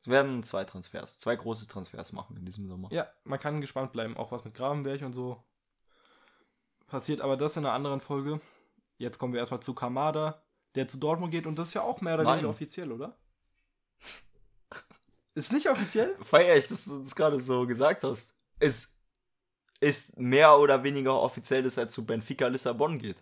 Sie 0.00 0.10
werden 0.10 0.42
zwei 0.42 0.64
Transfers, 0.64 1.18
zwei 1.18 1.36
große 1.36 1.66
Transfers 1.68 2.12
machen 2.12 2.36
in 2.36 2.46
diesem 2.46 2.66
Sommer. 2.66 2.88
Ja, 2.90 3.06
man 3.24 3.38
kann 3.38 3.60
gespannt 3.60 3.92
bleiben. 3.92 4.16
Auch 4.16 4.32
was 4.32 4.44
mit 4.44 4.54
Gravenberg 4.54 5.02
und 5.02 5.12
so 5.12 5.42
passiert. 6.86 7.20
Aber 7.20 7.36
das 7.36 7.56
in 7.56 7.64
einer 7.66 7.74
anderen 7.74 8.00
Folge. 8.00 8.40
Jetzt 8.98 9.18
kommen 9.18 9.32
wir 9.34 9.40
erstmal 9.40 9.60
zu 9.60 9.74
Kamada, 9.74 10.42
der 10.74 10.88
zu 10.88 10.98
Dortmund 10.98 11.30
geht. 11.32 11.46
Und 11.46 11.58
das 11.58 11.68
ist 11.68 11.74
ja 11.74 11.82
auch 11.82 12.00
mehr 12.00 12.14
oder 12.14 12.24
weniger 12.32 12.48
offiziell, 12.48 12.92
oder? 12.92 13.16
Ist 15.34 15.52
nicht 15.52 15.68
offiziell? 15.68 16.16
Feier 16.22 16.56
ich, 16.56 16.66
dass 16.66 16.84
du 16.84 16.98
das 16.98 17.14
gerade 17.14 17.38
so 17.38 17.66
gesagt 17.66 18.02
hast. 18.02 18.34
Es 18.58 18.98
ist 19.80 20.18
mehr 20.18 20.58
oder 20.58 20.82
weniger 20.82 21.20
offiziell, 21.20 21.62
dass 21.62 21.76
er 21.76 21.88
zu 21.88 22.04
Benfica 22.04 22.46
Lissabon 22.46 22.98
geht. 22.98 23.16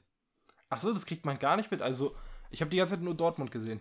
Ach 0.69 0.81
so, 0.81 0.93
das 0.93 1.07
kriegt 1.07 1.25
man 1.25 1.39
gar 1.39 1.57
nicht 1.57 1.71
mit. 1.71 1.83
Also, 1.83 2.15
ich 2.51 2.61
habe 2.61 2.71
die 2.71 2.79
ganze 2.79 2.95
Zeit 2.95 3.03
nur 3.03 3.15
Dortmund 3.15 3.51
gesehen. 3.51 3.81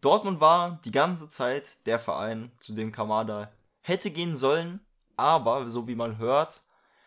Dortmund 0.00 0.40
war 0.40 0.80
die 0.84 0.92
ganze 0.92 1.28
Zeit 1.28 1.86
der 1.86 1.98
Verein, 1.98 2.52
zu 2.58 2.72
dem 2.72 2.92
Kamada 2.92 3.50
hätte 3.80 4.10
gehen 4.10 4.36
sollen, 4.36 4.80
aber 5.16 5.68
so 5.68 5.88
wie 5.88 5.94
man 5.94 6.18
hört, 6.18 6.62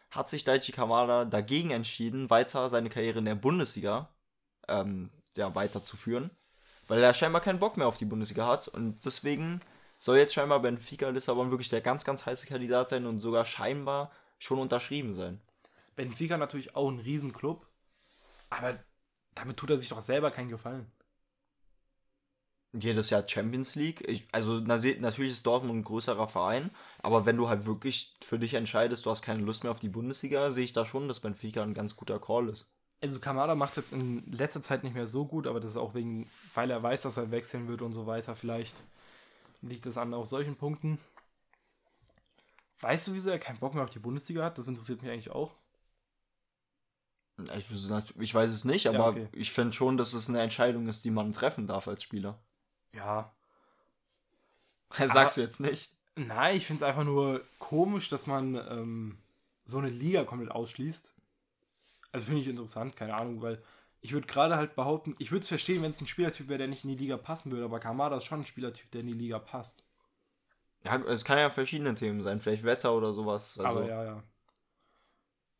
hat 0.10 0.30
sich 0.30 0.44
Daichi 0.44 0.72
Kamada 0.72 1.26
dagegen 1.26 1.72
entschieden, 1.72 2.30
weiter 2.30 2.70
seine 2.70 2.90
Karriere 2.90 3.20
in 3.20 3.26
der 3.26 3.36
Bundesliga 3.36 4.10
ähm, 4.68 5.10
ja, 5.38 5.54
weiterzuführen, 5.56 6.32
weil 6.88 7.02
er 7.02 7.14
scheinbar 7.14 7.42
keinen 7.42 7.60
Bock 7.60 7.78
mehr 7.78 7.88
auf 7.88 7.98
die 7.98 8.06
Bundesliga 8.06 8.48
hat 8.48 8.68
und 8.68 9.06
deswegen 9.06 9.62
soll 10.02 10.18
jetzt 10.18 10.34
scheinbar 10.34 10.60
Benfica 10.60 11.08
Lissabon 11.10 11.52
wirklich 11.52 11.70
der 11.70 11.80
ganz, 11.80 12.04
ganz 12.04 12.26
heiße 12.26 12.48
Kandidat 12.48 12.90
sein 12.90 13.06
und 13.06 13.20
sogar 13.20 13.46
scheinbar 13.46 14.12
schon 14.40 14.58
unterschrieben 14.58 15.14
sein. 15.14 15.40
Benfica 15.96 16.38
natürlich 16.38 16.76
auch 16.76 16.90
ein 16.90 17.00
Riesenclub. 17.00 17.68
Aber 18.50 18.78
damit 19.36 19.58
tut 19.58 19.70
er 19.70 19.78
sich 19.78 19.90
doch 19.90 20.02
selber 20.02 20.32
keinen 20.32 20.50
Gefallen. 20.50 20.92
Jedes 22.74 23.12
Jahr 23.12 23.28
Champions 23.28 23.76
League. 23.76 24.02
Ich, 24.08 24.28
also 24.32 24.54
natürlich 24.60 25.32
ist 25.32 25.46
Dortmund 25.46 25.80
ein 25.80 25.84
größerer 25.84 26.28
Verein, 26.28 26.72
aber 27.04 27.26
wenn 27.26 27.38
du 27.38 27.48
halt 27.48 27.66
wirklich 27.66 28.16
für 28.24 28.40
dich 28.40 28.56
entscheidest, 28.56 29.06
du 29.06 29.12
hast 29.12 29.22
keine 29.22 29.44
Lust 29.44 29.64
mehr 29.64 29.72
auf 29.72 29.80
die 29.80 29.90
Bundesliga, 29.90 30.50
sehe 30.50 30.64
ich 30.64 30.74
da 30.74 30.84
schon, 30.84 31.08
dass 31.08 31.20
Benfica 31.20 31.62
ein 31.62 31.76
ganz 31.76 31.96
guter 31.96 32.20
Call 32.20 32.50
ist. 32.50 32.72
Also 33.02 33.20
Kamada 33.20 33.56
macht 33.56 33.78
es 33.78 33.92
jetzt 33.92 33.94
in 33.94 34.24
letzter 34.32 34.62
Zeit 34.62 34.84
nicht 34.84 34.96
mehr 34.96 35.08
so 35.08 35.26
gut, 35.26 35.48
aber 35.48 35.60
das 35.60 35.72
ist 35.72 35.78
auch 35.78 35.94
wegen, 35.94 36.28
weil 36.56 36.72
er 36.72 36.82
weiß, 36.82 37.02
dass 37.02 37.18
er 37.18 37.30
wechseln 37.30 37.68
wird 37.68 37.82
und 37.82 37.94
so 37.94 38.08
weiter. 38.08 38.36
Vielleicht 38.36 38.84
liegt 39.62 39.86
es 39.86 39.98
an 39.98 40.14
auch 40.14 40.26
solchen 40.26 40.56
Punkten. 40.58 41.00
Weißt 42.82 43.08
du, 43.08 43.14
wieso 43.14 43.30
er 43.30 43.40
keinen 43.40 43.60
Bock 43.60 43.74
mehr 43.76 43.84
auf 43.86 43.90
die 43.92 44.00
Bundesliga 44.00 44.44
hat? 44.44 44.58
Das 44.58 44.68
interessiert 44.68 45.02
mich 45.02 45.10
eigentlich 45.12 45.30
auch. 45.32 45.56
Ich, 47.58 47.68
ich 48.20 48.34
weiß 48.34 48.52
es 48.52 48.66
nicht, 48.66 48.88
aber 48.88 49.00
Ja, 49.00 49.08
okay. 49.10 49.28
ich 49.34 49.52
finde 49.52 49.74
schon, 49.74 49.98
dass 49.98 50.14
es 50.14 50.30
eine 50.30 50.42
Entscheidung 50.42 50.88
ist, 50.88 51.04
die 51.06 51.12
man 51.12 51.34
treffen 51.34 51.68
darf 51.68 51.88
als 51.88 52.04
Spieler. 52.04 52.40
Ja. 52.94 53.34
Sagst 55.06 55.38
du 55.38 55.42
jetzt 55.42 55.60
nicht? 55.60 55.92
Nein, 56.16 56.58
ich 56.58 56.66
finde 56.68 56.84
es 56.84 56.90
einfach 56.90 57.04
nur 57.04 57.42
komisch, 57.60 58.10
dass 58.10 58.28
man 58.28 58.56
ähm, 58.56 59.18
so 59.66 59.78
eine 59.78 59.90
Liga 59.90 60.24
komplett 60.26 60.52
ausschließt. 60.52 61.14
Also 62.12 62.26
finde 62.26 62.42
ich 62.42 62.48
interessant, 62.48 62.96
keine 62.96 63.16
Ahnung, 63.16 63.42
weil 63.42 63.62
ich 64.02 64.14
würde 64.14 64.28
gerade 64.28 64.58
halt 64.58 64.76
behaupten, 64.76 65.16
ich 65.20 65.32
würde 65.32 65.42
es 65.44 65.48
verstehen, 65.48 65.82
wenn 65.84 65.92
es 65.92 66.02
ein 66.02 66.08
Spielertyp 66.08 66.50
wäre, 66.50 66.58
der 66.58 66.68
nicht 66.68 66.84
in 66.84 66.90
die 66.90 66.96
Liga 66.98 67.18
passen 67.18 67.52
würde, 67.52 67.66
aber 67.66 67.80
Kamada 67.80 68.18
ist 68.18 68.26
schon 68.26 68.42
ein 68.42 68.46
Spielertyp, 68.46 68.90
der 68.92 69.02
in 69.02 69.08
die 69.08 69.14
Liga 69.14 69.40
passt. 69.40 69.84
Ja, 70.86 70.98
es 71.04 71.24
kann 71.24 71.38
ja 71.38 71.52
verschiedene 71.52 71.94
Themen 71.94 72.24
sein, 72.24 72.42
vielleicht 72.42 72.64
Wetter 72.64 72.94
oder 72.94 73.14
sowas. 73.14 73.60
Also 73.60 73.80
aber 73.80 73.88
ja, 73.88 74.04
ja. 74.04 74.24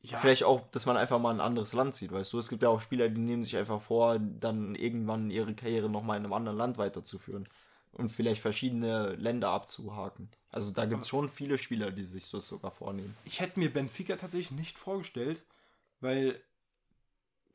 Ja, 0.04 0.18
Vielleicht 0.18 0.44
auch, 0.44 0.68
dass 0.72 0.88
man 0.88 0.98
einfach 0.98 1.20
mal 1.20 1.32
ein 1.32 1.40
anderes 1.40 1.74
Land 1.74 1.94
sieht, 1.94 2.12
weißt 2.12 2.34
du? 2.34 2.40
Es 2.40 2.50
gibt 2.50 2.64
ja 2.64 2.70
auch 2.70 2.82
Spieler, 2.82 3.08
die 3.08 3.22
nehmen 3.22 3.44
sich 3.44 3.56
einfach 3.56 3.80
vor, 3.80 4.18
dann 4.18 4.74
irgendwann 4.74 5.30
ihre 5.30 5.54
Karriere 5.54 5.90
nochmal 5.90 6.18
in 6.18 6.24
einem 6.24 6.34
anderen 6.34 6.58
Land 6.58 6.80
weiterzuführen. 6.80 7.48
Und 7.92 8.10
vielleicht 8.10 8.42
verschiedene 8.42 9.14
Länder 9.16 9.50
abzuhaken. 9.50 10.32
Also 10.50 10.72
da 10.72 10.86
gibt 10.86 11.04
es 11.04 11.10
schon 11.10 11.30
viele 11.30 11.58
Spieler, 11.58 11.92
die 11.92 12.04
sich 12.04 12.32
das 12.32 12.48
sogar 12.48 12.72
vornehmen. 12.72 13.16
ich 13.26 13.42
hätte 13.42 13.60
mir 13.60 13.72
Benfica 13.72 14.16
tatsächlich 14.16 14.52
nicht 14.52 14.80
vorgestellt, 14.80 15.44
weil, 16.00 16.42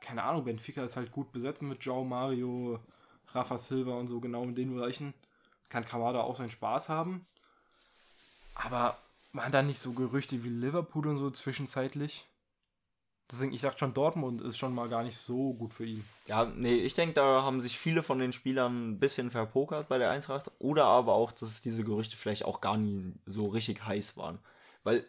keine 0.01 0.23
Ahnung, 0.23 0.45
Benfica 0.45 0.85
ist 0.85 0.97
halt 0.97 1.13
gut 1.13 1.33
besetzt 1.33 1.63
mit 1.63 1.81
João 1.81 2.05
Mario, 2.05 2.79
Rafa 3.29 3.59
Silva 3.59 3.95
und 3.95 4.09
so 4.09 4.21
genau 4.21 4.43
in 4.45 4.55
den 4.55 4.75
Bereichen. 4.75 5.15
Kann 5.69 5.85
Kamada 5.85 6.21
auch 6.21 6.37
seinen 6.37 6.51
Spaß 6.51 6.89
haben. 6.89 7.27
Aber 8.55 8.97
waren 9.33 9.53
da 9.53 9.63
nicht 9.63 9.81
so 9.81 9.93
Gerüchte 9.93 10.43
wie 10.45 10.49
Liverpool 10.49 11.07
und 11.07 11.19
so 11.19 11.31
zwischenzeitlich? 11.31 12.27
Deswegen, 13.31 13.53
ich 13.53 13.61
dachte 13.61 13.81
schon, 13.81 13.93
Dortmund 13.93 14.41
ist 14.41 14.57
schon 14.57 14.73
mal 14.73 14.89
gar 14.89 15.03
nicht 15.03 15.19
so 15.19 15.53
gut 15.55 15.75
für 15.75 15.85
ihn. 15.85 16.05
Ja, 16.29 16.45
nee, 16.45 16.77
ich 16.77 16.95
denke, 16.95 17.15
da 17.15 17.43
haben 17.43 17.61
sich 17.61 17.77
viele 17.77 18.05
von 18.05 18.21
den 18.21 18.33
Spielern 18.33 18.93
ein 18.93 18.99
bisschen 19.01 19.33
verpokert 19.33 19.89
bei 19.89 19.99
der 19.99 20.11
Eintracht. 20.11 20.53
Oder 20.61 20.85
aber 20.85 21.14
auch, 21.14 21.33
dass 21.33 21.61
diese 21.61 21.83
Gerüchte 21.83 22.16
vielleicht 22.16 22.45
auch 22.45 22.61
gar 22.61 22.77
nie 22.77 23.14
so 23.27 23.47
richtig 23.47 23.85
heiß 23.85 24.16
waren. 24.16 24.39
Weil 24.85 25.05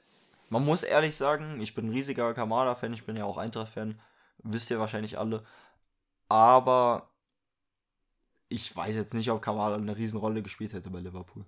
man 0.50 0.66
muss 0.66 0.82
ehrlich 0.82 1.16
sagen, 1.16 1.62
ich 1.62 1.76
bin 1.76 1.88
ein 1.88 1.94
riesiger 1.94 2.34
Kamada-Fan, 2.34 2.94
ich 2.94 3.06
bin 3.06 3.18
ja 3.18 3.26
auch 3.26 3.38
Eintracht-Fan, 3.38 4.00
wisst 4.44 4.72
ihr 4.72 4.80
wahrscheinlich 4.80 5.18
alle. 5.18 5.44
Aber 6.30 7.10
ich 8.50 8.76
weiß 8.76 8.96
jetzt 8.96 9.14
nicht, 9.14 9.30
ob 9.32 9.42
Kamada 9.42 9.76
eine 9.76 9.98
Riesenrolle 9.98 10.42
gespielt 10.42 10.74
hätte 10.74 10.90
bei 10.90 11.00
Liverpool. 11.00 11.46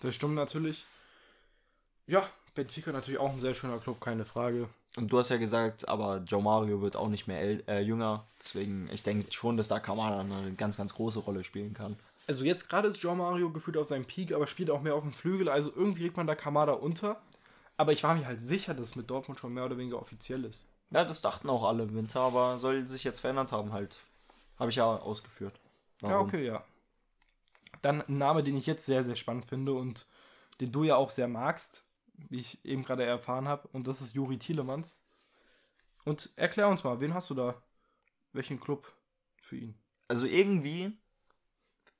Das 0.00 0.14
stimmt 0.14 0.34
natürlich. 0.34 0.84
Ja, 2.06 2.28
Benfica 2.54 2.92
natürlich 2.92 3.20
auch 3.20 3.32
ein 3.32 3.40
sehr 3.40 3.54
schöner 3.54 3.78
Club, 3.78 4.00
keine 4.00 4.24
Frage. 4.24 4.68
Und 4.96 5.12
du 5.12 5.18
hast 5.18 5.28
ja 5.28 5.36
gesagt, 5.36 5.88
aber 5.88 6.22
Joe 6.26 6.42
Mario 6.42 6.80
wird 6.80 6.96
auch 6.96 7.08
nicht 7.08 7.28
mehr 7.28 7.68
äh, 7.68 7.82
jünger. 7.82 8.24
Deswegen, 8.38 8.88
ich 8.92 9.02
denke 9.02 9.30
schon, 9.32 9.56
dass 9.56 9.68
da 9.68 9.78
Kamada 9.78 10.20
eine 10.20 10.54
ganz, 10.56 10.76
ganz 10.76 10.94
große 10.94 11.20
Rolle 11.20 11.44
spielen 11.44 11.74
kann. 11.74 11.96
Also 12.26 12.44
jetzt 12.44 12.68
gerade 12.68 12.88
ist 12.88 13.02
João 13.02 13.14
Mario 13.14 13.50
gefühlt 13.50 13.76
auf 13.76 13.88
seinem 13.88 14.04
Peak, 14.04 14.32
aber 14.32 14.46
spielt 14.46 14.70
auch 14.70 14.82
mehr 14.82 14.94
auf 14.94 15.02
dem 15.02 15.12
Flügel. 15.12 15.48
Also 15.48 15.72
irgendwie 15.74 16.02
kriegt 16.02 16.16
man 16.16 16.26
da 16.26 16.34
Kamada 16.34 16.72
unter. 16.72 17.20
Aber 17.76 17.92
ich 17.92 18.02
war 18.02 18.14
mir 18.14 18.26
halt 18.26 18.46
sicher, 18.46 18.74
dass 18.74 18.88
es 18.88 18.96
mit 18.96 19.08
Dortmund 19.08 19.38
schon 19.38 19.54
mehr 19.54 19.64
oder 19.64 19.78
weniger 19.78 19.98
offiziell 19.98 20.44
ist. 20.44 20.66
Ja, 20.90 21.04
das 21.04 21.20
dachten 21.20 21.50
auch 21.50 21.64
alle 21.64 21.84
im 21.84 21.94
Winter, 21.94 22.20
aber 22.20 22.58
soll 22.58 22.86
sich 22.88 23.04
jetzt 23.04 23.20
verändert 23.20 23.52
haben 23.52 23.72
halt. 23.72 23.98
Habe 24.58 24.70
ich 24.70 24.76
ja 24.76 24.86
ausgeführt. 24.86 25.60
Ja, 26.02 26.18
okay, 26.18 26.46
ja. 26.46 26.64
Dann 27.82 28.02
ein 28.02 28.18
Name, 28.18 28.42
den 28.42 28.56
ich 28.56 28.66
jetzt 28.66 28.86
sehr, 28.86 29.04
sehr 29.04 29.16
spannend 29.16 29.44
finde 29.46 29.72
und 29.74 30.06
den 30.60 30.72
du 30.72 30.84
ja 30.84 30.96
auch 30.96 31.10
sehr 31.10 31.28
magst, 31.28 31.84
wie 32.14 32.40
ich 32.40 32.64
eben 32.64 32.82
gerade 32.84 33.04
erfahren 33.04 33.46
habe, 33.46 33.68
und 33.68 33.86
das 33.86 34.00
ist 34.00 34.14
Juri 34.14 34.38
Tielemans. 34.38 35.00
Und 36.04 36.30
erklär 36.36 36.68
uns 36.68 36.84
mal, 36.84 37.00
wen 37.00 37.14
hast 37.14 37.30
du 37.30 37.34
da? 37.34 37.62
Welchen 38.32 38.58
Club 38.58 38.92
für 39.42 39.56
ihn? 39.56 39.78
Also 40.08 40.26
irgendwie 40.26 40.98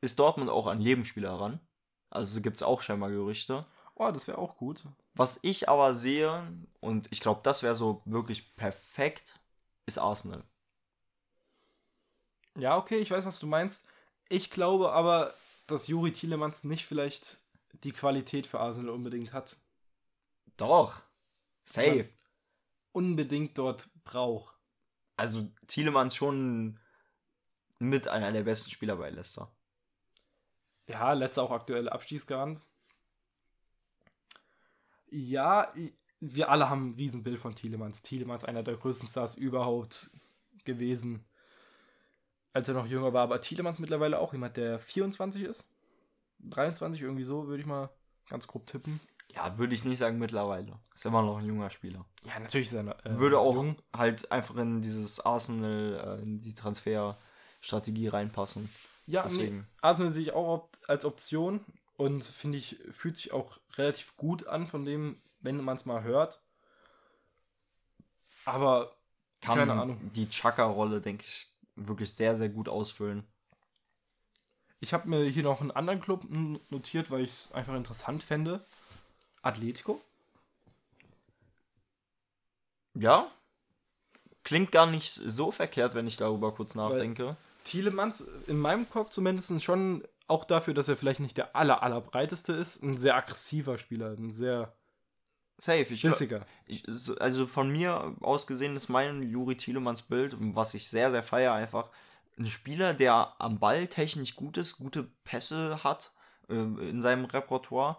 ist 0.01 0.18
Dortmund 0.18 0.51
auch 0.51 0.66
an 0.66 0.80
Lebensspieler 0.80 1.32
ran. 1.32 1.61
Also 2.11 2.41
gibt 2.41 2.57
es 2.57 2.62
auch 2.62 2.82
scheinbar 2.82 3.11
Gerüchte. 3.11 3.66
Oh, 4.01 4.12
das 4.12 4.28
wäre 4.28 4.38
auch 4.38 4.57
gut. 4.57 4.84
Was 5.14 5.40
ich 5.42 5.68
aber 5.68 5.92
sehe, 5.92 6.46
und 6.78 7.09
ich 7.11 7.20
glaube, 7.20 7.40
das 7.42 7.64
wäre 7.64 7.74
so 7.74 8.01
wirklich 8.05 8.55
perfekt, 8.55 9.40
ist 9.86 9.99
Arsenal. 9.99 10.44
Ja, 12.57 12.76
okay, 12.76 12.99
ich 12.99 13.11
weiß, 13.11 13.24
was 13.24 13.40
du 13.40 13.49
meinst. 13.49 13.88
Ich 14.28 14.51
glaube 14.51 14.92
aber, 14.92 15.34
dass 15.66 15.88
Juri 15.88 16.12
Tielemans 16.12 16.62
nicht 16.62 16.86
vielleicht 16.86 17.40
die 17.82 17.90
Qualität 17.90 18.46
für 18.46 18.61
Arsenal 18.61 18.90
unbedingt 18.90 19.32
hat. 19.32 19.57
Doch. 20.57 21.03
Safe. 21.64 22.09
Unbedingt 22.92 23.59
dort 23.59 23.88
braucht. 24.05 24.55
Also 25.16 25.51
Tielemans 25.66 26.14
schon 26.14 26.78
mit 27.80 28.07
einer 28.07 28.30
der 28.30 28.44
besten 28.44 28.70
Spieler 28.70 28.94
bei 28.96 29.11
Leicester. 29.11 29.53
Ja, 30.86 31.12
letzter 31.14 31.42
auch 31.42 31.51
aktuelle 31.51 31.90
Abstiegsgarant. 31.90 32.64
Ja, 35.11 35.72
wir 36.20 36.50
alle 36.50 36.68
haben 36.68 36.90
ein 36.90 36.94
Riesenbild 36.94 37.38
von 37.38 37.54
Tielemans. 37.54 38.02
Tielemans 38.02 38.44
einer 38.44 38.62
der 38.62 38.76
größten 38.76 39.09
Stars 39.09 39.36
überhaupt 39.36 40.11
gewesen, 40.64 41.24
als 42.52 42.68
er 42.68 42.74
noch 42.74 42.86
jünger 42.86 43.12
war. 43.12 43.22
Aber 43.22 43.40
Tielemans 43.40 43.78
mittlerweile 43.78 44.18
auch 44.18 44.32
jemand, 44.32 44.56
der 44.56 44.78
24 44.78 45.42
ist. 45.42 45.72
23 46.40 47.02
irgendwie 47.02 47.24
so, 47.24 47.46
würde 47.46 47.61
ich 47.61 47.66
mal 47.66 47.90
ganz 48.28 48.46
grob 48.46 48.66
tippen. 48.66 49.00
Ja, 49.34 49.59
würde 49.59 49.74
ich 49.74 49.84
nicht 49.84 49.98
sagen 49.98 50.18
mittlerweile. 50.18 50.78
Ist 50.94 51.04
immer 51.04 51.22
noch 51.22 51.38
ein 51.38 51.46
junger 51.46 51.70
Spieler. 51.70 52.04
Ja, 52.24 52.38
natürlich 52.38 52.68
ist 52.68 52.72
er 52.72 53.04
äh, 53.04 53.18
Würde 53.18 53.38
auch 53.38 53.54
jung. 53.54 53.76
halt 53.94 54.30
einfach 54.32 54.56
in 54.56 54.80
dieses 54.80 55.20
Arsenal, 55.20 56.18
äh, 56.18 56.22
in 56.22 56.40
die 56.40 56.54
Transferstrategie 56.54 58.09
reinpassen. 58.09 58.68
Ja, 59.06 59.22
deswegen. 59.22 59.59
Nee, 59.59 59.64
Arsenal 59.82 60.11
sehe 60.11 60.22
ich 60.22 60.32
auch 60.32 60.70
als 60.86 61.04
Option 61.04 61.61
und 61.99 62.24
finde 62.24 62.59
ich, 62.59 62.78
fühlt 62.92 63.16
sich 63.16 63.32
auch 63.32 63.59
relativ 63.76 64.16
gut 64.16 64.46
an 64.46 64.68
von 64.68 64.84
dem, 64.84 65.20
wenn 65.40 65.62
man 65.62 65.76
es 65.76 65.84
mal 65.84 66.05
hört. 66.05 66.40
Aber 68.44 68.96
kann 69.40 69.59
keine 69.59 69.72
Ahnung. 69.72 70.12
die 70.14 70.30
Chaka-Rolle, 70.30 71.01
denke 71.01 71.24
ich, 71.26 71.49
wirklich 71.74 72.14
sehr, 72.14 72.36
sehr 72.36 72.49
gut 72.49 72.68
ausfüllen. 72.68 73.24
Ich 74.78 74.94
habe 74.94 75.09
mir 75.09 75.24
hier 75.24 75.42
noch 75.42 75.61
einen 75.61 75.72
anderen 75.72 76.01
Club 76.01 76.24
notiert, 76.70 77.11
weil 77.11 77.24
ich 77.24 77.30
es 77.30 77.53
einfach 77.53 77.74
interessant 77.74 78.22
fände. 78.22 78.64
Atletico? 79.42 80.01
Ja. 82.94 83.28
Klingt 84.44 84.70
gar 84.70 84.86
nicht 84.86 85.12
so 85.12 85.51
verkehrt, 85.51 85.96
wenn 85.96 86.07
ich 86.07 86.16
darüber 86.16 86.55
kurz 86.55 86.76
nachdenke. 86.76 87.26
Weil 87.26 87.36
Thielemanns 87.64 88.20
in 88.46 88.61
meinem 88.61 88.88
Kopf 88.88 89.11
zumindest 89.11 89.62
schon 89.64 90.05
auch 90.28 90.44
dafür, 90.44 90.74
dass 90.74 90.88
er 90.88 90.96
vielleicht 90.96 91.20
nicht 91.20 91.36
der 91.36 91.56
aller, 91.56 91.82
allerbreiteste 91.82 92.52
ist, 92.52 92.82
ein 92.82 92.96
sehr 92.96 93.16
aggressiver 93.16 93.78
Spieler, 93.78 94.10
ein 94.10 94.32
sehr 94.32 94.72
Safe, 95.60 95.80
ich, 95.80 96.02
glaub, 96.02 96.20
ich 96.66 97.20
Also 97.20 97.46
von 97.46 97.68
mir 97.68 98.14
aus 98.20 98.46
gesehen 98.46 98.76
ist 98.76 98.88
mein 98.88 99.24
Juri 99.24 99.56
Thielemanns 99.56 100.02
Bild, 100.02 100.36
was 100.38 100.74
ich 100.74 100.88
sehr, 100.88 101.10
sehr 101.10 101.24
feiere, 101.24 101.54
einfach 101.54 101.90
ein 102.38 102.46
Spieler, 102.46 102.94
der 102.94 103.34
am 103.38 103.58
Ball 103.58 103.88
technisch 103.88 104.36
gut 104.36 104.56
ist, 104.56 104.78
gute 104.78 105.10
Pässe 105.24 105.82
hat 105.82 106.12
äh, 106.48 106.54
in 106.54 107.02
seinem 107.02 107.24
Repertoire 107.24 107.96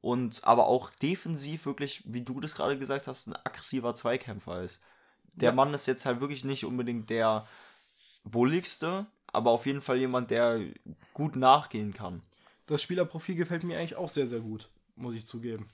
und 0.00 0.44
aber 0.44 0.68
auch 0.68 0.90
defensiv 0.90 1.66
wirklich, 1.66 2.02
wie 2.06 2.22
du 2.22 2.38
das 2.38 2.54
gerade 2.54 2.78
gesagt 2.78 3.08
hast, 3.08 3.26
ein 3.26 3.36
aggressiver 3.36 3.96
Zweikämpfer 3.96 4.62
ist. 4.62 4.84
Der 5.34 5.50
ja. 5.50 5.54
Mann 5.54 5.74
ist 5.74 5.86
jetzt 5.86 6.06
halt 6.06 6.20
wirklich 6.20 6.44
nicht 6.44 6.64
unbedingt 6.64 7.10
der 7.10 7.44
bulligste, 8.22 9.06
aber 9.32 9.50
auf 9.50 9.66
jeden 9.66 9.80
Fall 9.80 9.98
jemand, 9.98 10.30
der 10.30 10.60
gut 11.14 11.36
nachgehen 11.36 11.92
kann. 11.92 12.22
Das 12.66 12.82
Spielerprofil 12.82 13.34
gefällt 13.34 13.64
mir 13.64 13.78
eigentlich 13.78 13.96
auch 13.96 14.08
sehr, 14.08 14.26
sehr 14.26 14.40
gut, 14.40 14.70
muss 14.94 15.14
ich 15.14 15.26
zugeben. 15.26 15.68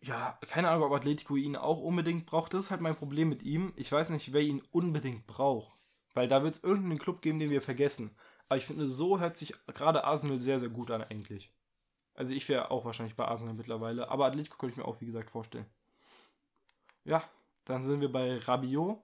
Ja, 0.00 0.38
keine 0.48 0.68
Ahnung, 0.68 0.84
ob 0.84 0.92
Atletico 0.92 1.36
ihn 1.36 1.56
auch 1.56 1.78
unbedingt 1.78 2.26
braucht. 2.26 2.52
Das 2.52 2.64
ist 2.64 2.70
halt 2.72 2.80
mein 2.80 2.96
Problem 2.96 3.28
mit 3.28 3.44
ihm. 3.44 3.72
Ich 3.76 3.90
weiß 3.90 4.10
nicht, 4.10 4.32
wer 4.32 4.40
ihn 4.40 4.62
unbedingt 4.72 5.26
braucht. 5.26 5.72
Weil 6.14 6.28
da 6.28 6.42
wird 6.42 6.56
es 6.56 6.62
irgendeinen 6.64 6.98
Club 6.98 7.22
geben, 7.22 7.38
den 7.38 7.50
wir 7.50 7.62
vergessen. 7.62 8.10
Aber 8.48 8.58
ich 8.58 8.66
finde, 8.66 8.88
so 8.88 9.20
hört 9.20 9.36
sich 9.36 9.54
gerade 9.68 10.04
Arsenal 10.04 10.40
sehr, 10.40 10.58
sehr 10.58 10.68
gut 10.68 10.90
an 10.90 11.02
eigentlich. 11.02 11.52
Also 12.14 12.34
ich 12.34 12.48
wäre 12.48 12.70
auch 12.70 12.84
wahrscheinlich 12.84 13.16
bei 13.16 13.24
Arsenal 13.24 13.54
mittlerweile. 13.54 14.10
Aber 14.10 14.26
Atletico 14.26 14.58
könnte 14.58 14.72
ich 14.72 14.76
mir 14.76 14.84
auch, 14.84 15.00
wie 15.00 15.06
gesagt, 15.06 15.30
vorstellen. 15.30 15.66
Ja, 17.04 17.22
dann 17.64 17.84
sind 17.84 18.00
wir 18.00 18.10
bei 18.10 18.38
Rabiot. 18.38 19.02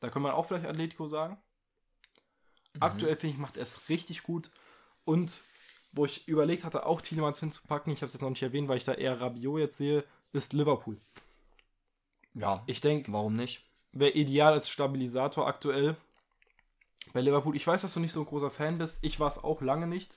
Da 0.00 0.10
kann 0.10 0.22
man 0.22 0.32
auch 0.32 0.46
vielleicht 0.46 0.66
Atletico 0.66 1.06
sagen. 1.06 1.40
Mhm. 2.78 2.82
Aktuell 2.82 3.16
finde 3.16 3.34
ich, 3.34 3.40
macht 3.40 3.56
er 3.56 3.64
es 3.64 3.88
richtig 3.88 4.22
gut. 4.22 4.50
Und 5.04 5.42
wo 5.92 6.04
ich 6.04 6.28
überlegt 6.28 6.64
hatte, 6.64 6.86
auch 6.86 7.00
Tielemans 7.00 7.40
hinzupacken, 7.40 7.92
ich 7.92 8.00
habe 8.00 8.06
es 8.06 8.12
jetzt 8.12 8.22
noch 8.22 8.30
nicht 8.30 8.42
erwähnt, 8.42 8.68
weil 8.68 8.78
ich 8.78 8.84
da 8.84 8.94
eher 8.94 9.20
Rabiot 9.20 9.58
jetzt 9.58 9.76
sehe, 9.76 10.04
ist 10.32 10.52
Liverpool. 10.52 10.98
Ja, 12.34 12.62
ich 12.66 12.80
denke, 12.80 13.12
warum 13.12 13.34
nicht? 13.34 13.64
Wäre 13.92 14.12
ideal 14.12 14.52
als 14.52 14.68
Stabilisator 14.68 15.46
aktuell 15.46 15.96
bei 17.12 17.20
Liverpool. 17.20 17.56
Ich 17.56 17.66
weiß, 17.66 17.82
dass 17.82 17.94
du 17.94 18.00
nicht 18.00 18.12
so 18.12 18.20
ein 18.20 18.26
großer 18.26 18.50
Fan 18.50 18.78
bist. 18.78 18.98
Ich 19.02 19.18
war 19.18 19.28
es 19.28 19.42
auch 19.42 19.62
lange 19.62 19.86
nicht. 19.86 20.14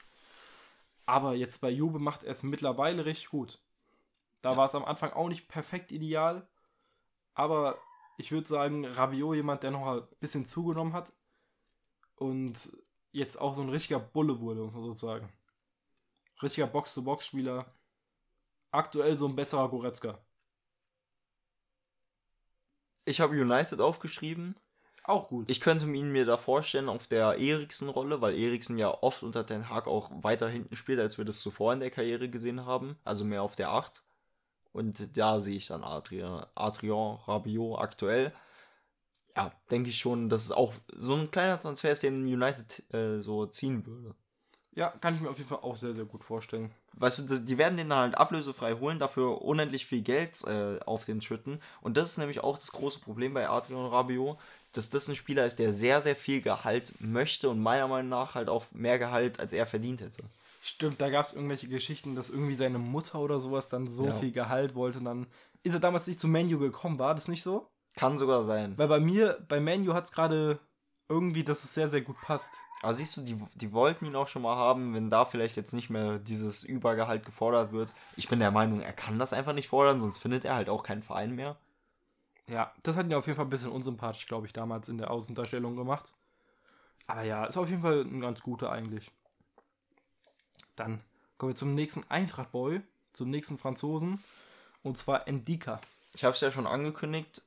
Aber 1.06 1.36
jetzt 1.36 1.62
bei 1.62 1.70
Juve 1.70 2.00
macht 2.00 2.24
er 2.24 2.34
es 2.34 2.44
mittlerweile 2.44 3.06
richtig 3.06 3.30
gut. 3.30 3.60
Da 4.42 4.52
ja. 4.52 4.58
war 4.58 4.66
es 4.66 4.76
am 4.76 4.86
Anfang 4.86 5.14
auch 5.14 5.30
nicht 5.30 5.48
perfekt 5.48 5.92
ideal. 5.92 6.46
Aber 7.34 7.78
ich 8.18 8.32
würde 8.32 8.48
sagen, 8.48 8.86
Rabiot 8.86 9.36
jemand, 9.36 9.64
der 9.64 9.72
noch 9.72 9.88
ein 9.88 10.08
bisschen 10.20 10.46
zugenommen 10.46 10.94
hat 10.94 11.14
und 12.22 12.72
jetzt 13.14 13.42
auch 13.42 13.56
so 13.56 13.64
ein 13.64 13.70
richtiger 13.70 14.00
Bulle 14.00 14.40
wurde, 14.40 14.62
muss 14.62 14.74
man 14.74 14.84
sozusagen. 14.84 15.28
Richtiger 16.44 16.68
Box-to-Box-Spieler. 16.68 17.66
Aktuell 18.70 19.18
so 19.18 19.28
ein 19.28 19.36
besserer 19.36 19.68
Goretzka. 19.68 20.20
Ich 23.06 23.20
habe 23.20 23.34
United 23.34 23.82
aufgeschrieben. 23.82 24.56
Auch 25.04 25.30
gut. 25.30 25.50
Ich 25.50 25.62
könnte 25.62 25.88
ihn 25.88 26.12
mir 26.12 26.26
da 26.26 26.38
vorstellen 26.38 26.90
auf 26.90 27.08
der 27.08 27.40
Eriksen-Rolle, 27.40 28.22
weil 28.22 28.38
Eriksen 28.38 28.78
ja 28.78 28.90
oft 29.02 29.24
unter 29.24 29.44
Den 29.44 29.68
Haag 29.70 29.88
auch 29.88 30.12
weiter 30.24 30.48
hinten 30.48 30.76
spielt, 30.76 31.00
als 31.00 31.18
wir 31.18 31.26
das 31.26 31.42
zuvor 31.42 31.74
in 31.74 31.80
der 31.80 31.90
Karriere 31.90 32.30
gesehen 32.30 32.68
haben. 32.68 33.00
Also 33.04 33.26
mehr 33.26 33.42
auf 33.42 33.56
der 33.56 33.72
8. 33.72 34.04
Und 34.74 35.18
da 35.18 35.40
sehe 35.40 35.58
ich 35.58 35.66
dann 35.66 35.84
Adrian, 35.84 36.46
Adrian 36.54 37.16
Rabiot 37.26 37.80
aktuell. 37.80 38.32
Ja, 39.36 39.52
denke 39.70 39.90
ich 39.90 39.98
schon, 39.98 40.30
dass 40.30 40.46
es 40.46 40.52
auch 40.52 40.74
so 40.98 41.16
ein 41.16 41.32
kleiner 41.32 41.60
Transfer 41.60 41.92
ist, 41.92 42.04
den 42.04 42.26
United 42.26 42.94
äh, 42.94 43.20
so 43.20 43.46
ziehen 43.46 43.86
würde. 43.86 44.14
Ja, 44.74 44.90
kann 45.02 45.16
ich 45.16 45.22
mir 45.22 45.30
auf 45.30 45.38
jeden 45.38 45.50
Fall 45.50 45.60
auch 45.62 45.76
sehr, 45.76 45.94
sehr 45.94 46.06
gut 46.06 46.24
vorstellen. 46.24 46.72
Weißt 46.94 47.20
du, 47.20 47.40
die 47.40 47.58
werden 47.58 47.78
den 47.78 47.94
halt 47.94 48.16
ablösefrei 48.16 48.76
holen, 48.76 49.00
dafür 49.00 49.42
unendlich 49.42 49.86
viel 49.86 50.02
Geld 50.02 50.42
äh, 50.46 50.80
auf 50.86 51.04
den 51.06 51.22
schütten. 51.22 51.62
Und 51.82 51.98
das 51.98 52.12
ist 52.12 52.18
nämlich 52.18 52.42
auch 52.42 52.58
das 52.58 52.72
große 52.72 53.00
Problem 53.00 53.34
bei 53.34 53.50
Adrian 53.50 53.86
Rabiot, 53.86 54.38
dass 54.72 54.90
das 54.90 55.10
ein 55.10 55.16
Spieler 55.16 55.46
ist, 55.46 55.60
der 55.60 55.74
sehr, 55.74 56.00
sehr 56.00 56.16
viel 56.16 56.42
Gehalt 56.42 56.94
möchte 57.00 57.50
und 57.50 57.60
meiner 57.60 57.88
Meinung 57.88 58.10
nach 58.10 58.36
halt 58.36 58.50
auch 58.50 58.66
mehr 58.72 58.98
Gehalt, 58.98 59.40
als 59.40 59.52
er 59.52 59.66
verdient 59.66 60.00
hätte. 60.00 60.24
Stimmt, 60.64 61.02
da 61.02 61.10
gab 61.10 61.26
es 61.26 61.34
irgendwelche 61.34 61.68
Geschichten, 61.68 62.16
dass 62.16 62.30
irgendwie 62.30 62.56
seine 62.56 62.78
Mutter 62.78 63.20
oder 63.20 63.40
sowas 63.40 63.68
dann 63.68 63.88
so 63.88 64.06
ja. 64.06 64.14
viel 64.14 64.32
Gehalt 64.32 64.76
wollte 64.76 65.00
und 65.00 65.06
dann 65.06 65.28
ist 65.64 65.74
er 65.74 65.80
damals 65.80 66.08
nicht 66.08 66.20
zu 66.20 66.28
Menu 66.28 66.60
gekommen, 66.60 67.00
war 67.00 67.14
das 67.14 67.28
nicht 67.28 67.44
so? 67.44 67.68
Kann 67.96 68.18
sogar 68.18 68.44
sein. 68.44 68.78
Weil 68.78 68.88
bei 68.88 69.00
mir, 69.00 69.44
bei 69.48 69.60
Menu 69.60 69.94
hat 69.94 70.06
es 70.06 70.12
gerade 70.12 70.60
irgendwie, 71.10 71.44
dass 71.44 71.64
es 71.64 71.74
sehr, 71.74 71.90
sehr 71.90 72.02
gut 72.02 72.20
passt. 72.22 72.62
Aber 72.82 72.94
siehst 72.94 73.18
du, 73.18 73.22
die, 73.22 73.38
die 73.56 73.74
wollten 73.74 74.06
ihn 74.06 74.16
auch 74.16 74.28
schon 74.28 74.42
mal 74.42 74.56
haben, 74.56 74.94
wenn 74.94 75.10
da 75.10 75.26
vielleicht 75.26 75.58
jetzt 75.58 75.74
nicht 75.74 75.90
mehr 75.90 76.20
dieses 76.20 76.64
Übergehalt 76.64 77.26
gefordert 77.26 77.74
wird. 77.74 77.94
Ich 78.16 78.30
bin 78.30 78.40
der 78.40 78.52
Meinung, 78.52 78.82
er 78.82 78.94
kann 78.94 79.20
das 79.20 79.34
einfach 79.34 79.54
nicht 79.54 79.68
fordern, 79.68 80.00
sonst 80.00 80.20
findet 80.20 80.46
er 80.46 80.56
halt 80.56 80.70
auch 80.70 80.84
keinen 80.84 81.04
Verein 81.04 81.36
mehr. 81.36 81.58
Ja, 82.48 82.74
das 82.84 82.96
hat 82.96 83.06
ihn 83.06 83.14
auf 83.14 83.28
jeden 83.28 83.36
Fall 83.36 83.46
ein 83.46 83.52
bisschen 83.52 83.72
unsympathisch, 83.72 84.26
glaube 84.26 84.48
ich, 84.48 84.54
damals 84.54 84.90
in 84.90 84.98
der 84.98 85.12
Außendarstellung 85.12 85.76
gemacht. 85.76 86.14
Aber 87.08 87.24
ja, 87.24 87.46
ist 87.46 87.58
auf 87.58 87.70
jeden 87.70 87.82
Fall 87.82 88.02
ein 88.02 88.22
ganz 88.22 88.42
guter 88.42 88.72
eigentlich. 88.72 89.12
Dann 90.76 91.02
kommen 91.38 91.52
wir 91.52 91.56
zum 91.56 91.76
nächsten 91.76 92.04
Eintracht-Boy, 92.10 92.82
zum 93.14 93.30
nächsten 93.30 93.58
Franzosen. 93.58 94.24
Und 94.82 94.98
zwar 94.98 95.28
Endika. 95.28 95.82
Ich 96.14 96.24
habe 96.24 96.34
es 96.34 96.42
ja 96.42 96.52
schon 96.52 96.68
angekündigt. 96.68 97.42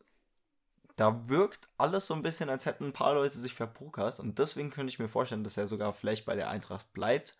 Da 0.96 1.28
wirkt 1.28 1.68
alles 1.76 2.06
so 2.06 2.14
ein 2.14 2.22
bisschen, 2.22 2.48
als 2.48 2.66
hätten 2.66 2.86
ein 2.86 2.92
paar 2.92 3.14
Leute 3.14 3.36
sich 3.36 3.54
verpokert. 3.54 4.20
Und 4.20 4.38
deswegen 4.38 4.70
könnte 4.70 4.90
ich 4.90 4.98
mir 4.98 5.08
vorstellen, 5.08 5.44
dass 5.44 5.56
er 5.56 5.66
sogar 5.66 5.92
vielleicht 5.92 6.24
bei 6.24 6.36
der 6.36 6.48
Eintracht 6.48 6.92
bleibt. 6.92 7.36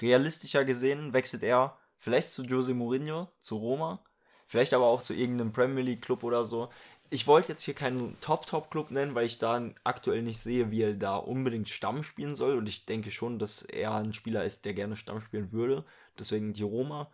Realistischer 0.00 0.64
gesehen 0.64 1.12
wechselt 1.12 1.42
er 1.42 1.76
vielleicht 1.98 2.30
zu 2.30 2.42
Jose 2.42 2.74
Mourinho, 2.74 3.28
zu 3.40 3.56
Roma. 3.56 4.00
Vielleicht 4.46 4.74
aber 4.74 4.86
auch 4.86 5.02
zu 5.02 5.14
irgendeinem 5.14 5.52
Premier 5.52 5.82
League 5.82 6.02
Club 6.02 6.22
oder 6.24 6.44
so. 6.44 6.68
Ich 7.10 7.26
wollte 7.26 7.48
jetzt 7.48 7.62
hier 7.62 7.74
keinen 7.74 8.18
Top-Top-Club 8.20 8.90
nennen, 8.90 9.14
weil 9.14 9.26
ich 9.26 9.38
da 9.38 9.70
aktuell 9.84 10.22
nicht 10.22 10.38
sehe, 10.38 10.70
wie 10.70 10.82
er 10.82 10.94
da 10.94 11.16
unbedingt 11.16 11.68
Stamm 11.68 12.02
spielen 12.02 12.34
soll. 12.34 12.56
Und 12.56 12.68
ich 12.68 12.86
denke 12.86 13.10
schon, 13.10 13.38
dass 13.38 13.62
er 13.62 13.94
ein 13.94 14.14
Spieler 14.14 14.44
ist, 14.44 14.64
der 14.64 14.74
gerne 14.74 14.96
Stamm 14.96 15.20
spielen 15.20 15.52
würde. 15.52 15.84
Deswegen 16.18 16.52
die 16.52 16.62
Roma. 16.62 17.10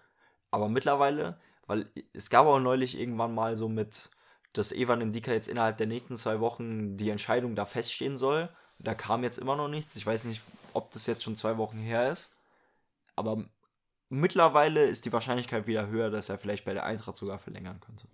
Aber 0.51 0.69
mittlerweile, 0.69 1.41
weil 1.67 1.91
es 2.13 2.31
gab 2.31 2.47
auch 2.47 2.61
neulich 2.61 2.99
irgendwann 2.99 3.35
mal 3.35 3.57
so 3.57 3.69
mit, 3.69 4.11
dass 4.53 4.73
Evan 4.73 5.01
Indika 5.01 5.33
jetzt 5.33 5.49
innerhalb 5.49 5.77
der 5.77 5.87
nächsten 5.87 6.17
zwei 6.17 6.41
Wochen 6.41 6.97
die 6.97 7.11
Entscheidung 7.11 7.55
da 7.55 7.65
feststehen 7.65 8.17
soll. 8.17 8.49
Da 8.79 8.95
kam 8.95 9.23
jetzt 9.23 9.39
immer 9.39 9.57
noch 9.57 9.69
nichts. 9.69 9.97
Ich 9.97 10.07
weiß 10.07 10.25
nicht, 10.25 10.43
ob 10.73 10.91
das 10.91 11.07
jetzt 11.07 11.23
schon 11.23 11.37
zwei 11.37 11.59
Wochen 11.59 11.79
her 11.79 12.11
ist. 12.11 12.37
Aber 13.17 13.45
mittlerweile 14.09 14.85
ist 14.85 15.05
die 15.05 15.13
Wahrscheinlichkeit 15.13 15.67
wieder 15.67 15.89
höher, 15.89 16.11
dass 16.11 16.29
er 16.29 16.39
vielleicht 16.39 16.65
bei 16.65 16.75
der 16.75 16.85
Eintracht 16.85 17.17
sogar 17.17 17.39
verlängern 17.39 17.81
könnte. 17.81 18.07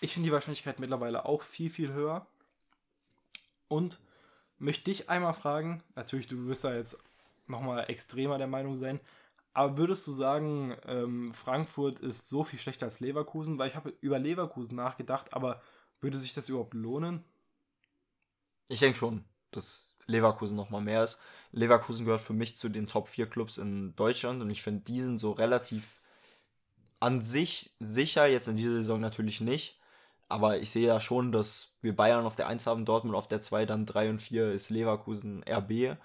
Ich 0.00 0.14
finde 0.14 0.28
die 0.28 0.32
Wahrscheinlichkeit 0.32 0.78
mittlerweile 0.78 1.24
auch 1.24 1.42
viel, 1.42 1.70
viel 1.70 1.92
höher. 1.92 2.26
Und 3.68 4.00
möchte 4.58 4.84
dich 4.84 5.08
einmal 5.08 5.34
fragen, 5.34 5.82
natürlich, 5.94 6.26
du 6.26 6.46
wirst 6.46 6.64
da 6.64 6.74
jetzt 6.74 7.02
nochmal 7.46 7.88
extremer 7.88 8.38
der 8.38 8.46
Meinung 8.46 8.76
sein, 8.76 9.00
aber 9.52 9.76
würdest 9.76 10.06
du 10.06 10.12
sagen, 10.12 10.76
ähm, 10.86 11.34
Frankfurt 11.34 11.98
ist 11.98 12.28
so 12.28 12.44
viel 12.44 12.58
schlechter 12.58 12.86
als 12.86 13.00
Leverkusen? 13.00 13.58
Weil 13.58 13.68
ich 13.68 13.76
habe 13.76 13.94
über 14.00 14.18
Leverkusen 14.18 14.76
nachgedacht, 14.76 15.32
aber 15.34 15.60
würde 16.00 16.18
sich 16.18 16.34
das 16.34 16.48
überhaupt 16.48 16.74
lohnen? 16.74 17.24
Ich 18.68 18.80
denke 18.80 18.98
schon, 18.98 19.24
dass 19.50 19.96
Leverkusen 20.06 20.56
nochmal 20.56 20.82
mehr 20.82 21.02
ist. 21.02 21.20
Leverkusen 21.52 22.04
gehört 22.04 22.20
für 22.20 22.32
mich 22.32 22.56
zu 22.56 22.68
den 22.68 22.86
Top 22.86 23.08
4 23.08 23.28
Clubs 23.28 23.58
in 23.58 23.96
Deutschland 23.96 24.40
und 24.40 24.50
ich 24.50 24.62
finde, 24.62 24.82
die 24.84 25.00
sind 25.00 25.18
so 25.18 25.32
relativ 25.32 26.00
an 27.00 27.20
sich 27.20 27.74
sicher, 27.80 28.26
jetzt 28.26 28.46
in 28.46 28.56
dieser 28.56 28.74
Saison 28.74 29.00
natürlich 29.00 29.40
nicht. 29.40 29.80
Aber 30.28 30.60
ich 30.60 30.70
sehe 30.70 30.86
ja 30.86 31.00
schon, 31.00 31.32
dass 31.32 31.76
wir 31.82 31.96
Bayern 31.96 32.24
auf 32.24 32.36
der 32.36 32.46
1 32.46 32.66
haben, 32.66 32.84
Dortmund 32.84 33.16
auf 33.16 33.26
der 33.26 33.40
2, 33.40 33.66
dann 33.66 33.84
3 33.84 34.10
und 34.10 34.18
4 34.20 34.52
ist 34.52 34.70
Leverkusen 34.70 35.42
RB. 35.42 35.96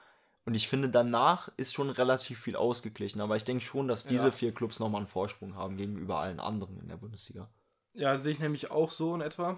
Und 0.45 0.53
ich 0.53 0.67
finde, 0.67 0.89
danach 0.89 1.49
ist 1.57 1.73
schon 1.73 1.89
relativ 1.89 2.39
viel 2.39 2.55
ausgeglichen. 2.55 3.19
Aber 3.19 3.35
ich 3.35 3.43
denke 3.43 3.65
schon, 3.65 3.87
dass 3.87 4.05
diese 4.05 4.27
ja. 4.27 4.31
vier 4.31 4.53
Clubs 4.53 4.79
nochmal 4.79 5.01
einen 5.01 5.07
Vorsprung 5.07 5.55
haben 5.55 5.75
gegenüber 5.75 6.19
allen 6.19 6.39
anderen 6.39 6.79
in 6.79 6.87
der 6.87 6.97
Bundesliga. 6.97 7.49
Ja, 7.93 8.15
sehe 8.15 8.33
ich 8.33 8.39
nämlich 8.39 8.69
auch 8.69 8.91
so 8.91 9.15
in 9.15 9.21
etwa. 9.21 9.57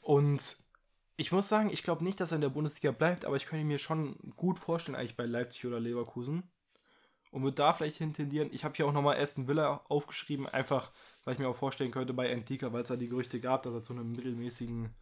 Und 0.00 0.58
ich 1.16 1.32
muss 1.32 1.48
sagen, 1.48 1.70
ich 1.70 1.82
glaube 1.82 2.04
nicht, 2.04 2.20
dass 2.20 2.30
er 2.30 2.36
in 2.36 2.42
der 2.42 2.48
Bundesliga 2.50 2.92
bleibt, 2.92 3.24
aber 3.24 3.36
ich 3.36 3.46
könnte 3.46 3.64
mir 3.64 3.78
schon 3.78 4.16
gut 4.36 4.58
vorstellen, 4.58 4.94
eigentlich 4.94 5.16
bei 5.16 5.26
Leipzig 5.26 5.66
oder 5.66 5.80
Leverkusen. 5.80 6.44
Und 7.32 7.42
würde 7.42 7.56
da 7.56 7.72
vielleicht 7.72 7.96
hintendieren. 7.96 8.50
Ich 8.52 8.64
habe 8.64 8.74
hier 8.76 8.86
auch 8.86 8.92
nochmal 8.92 9.20
Aston 9.20 9.48
Villa 9.48 9.82
aufgeschrieben, 9.88 10.46
einfach 10.46 10.92
weil 11.24 11.34
ich 11.34 11.40
mir 11.40 11.48
auch 11.48 11.56
vorstellen 11.56 11.90
könnte 11.90 12.14
bei 12.14 12.32
Antika, 12.32 12.72
weil 12.72 12.82
es 12.82 12.88
da 12.88 12.96
die 12.96 13.08
Gerüchte 13.08 13.40
gab, 13.40 13.64
dass 13.64 13.74
er 13.74 13.82
zu 13.82 13.92
einem 13.92 14.12
mittelmäßigen 14.12 14.94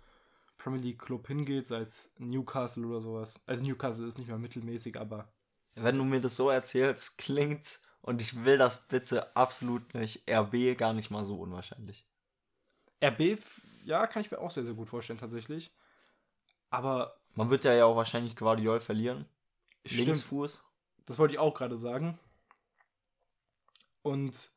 Premier 0.57 0.81
League 0.81 0.99
Club 1.01 1.27
hingeht, 1.27 1.67
sei 1.67 1.81
es 1.81 2.13
Newcastle 2.19 2.87
oder 2.87 3.01
sowas. 3.01 3.43
Also 3.47 3.65
Newcastle 3.65 4.07
ist 4.07 4.19
nicht 4.19 4.29
mehr 4.29 4.39
mittelmäßig, 4.39 4.99
aber. 4.99 5.33
Wenn 5.75 5.99
du 5.99 6.05
mir 6.05 6.21
das 6.21 6.37
so 6.37 6.51
erzählst, 6.51 7.19
klingt, 7.19 7.81
und 8.01 8.21
ich 8.21 8.45
will 8.45 8.59
das 8.59 8.87
bitte 8.87 9.35
absolut 9.37 9.95
nicht, 9.95 10.29
RB 10.31 10.77
gar 10.77 10.93
nicht 10.93 11.11
mal 11.11 11.25
so 11.25 11.37
unwahrscheinlich. 11.41 12.07
RB, 13.03 13.39
ja, 13.85 14.07
kann 14.07 14.23
ich 14.23 14.31
mir 14.31 14.39
auch 14.39 14.51
sehr, 14.51 14.65
sehr 14.65 14.75
gut 14.75 14.89
vorstellen, 14.89 15.19
tatsächlich. 15.19 15.75
Aber. 16.71 17.21
Man 17.35 17.51
wird 17.51 17.65
ja, 17.65 17.73
ja 17.73 17.85
auch 17.85 17.97
wahrscheinlich 17.97 18.37
Guardiol 18.37 18.81
verlieren. 18.81 19.27
Stimmt. 19.85 20.07
Linksfuß. 20.07 20.65
Das 21.07 21.19
wollte 21.19 21.35
ich 21.35 21.41
auch 21.41 21.55
gerade 21.55 21.77
sagen. 21.77 22.19
Und 24.03 24.51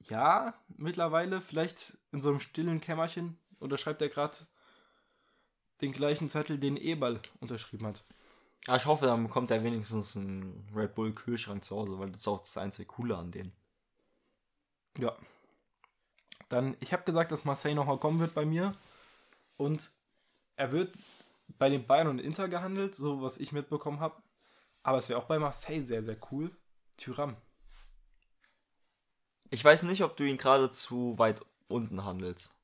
ja, 0.00 0.54
mittlerweile 0.68 1.40
vielleicht 1.40 1.98
in 2.12 2.20
so 2.20 2.30
einem 2.30 2.40
stillen 2.40 2.80
Kämmerchen 2.80 3.38
unterschreibt 3.58 4.02
er 4.02 4.08
gerade 4.08 4.38
den 5.80 5.92
gleichen 5.92 6.28
Zettel, 6.28 6.58
den 6.58 6.76
Eberl 6.76 7.20
unterschrieben 7.40 7.86
hat. 7.86 8.04
Ja, 8.66 8.76
ich 8.76 8.86
hoffe, 8.86 9.06
dann 9.06 9.22
bekommt 9.22 9.50
er 9.50 9.62
wenigstens 9.62 10.16
einen 10.16 10.68
Red 10.74 10.94
Bull 10.94 11.14
Kühlschrank 11.14 11.64
zu 11.64 11.76
Hause, 11.76 11.98
weil 11.98 12.10
das 12.10 12.22
ist 12.22 12.28
auch 12.28 12.40
das 12.40 12.58
einzige 12.58 12.86
Coole 12.86 13.16
an 13.16 13.30
denen. 13.30 13.52
Ja. 14.98 15.16
Dann, 16.48 16.76
ich 16.80 16.92
habe 16.92 17.04
gesagt, 17.04 17.30
dass 17.30 17.44
Marseille 17.44 17.74
nochmal 17.74 17.98
kommen 17.98 18.20
wird 18.20 18.34
bei 18.34 18.44
mir. 18.44 18.74
Und 19.56 19.90
er 20.56 20.72
wird 20.72 20.94
bei 21.58 21.68
den 21.68 21.86
Bayern 21.86 22.08
und 22.08 22.18
Inter 22.18 22.48
gehandelt, 22.48 22.94
so 22.94 23.22
was 23.22 23.38
ich 23.38 23.52
mitbekommen 23.52 24.00
habe. 24.00 24.20
Aber 24.82 24.98
es 24.98 25.08
wäre 25.08 25.18
auch 25.18 25.26
bei 25.26 25.38
Marseille 25.38 25.82
sehr, 25.82 26.02
sehr 26.02 26.16
cool. 26.30 26.50
Tyram. 26.96 27.36
Ich 29.50 29.64
weiß 29.64 29.84
nicht, 29.84 30.02
ob 30.02 30.16
du 30.16 30.24
ihn 30.24 30.36
gerade 30.36 30.70
zu 30.70 31.18
weit 31.18 31.40
unten 31.68 32.04
handelst. 32.04 32.57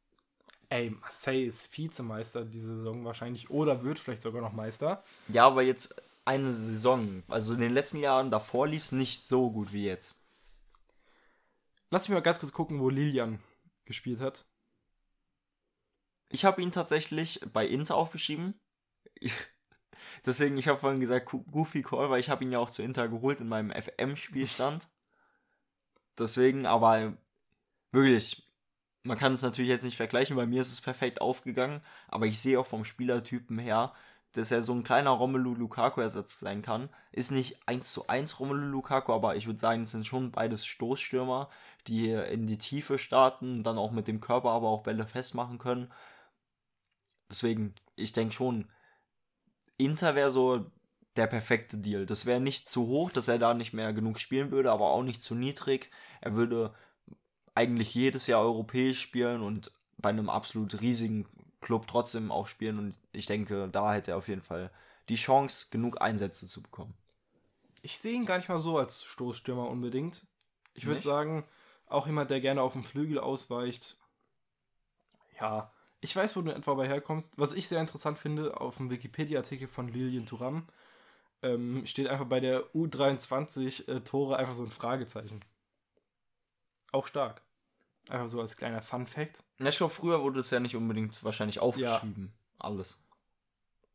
Ey, 0.74 0.90
Marseille 0.90 1.44
ist 1.44 1.78
Vizemeister 1.78 2.44
diese 2.44 2.78
Saison 2.78 3.04
wahrscheinlich 3.04 3.48
oder 3.48 3.84
wird 3.84 4.00
vielleicht 4.00 4.22
sogar 4.22 4.42
noch 4.42 4.52
Meister. 4.52 5.04
Ja, 5.28 5.46
aber 5.46 5.62
jetzt 5.62 6.02
eine 6.24 6.52
Saison. 6.52 7.22
Also 7.28 7.54
in 7.54 7.60
den 7.60 7.72
letzten 7.72 7.98
Jahren 7.98 8.32
davor 8.32 8.66
lief 8.66 8.82
es 8.82 8.90
nicht 8.90 9.24
so 9.24 9.52
gut 9.52 9.72
wie 9.72 9.84
jetzt. 9.84 10.18
Lass 11.90 12.08
mich 12.08 12.14
mal 12.16 12.22
ganz 12.22 12.40
kurz 12.40 12.50
gucken, 12.52 12.80
wo 12.80 12.88
Lilian 12.88 13.38
gespielt 13.84 14.18
hat. 14.18 14.46
Ich 16.28 16.44
habe 16.44 16.60
ihn 16.60 16.72
tatsächlich 16.72 17.40
bei 17.52 17.64
Inter 17.64 17.94
aufgeschrieben. 17.94 18.58
Deswegen, 20.26 20.58
ich 20.58 20.66
habe 20.66 20.80
vorhin 20.80 20.98
gesagt, 20.98 21.30
Goofy 21.52 21.82
Call, 21.82 22.10
weil 22.10 22.18
ich 22.18 22.30
habe 22.30 22.42
ihn 22.42 22.50
ja 22.50 22.58
auch 22.58 22.70
zu 22.70 22.82
Inter 22.82 23.06
geholt 23.06 23.40
in 23.40 23.46
meinem 23.46 23.70
FM-Spielstand. 23.70 24.88
Deswegen, 26.18 26.66
aber 26.66 27.16
wirklich, 27.92 28.44
man 29.04 29.18
kann 29.18 29.34
es 29.34 29.42
natürlich 29.42 29.68
jetzt 29.68 29.84
nicht 29.84 29.96
vergleichen, 29.96 30.36
bei 30.36 30.46
mir 30.46 30.62
ist 30.62 30.72
es 30.72 30.80
perfekt 30.80 31.20
aufgegangen, 31.20 31.80
aber 32.08 32.26
ich 32.26 32.40
sehe 32.40 32.58
auch 32.58 32.66
vom 32.66 32.84
Spielertypen 32.84 33.58
her, 33.58 33.92
dass 34.32 34.50
er 34.50 34.62
so 34.62 34.72
ein 34.74 34.82
kleiner 34.82 35.10
Romelu 35.10 35.54
Lukaku-Ersatz 35.54 36.40
sein 36.40 36.62
kann. 36.62 36.88
Ist 37.12 37.30
nicht 37.30 37.56
1 37.68 37.92
zu 37.92 38.08
1 38.08 38.40
Romelu 38.40 38.66
Lukaku, 38.66 39.12
aber 39.12 39.36
ich 39.36 39.46
würde 39.46 39.60
sagen, 39.60 39.82
es 39.82 39.92
sind 39.92 40.06
schon 40.06 40.32
beides 40.32 40.66
Stoßstürmer, 40.66 41.48
die 41.86 42.10
in 42.10 42.46
die 42.46 42.58
Tiefe 42.58 42.98
starten, 42.98 43.62
dann 43.62 43.78
auch 43.78 43.92
mit 43.92 44.08
dem 44.08 44.20
Körper 44.20 44.50
aber 44.50 44.68
auch 44.68 44.82
Bälle 44.82 45.06
festmachen 45.06 45.58
können. 45.58 45.92
Deswegen, 47.30 47.74
ich 47.96 48.12
denke 48.12 48.34
schon, 48.34 48.70
Inter 49.76 50.14
wäre 50.14 50.30
so 50.30 50.70
der 51.16 51.26
perfekte 51.26 51.78
Deal. 51.78 52.06
Das 52.06 52.26
wäre 52.26 52.40
nicht 52.40 52.68
zu 52.68 52.86
hoch, 52.88 53.10
dass 53.10 53.28
er 53.28 53.38
da 53.38 53.54
nicht 53.54 53.72
mehr 53.72 53.92
genug 53.92 54.18
spielen 54.18 54.50
würde, 54.50 54.72
aber 54.72 54.90
auch 54.90 55.02
nicht 55.02 55.22
zu 55.22 55.34
niedrig. 55.34 55.90
Er 56.20 56.34
würde 56.34 56.74
eigentlich 57.54 57.94
jedes 57.94 58.26
Jahr 58.26 58.42
europäisch 58.42 59.00
spielen 59.00 59.42
und 59.42 59.70
bei 59.98 60.08
einem 60.08 60.28
absolut 60.28 60.80
riesigen 60.80 61.26
Club 61.60 61.86
trotzdem 61.86 62.30
auch 62.30 62.46
spielen. 62.46 62.78
Und 62.78 62.94
ich 63.12 63.26
denke, 63.26 63.68
da 63.68 63.94
hätte 63.94 64.12
er 64.12 64.16
auf 64.16 64.28
jeden 64.28 64.42
Fall 64.42 64.70
die 65.08 65.16
Chance, 65.16 65.68
genug 65.70 66.00
Einsätze 66.00 66.46
zu 66.46 66.62
bekommen. 66.62 66.94
Ich 67.82 67.98
sehe 67.98 68.14
ihn 68.14 68.26
gar 68.26 68.38
nicht 68.38 68.48
mal 68.48 68.60
so 68.60 68.78
als 68.78 69.04
Stoßstürmer 69.04 69.68
unbedingt. 69.68 70.26
Ich 70.72 70.86
würde 70.86 71.00
sagen, 71.00 71.44
auch 71.86 72.06
jemand, 72.06 72.30
der 72.30 72.40
gerne 72.40 72.62
auf 72.62 72.72
dem 72.72 72.84
Flügel 72.84 73.18
ausweicht. 73.18 73.98
Ja, 75.38 75.70
ich 76.00 76.14
weiß, 76.14 76.36
wo 76.36 76.42
du 76.42 76.54
etwa 76.54 76.74
bei 76.74 76.88
herkommst. 76.88 77.38
Was 77.38 77.52
ich 77.52 77.68
sehr 77.68 77.80
interessant 77.80 78.18
finde, 78.18 78.60
auf 78.60 78.76
dem 78.76 78.90
Wikipedia-Artikel 78.90 79.68
von 79.68 79.88
Lilian 79.88 80.26
Thuram 80.26 80.66
ähm, 81.42 81.86
steht 81.86 82.08
einfach 82.08 82.26
bei 82.26 82.40
der 82.40 82.64
U23 82.74 83.88
äh, 83.88 84.00
Tore 84.00 84.36
einfach 84.36 84.54
so 84.54 84.64
ein 84.64 84.70
Fragezeichen. 84.70 85.44
Auch 86.92 87.06
stark. 87.06 87.42
Einfach 88.08 88.28
so 88.28 88.40
als 88.40 88.56
kleiner 88.56 88.82
Fun-Fact. 88.82 89.42
Ja, 89.58 89.68
ich 89.68 89.76
glaube, 89.76 89.94
früher 89.94 90.22
wurde 90.22 90.40
es 90.40 90.50
ja 90.50 90.60
nicht 90.60 90.76
unbedingt 90.76 91.22
wahrscheinlich 91.24 91.58
aufgeschrieben. 91.60 92.32
Ja. 92.32 92.66
Alles. 92.66 93.02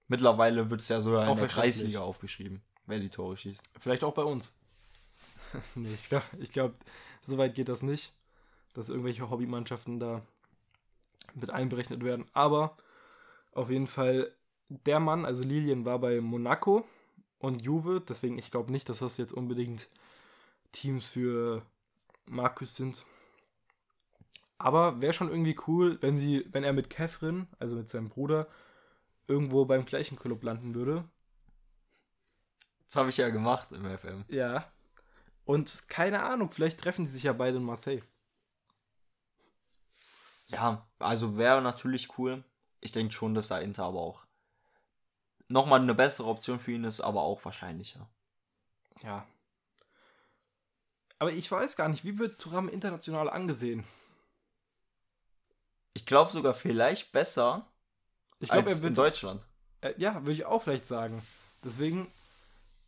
Mittlerweile 0.07 0.69
wird 0.69 0.81
es 0.81 0.89
ja 0.89 1.01
sogar 1.01 1.29
in 1.29 1.37
der 1.37 1.47
Kreisliga 1.47 1.99
aufgeschrieben, 1.99 2.61
wer 2.87 2.99
die 2.99 3.09
Tore 3.09 3.37
schießt. 3.37 3.69
Vielleicht 3.79 4.03
auch 4.03 4.13
bei 4.13 4.23
uns. 4.23 4.57
nee, 5.75 5.93
ich 5.93 6.09
glaube, 6.09 6.25
ich 6.39 6.51
glaub, 6.51 6.73
so 7.25 7.37
weit 7.37 7.53
geht 7.53 7.69
das 7.69 7.83
nicht, 7.83 8.13
dass 8.73 8.89
irgendwelche 8.89 9.29
Hobbymannschaften 9.29 9.99
da 9.99 10.23
mit 11.35 11.51
einberechnet 11.51 12.03
werden. 12.03 12.25
Aber 12.33 12.75
auf 13.51 13.69
jeden 13.69 13.87
Fall, 13.87 14.31
der 14.69 14.99
Mann, 14.99 15.25
also 15.25 15.43
Lilien, 15.43 15.85
war 15.85 15.99
bei 15.99 16.21
Monaco 16.21 16.87
und 17.37 17.61
Juve. 17.61 18.01
Deswegen, 18.01 18.39
ich 18.39 18.49
glaube 18.49 18.71
nicht, 18.71 18.89
dass 18.89 18.99
das 18.99 19.17
jetzt 19.17 19.33
unbedingt 19.33 19.89
Teams 20.71 21.11
für 21.11 21.63
Markus 22.25 22.75
sind. 22.75 23.05
Aber 24.59 25.01
wäre 25.01 25.13
schon 25.13 25.29
irgendwie 25.29 25.57
cool, 25.67 25.97
wenn 26.01 26.19
sie, 26.19 26.45
wenn 26.51 26.63
er 26.63 26.73
mit 26.73 26.89
Catherine, 26.89 27.47
also 27.59 27.77
mit 27.77 27.89
seinem 27.89 28.09
Bruder, 28.09 28.47
irgendwo 29.27 29.65
beim 29.65 29.85
gleichen 29.85 30.19
Club 30.19 30.43
landen 30.43 30.75
würde. 30.75 31.09
Das 32.85 32.97
habe 32.97 33.09
ich 33.09 33.17
ja 33.17 33.29
gemacht 33.29 33.71
im 33.71 33.85
FM. 33.85 34.25
Ja. 34.27 34.69
Und 35.45 35.87
keine 35.87 36.23
Ahnung, 36.23 36.51
vielleicht 36.51 36.79
treffen 36.79 37.05
die 37.05 37.11
sich 37.11 37.23
ja 37.23 37.33
beide 37.33 37.57
in 37.57 37.63
Marseille. 37.63 38.01
Ja, 40.47 40.85
also 40.99 41.37
wäre 41.37 41.61
natürlich 41.61 42.17
cool. 42.17 42.43
Ich 42.81 42.91
denke 42.91 43.13
schon, 43.13 43.35
dass 43.35 43.47
da 43.47 43.59
Inter 43.59 43.85
aber 43.85 44.01
auch 44.01 44.25
nochmal 45.47 45.81
eine 45.81 45.95
bessere 45.95 46.27
Option 46.27 46.59
für 46.59 46.71
ihn 46.73 46.83
ist, 46.83 47.01
aber 47.01 47.21
auch 47.21 47.43
wahrscheinlicher. 47.45 48.09
Ja. 49.03 49.25
Aber 51.17 51.31
ich 51.31 51.49
weiß 51.49 51.75
gar 51.75 51.87
nicht, 51.89 52.03
wie 52.03 52.17
wird 52.17 52.39
Thuram 52.39 52.69
international 52.69 53.29
angesehen? 53.29 53.85
Ich 55.93 56.05
glaube 56.07 56.31
sogar 56.31 56.53
vielleicht 56.55 57.11
besser 57.11 57.71
Ich 58.39 58.51
glaube, 58.51 58.69
als 58.69 58.81
er 58.81 58.89
in 58.89 58.95
wird. 58.95 58.97
Deutschland. 58.97 59.47
Äh, 59.81 59.93
ja, 59.97 60.15
würde 60.21 60.33
ich 60.33 60.45
auch 60.45 60.63
vielleicht 60.63 60.87
sagen. 60.87 61.21
Deswegen, 61.63 62.07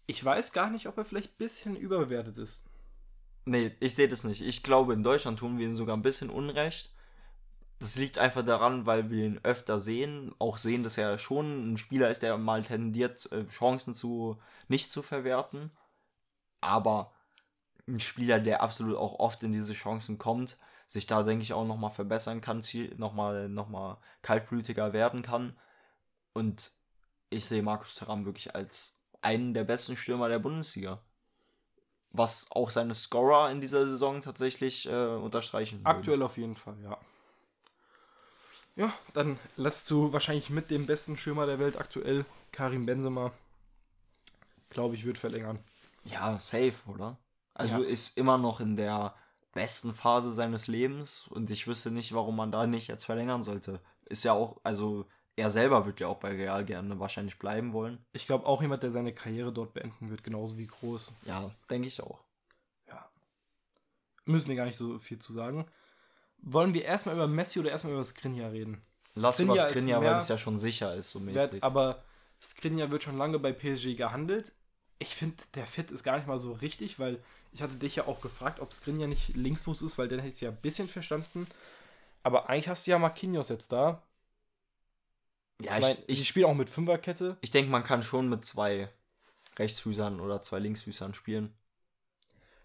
ich 0.08 0.24
weiß 0.24 0.54
gar 0.54 0.70
nicht, 0.72 0.88
ob 0.88 0.98
er 0.98 1.06
vielleicht 1.06 1.34
ein 1.34 1.38
bisschen 1.38 1.76
überbewertet 1.78 2.38
ist. 2.38 2.66
Nee, 3.46 3.76
ich 3.80 3.96
sehe 3.96 4.08
das 4.08 4.24
nicht. 4.24 4.42
Ich 4.42 4.64
glaube, 4.64 4.94
in 4.94 5.04
Deutschland 5.04 5.40
tun 5.40 5.58
wir 5.58 5.66
ihm 5.68 5.76
sogar 5.76 5.98
ein 5.98 6.02
bisschen 6.04 6.30
Unrecht. 6.30 6.94
Das 7.80 7.98
liegt 7.98 8.18
einfach 8.20 8.46
daran, 8.46 8.86
weil 8.86 9.10
wir 9.12 9.26
ihn 9.26 9.40
öfter 9.44 9.80
sehen, 9.80 10.34
auch 10.40 10.58
sehen, 10.58 10.84
dass 10.84 10.98
er 10.98 11.18
schon 11.20 11.74
ein 11.74 11.78
Spieler 11.78 12.12
ist, 12.12 12.24
der 12.24 12.38
mal 12.38 12.64
tendiert, 12.64 13.32
äh, 13.32 13.48
Chancen 13.48 13.94
zu 13.96 14.40
nicht 14.68 14.92
zu 14.92 15.02
verwerten. 15.04 15.72
Aber 16.62 17.14
ein 17.88 18.00
Spieler, 18.00 18.40
der 18.40 18.62
absolut 18.64 18.98
auch 18.98 19.20
oft 19.20 19.44
in 19.44 19.52
diese 19.54 19.74
Chancen 19.74 20.18
kommt, 20.18 20.58
sich 20.92 21.08
da, 21.08 21.24
denke 21.24 21.42
ich, 21.42 21.54
auch 21.54 21.66
nochmal 21.66 21.92
verbessern 21.92 22.42
kann, 22.42 22.62
nochmal 22.98 23.48
noch 23.48 23.70
mal 23.70 23.98
kaltblütiger 24.24 24.92
werden 24.92 25.22
kann. 25.22 25.58
Und 26.34 26.70
ich 27.30 27.46
sehe 27.46 27.64
Markus 27.64 27.96
Thuram 27.96 28.26
wirklich 28.26 28.56
als 28.56 29.00
einen 29.22 29.54
der 29.54 29.64
besten 29.64 29.96
Stürmer 29.96 30.28
der 30.28 30.40
Bundesliga. 30.40 31.02
Was 32.10 32.52
auch 32.52 32.72
seine 32.72 32.94
Scorer 32.94 33.50
in 33.52 33.62
dieser 33.62 33.88
Saison 33.88 34.22
tatsächlich 34.22 34.86
äh, 34.86 35.06
unterstreichen. 35.16 35.78
würden. 35.78 35.88
Aktuell 35.88 36.22
auf 36.24 36.36
jeden 36.36 36.58
Fall, 36.58 36.78
ja. 36.84 36.98
Ja, 38.76 38.94
dann 39.14 39.40
lässt 39.56 39.90
du 39.90 40.12
wahrscheinlich 40.12 40.50
mit 40.50 40.72
dem 40.72 40.88
besten 40.88 41.16
Stürmer 41.16 41.46
der 41.46 41.60
Welt 41.60 41.78
aktuell, 41.78 42.26
Karim 42.52 42.86
Benzema, 42.86 43.32
glaube 44.70 44.96
ich, 44.96 45.06
wird 45.06 45.18
verlängern. 45.18 45.60
Ja, 46.04 46.38
safe, 46.38 46.74
oder? 46.88 47.18
Also 47.54 47.82
Ja. 47.82 47.88
ist 47.88 48.18
immer 48.18 48.38
noch 48.38 48.60
in 48.60 48.76
der 48.76 49.16
besten 49.54 49.94
Phase 49.94 50.32
seines 50.32 50.68
Lebens 50.68 51.28
und 51.28 51.50
ich 51.52 51.68
wüsste 51.68 51.92
nicht, 51.92 52.14
warum 52.14 52.36
man 52.36 52.52
da 52.52 52.68
nicht 52.68 52.88
jetzt 52.88 53.06
verlängern 53.06 53.44
sollte. 53.44 53.82
Ist 54.06 54.24
ja 54.24 54.34
auch, 54.34 54.60
also 54.64 55.06
er 55.36 55.50
selber 55.50 55.86
wird 55.86 56.00
ja 56.00 56.08
auch 56.08 56.20
bei 56.20 56.30
Real 56.30 56.66
gerne 56.66 57.00
wahrscheinlich 57.00 57.40
bleiben 57.40 57.74
wollen. 57.74 58.04
Ich 58.14 58.26
glaube 58.26 58.46
auch 58.46 58.62
jemand, 58.62 58.84
der 58.84 58.92
seine 58.92 59.14
Karriere 59.14 59.52
dort 59.52 59.74
beenden 59.74 60.10
wird, 60.10 60.24
genauso 60.24 60.58
wie 60.58 60.68
Groß. 60.68 61.14
Ja, 61.26 61.52
denke 61.70 61.88
ich 61.88 62.02
auch. 62.02 62.20
Ja. 62.88 63.10
Müssen 64.26 64.50
wir 64.50 64.56
gar 64.56 64.66
nicht 64.66 64.78
so 64.78 65.00
viel 65.00 65.20
zu 65.20 65.34
sagen. 65.34 65.66
Wollen 66.38 66.74
wir 66.74 66.84
erstmal 66.86 67.16
über 67.16 67.28
Messi 67.28 67.60
oder 67.60 67.72
erstmal 67.72 67.94
über 67.94 68.04
Skriniar 68.04 68.52
reden? 68.52 68.82
Lass 69.16 69.40
über 69.40 69.54
Skriniar 69.54 69.70
ist 69.70 69.76
Skriniar, 69.76 70.02
weil 70.02 70.18
es 70.18 70.28
ja 70.28 70.38
schon 70.38 70.58
sicher 70.58 70.96
ist, 70.96 71.12
so 71.12 71.20
mäßig. 71.20 71.64
aber 71.64 72.04
Skriniar 72.42 72.90
wird 72.92 73.04
schon 73.04 73.18
lange 73.18 73.40
bei 73.40 73.52
PSG 73.52 73.96
gehandelt. 73.96 74.54
Ich 75.02 75.16
finde, 75.16 75.44
der 75.56 75.66
Fit 75.66 75.92
ist 75.92 76.04
gar 76.04 76.18
nicht 76.18 76.28
mal 76.28 76.40
so 76.40 76.54
richtig, 76.54 77.00
weil 77.00 77.24
ich 77.54 77.62
hatte 77.62 77.76
dich 77.76 77.96
ja 77.96 78.08
auch 78.08 78.22
gefragt, 78.22 78.60
ob 78.60 78.72
Skriniar 78.74 79.08
nicht 79.08 79.36
Linksfuß 79.36 79.82
ist, 79.82 79.98
weil 79.98 80.08
den 80.08 80.20
hätte 80.20 80.34
ich 80.36 80.42
ja 80.42 80.50
ein 80.50 80.62
bisschen 80.62 80.88
verstanden. 80.88 81.48
Aber 82.24 82.50
eigentlich 82.50 82.70
hast 82.70 82.86
du 82.88 82.92
ja 82.92 83.00
Marquinhos 83.00 83.50
jetzt 83.50 83.72
da. 83.72 84.04
ja, 85.62 85.78
Ich, 85.78 85.80
ich, 85.80 85.82
mein, 85.82 85.98
ich 86.08 86.22
ich, 86.22 86.28
spiele 86.28 86.48
auch 86.48 86.54
mit 86.54 86.70
Fünferkette. 86.70 87.38
ich 87.42 87.52
denke, 87.52 87.72
man 87.72 87.84
kann 87.84 88.04
schon 88.04 88.30
mit 88.30 88.46
zwei 88.46 88.90
Rechtsfüßern 89.58 90.20
oder 90.20 90.42
zwei 90.42 90.60
Linksfüßern 90.60 91.14
spielen. 91.14 91.54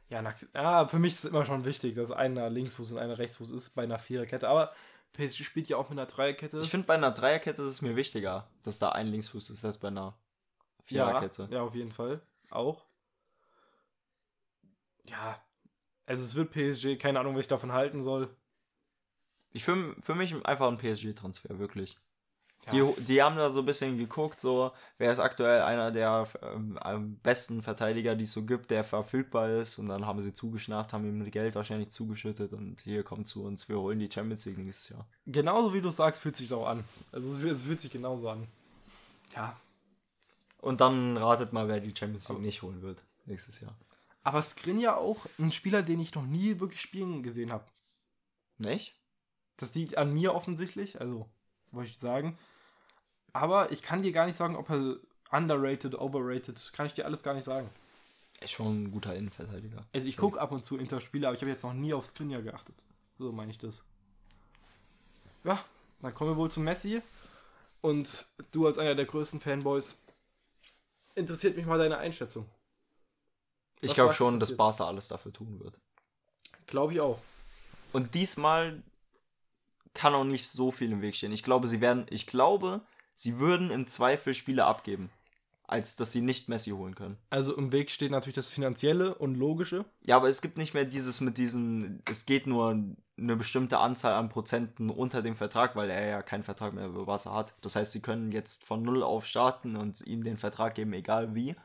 Ja, 0.09 0.22
na, 0.22 0.34
ja, 0.55 0.87
für 0.87 0.99
mich 0.99 1.14
ist 1.14 1.24
es 1.24 1.30
immer 1.30 1.45
schon 1.47 1.64
wichtig, 1.64 1.97
dass 1.97 2.12
einer 2.12 2.49
Linksfuß 2.49 2.93
und 2.93 2.99
einer 2.99 3.18
Rechtsfuß 3.18 3.51
ist 3.51 3.70
bei 3.74 3.82
einer 3.82 3.99
Viererkette. 3.99 4.49
Aber 4.49 4.72
PSG 5.14 5.43
spielt 5.45 5.68
ja 5.68 5.78
auch 5.78 5.89
mit 5.89 5.99
einer 5.99 6.07
Dreierkette. 6.07 6.61
Ich 6.61 6.68
finde, 6.70 6.87
bei 6.87 6.95
einer 6.95 7.11
Dreierkette 7.11 7.62
ist 7.62 7.68
es 7.68 7.82
mir 7.82 7.97
wichtiger, 7.97 8.49
dass 8.62 8.78
da 8.78 8.91
ein 8.91 9.09
Linksfuß 9.09 9.51
ist, 9.51 9.64
als 9.64 9.78
bei 9.78 9.89
einer 9.89 10.16
Viererkette. 10.87 11.49
Ja, 11.51 11.59
ja, 11.59 11.62
auf 11.62 11.74
jeden 11.74 11.93
Fall. 11.93 12.20
Auch. 12.51 12.84
Ja, 15.05 15.41
also 16.07 16.24
es 16.24 16.34
wird 16.34 16.53
PSG, 16.53 16.99
keine 16.99 17.20
Ahnung, 17.20 17.34
was 17.34 17.43
ich 17.43 17.49
davon 17.49 17.72
halten 17.72 18.03
soll. 18.03 18.34
Ich 19.53 19.64
für, 19.64 19.97
für 20.01 20.14
mich 20.14 20.34
einfach 20.47 20.68
ein 20.68 20.78
PSG-Transfer, 20.78 21.59
wirklich. 21.59 21.99
Ja. 22.66 22.72
Die, 22.72 23.05
die 23.05 23.22
haben 23.22 23.37
da 23.37 23.51
so 23.51 23.61
ein 23.61 23.66
bisschen 23.66 23.97
geguckt, 23.97 24.41
so, 24.41 24.72
wer 24.99 25.12
ist 25.12 25.20
aktuell 25.20 25.62
einer 25.62 25.93
der 25.93 26.26
ähm, 26.43 26.78
am 26.78 27.16
besten 27.18 27.62
Verteidiger, 27.62 28.16
die 28.16 28.24
es 28.24 28.32
so 28.32 28.45
gibt, 28.45 28.70
der 28.70 28.82
verfügbar 28.82 29.49
ist. 29.51 29.78
Und 29.78 29.89
dann 29.89 30.07
haben 30.07 30.20
sie 30.20 30.32
zugeschnappt, 30.32 30.93
haben 30.93 31.07
ihm 31.07 31.30
Geld 31.30 31.55
wahrscheinlich 31.55 31.91
zugeschüttet 31.91 32.53
und 32.53 32.80
hier 32.80 33.05
kommt 33.05 33.28
zu 33.28 33.45
uns, 33.45 33.68
wir 33.68 33.78
holen 33.78 33.99
die 33.99 34.11
Champions 34.11 34.47
League 34.47 34.59
nächstes 34.59 34.91
Jahr. 34.91 35.07
Genauso 35.26 35.74
wie 35.74 35.80
du 35.80 35.91
sagst, 35.91 36.20
fühlt 36.20 36.37
sich 36.37 36.53
auch 36.53 36.66
an. 36.66 36.84
Also 37.12 37.30
es, 37.30 37.43
es 37.43 37.64
fühlt 37.64 37.80
sich 37.80 37.91
genauso 37.91 38.28
an. 38.28 38.49
Ja. 39.34 39.57
Und 40.67 40.81
dann 40.81 41.17
ratet 41.17 41.53
mal, 41.53 41.69
wer 41.69 41.79
die 41.79 41.95
Champions 41.95 42.29
League 42.29 42.41
nicht 42.41 42.62
holen 42.62 42.83
wird 42.83 43.01
nächstes 43.25 43.61
Jahr. 43.61 43.73
Aber 44.25 44.43
Skriniar 44.43 44.97
auch 44.97 45.25
ein 45.39 45.53
Spieler, 45.53 45.85
den 45.85 46.01
ich 46.01 46.12
noch 46.12 46.27
nie 46.27 46.59
wirklich 46.59 46.81
spielen 46.81 47.23
gesehen 47.23 47.53
habe. 47.53 47.64
Nicht? 48.59 49.01
Das 49.59 49.77
liegt 49.77 49.97
an 49.97 50.12
mir 50.12 50.35
offensichtlich, 50.35 51.01
also 51.01 51.31
wollte 51.71 51.91
ich 51.91 51.99
sagen. 52.01 52.37
Aber 53.33 53.71
ich 53.71 53.81
kann 53.81 54.03
dir 54.03 54.11
gar 54.11 54.27
nicht 54.27 54.35
sagen, 54.35 54.57
ob 54.57 54.69
er 54.69 54.97
underrated, 55.31 55.95
overrated, 55.95 56.73
kann 56.73 56.87
ich 56.87 56.95
dir 56.95 57.05
alles 57.05 57.23
gar 57.23 57.35
nicht 57.35 57.45
sagen. 57.45 57.71
Ist 58.41 58.51
schon 58.51 58.83
ein 58.83 58.91
guter 58.91 59.14
Innenverteidiger. 59.14 59.87
Also 59.93 60.09
ich 60.09 60.17
gucke 60.17 60.41
ab 60.41 60.51
und 60.51 60.64
zu 60.64 60.79
Interspiele, 60.79 61.29
aber 61.29 61.37
ich 61.37 61.43
habe 61.43 61.51
jetzt 61.53 61.62
noch 61.62 61.75
nie 61.75 61.95
auf 61.95 62.07
Skriniar 62.07 62.43
geachtet. 62.43 62.85
So 63.21 63.31
meine 63.31 63.53
ich 63.53 63.59
das. 63.59 63.85
Ja, 65.45 65.64
dann 66.03 66.12
kommen 66.12 66.33
wir 66.33 66.37
wohl 66.37 66.51
zu 66.51 66.59
Messi. 66.59 67.03
Und 67.83 68.27
du 68.51 68.67
als 68.67 68.79
einer 68.79 68.97
der 68.97 69.05
größten 69.05 69.39
Fanboys, 69.41 70.03
interessiert 71.17 71.57
mich 71.57 71.67
mal 71.67 71.79
deine 71.79 71.99
Einschätzung. 71.99 72.49
Ich 73.81 73.95
glaube 73.95 74.14
schon, 74.14 74.39
dass? 74.39 74.57
Barca 74.57 74.87
alles 74.87 75.09
dafür 75.09 75.33
tun 75.33 75.61
wird. 75.61 75.79
Glaube 76.67 76.93
ich 76.95 77.01
auch. 77.01 77.19
Und 77.93 78.14
diesmal 78.14 78.83
kann 79.95 80.14
auch 80.14 80.25
nicht 80.25 80.47
so 80.47 80.71
viel 80.71 80.93
im 80.93 81.03
Weg 81.03 81.17
stehen. 81.17 81.33
Ich 81.33 81.43
glaube, 81.43 81.67
sie 81.67 81.81
werden, 81.81 82.07
ich 82.11 82.27
glaube, 82.27 82.83
sie 83.14 83.39
würden 83.39 83.71
im 83.71 83.87
Zweifel 83.87 84.35
Spiele 84.35 84.64
abgeben, 84.64 85.11
als 85.64 85.97
dass 85.97 86.12
sie 86.12 86.21
nicht 86.21 86.49
Messi 86.49 86.71
holen 86.71 86.95
können. 86.95 87.17
Also 87.31 87.57
im 87.57 87.73
Weg 87.73 87.91
steht 87.91 88.11
natürlich 88.11 88.35
das 88.35 88.51
Finanzielle 88.51 89.14
und 89.14 89.35
Logische. 89.35 89.85
Ja, 90.03 90.17
aber 90.17 90.29
es 90.29 90.43
gibt 90.43 90.59
nicht 90.59 90.75
mehr 90.75 90.85
dieses 90.85 91.21
mit 91.21 91.39
diesen, 91.39 92.03
es 92.05 92.27
geht 92.27 92.47
nur 92.47 92.75
eine 93.19 93.37
bestimmte 93.37 93.79
Anzahl 93.79 94.14
an 94.14 94.29
Prozenten 94.29 94.91
unter 94.91 95.23
dem 95.23 95.37
Vertrag, 95.37 95.75
weil 95.75 95.91
er 95.91 96.07
ja 96.07 96.23
keinen 96.23 96.45
Vertrag 96.45 96.75
mehr 96.75 96.89
bei 96.89 97.05
Barca 97.05 97.33
hat. 97.33 97.55
Das 97.62 97.77
heißt, 97.77 97.93
sie 97.93 98.03
können 98.03 98.31
jetzt 98.31 98.64
von 98.64 98.83
null 98.83 99.03
auf 99.03 99.27
starten 99.27 99.77
und 99.77 100.03
ihm 100.03 100.23
den 100.23 100.37
Vertrag 100.37 100.75
geben, 100.75 100.93
egal 100.93 101.35
wie. 101.35 101.57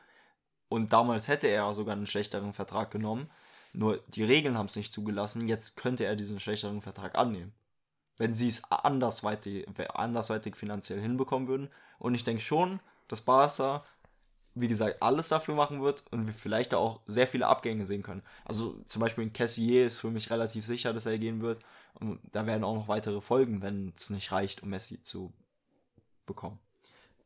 Und 0.68 0.92
damals 0.92 1.28
hätte 1.28 1.48
er 1.48 1.74
sogar 1.74 1.94
einen 1.94 2.06
schlechteren 2.06 2.54
Vertrag 2.54 2.90
genommen. 2.90 3.30
Nur 3.74 4.02
die 4.08 4.24
Regeln 4.24 4.56
haben 4.56 4.66
es 4.66 4.76
nicht 4.76 4.92
zugelassen. 4.92 5.46
Jetzt 5.46 5.76
könnte 5.76 6.04
er 6.04 6.16
diesen 6.16 6.40
schlechteren 6.40 6.80
Vertrag 6.80 7.16
annehmen. 7.16 7.52
Wenn 8.16 8.32
sie 8.32 8.48
es 8.48 8.70
andersweitig, 8.70 9.66
andersweitig 9.94 10.56
finanziell 10.56 11.00
hinbekommen 11.00 11.48
würden. 11.48 11.68
Und 11.98 12.14
ich 12.14 12.24
denke 12.24 12.42
schon, 12.42 12.80
dass 13.08 13.20
Barca, 13.20 13.84
wie 14.54 14.68
gesagt, 14.68 15.02
alles 15.02 15.28
dafür 15.28 15.54
machen 15.54 15.82
wird 15.82 16.04
und 16.10 16.26
wir 16.26 16.34
vielleicht 16.34 16.74
auch 16.74 17.00
sehr 17.06 17.26
viele 17.26 17.46
Abgänge 17.46 17.84
sehen 17.84 18.02
können. 18.02 18.22
Also 18.44 18.76
zum 18.86 19.00
Beispiel 19.00 19.24
in 19.24 19.32
Cassier 19.32 19.86
ist 19.86 19.98
für 19.98 20.10
mich 20.10 20.30
relativ 20.30 20.66
sicher, 20.66 20.92
dass 20.92 21.06
er 21.06 21.18
gehen 21.18 21.40
wird. 21.40 21.62
Und 21.94 22.20
da 22.32 22.46
werden 22.46 22.64
auch 22.64 22.74
noch 22.74 22.88
weitere 22.88 23.20
Folgen, 23.20 23.62
wenn 23.62 23.92
es 23.96 24.10
nicht 24.10 24.32
reicht, 24.32 24.62
um 24.62 24.70
Messi 24.70 25.02
zu 25.02 25.32
bekommen. 26.26 26.58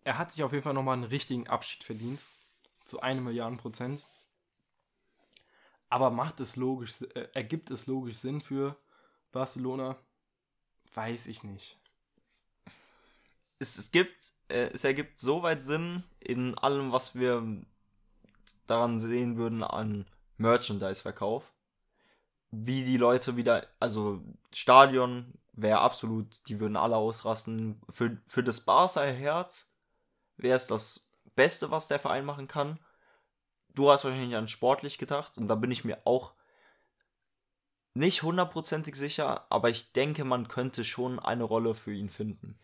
Er 0.04 0.18
hat 0.18 0.32
sich 0.32 0.44
auf 0.44 0.52
jeden 0.52 0.62
Fall 0.62 0.74
nochmal 0.74 0.94
einen 0.94 1.04
richtigen 1.04 1.48
Abschied 1.48 1.82
verdient. 1.82 2.20
Zu 2.84 3.00
einem 3.00 3.24
Milliarden 3.24 3.58
Prozent. 3.58 4.04
Aber 5.88 6.10
macht 6.10 6.38
es 6.40 6.54
logisch, 6.56 7.02
äh, 7.14 7.28
ergibt 7.34 7.70
es 7.70 7.86
logisch 7.86 8.18
Sinn 8.18 8.40
für 8.40 8.76
Barcelona? 9.32 9.96
Weiß 10.94 11.26
ich 11.26 11.42
nicht. 11.42 11.76
es, 13.58 13.78
es 13.78 13.90
gibt, 13.90 14.32
äh, 14.48 14.70
es 14.72 14.84
ergibt 14.84 15.18
soweit 15.18 15.62
Sinn 15.62 16.04
in 16.20 16.56
allem, 16.58 16.92
was 16.92 17.14
wir 17.14 17.42
daran 18.66 18.98
sehen 18.98 19.36
würden 19.36 19.62
an 19.62 20.06
Merchandise-Verkauf. 20.38 21.52
Wie 22.50 22.84
die 22.84 22.96
Leute 22.96 23.36
wieder, 23.36 23.66
also 23.80 24.22
Stadion 24.52 25.34
wäre 25.52 25.80
absolut, 25.80 26.48
die 26.48 26.60
würden 26.60 26.76
alle 26.76 26.96
ausrasten. 26.96 27.80
Für, 27.88 28.20
für 28.26 28.42
das 28.42 28.60
Barca-Herz 28.60 29.74
wäre 30.36 30.56
es 30.56 30.66
das 30.66 31.10
Beste, 31.34 31.70
was 31.70 31.88
der 31.88 31.98
Verein 31.98 32.24
machen 32.24 32.48
kann. 32.48 32.78
Du 33.74 33.90
hast 33.90 34.04
wahrscheinlich 34.04 34.36
an 34.36 34.48
sportlich 34.48 34.96
gedacht 34.96 35.36
und 35.38 35.48
da 35.48 35.54
bin 35.54 35.70
ich 35.70 35.84
mir 35.84 35.98
auch 36.06 36.34
nicht 37.94 38.22
hundertprozentig 38.22 38.94
sicher, 38.94 39.46
aber 39.50 39.70
ich 39.70 39.92
denke, 39.92 40.24
man 40.24 40.48
könnte 40.48 40.84
schon 40.84 41.18
eine 41.18 41.44
Rolle 41.44 41.74
für 41.74 41.92
ihn 41.92 42.10
finden. 42.10 42.58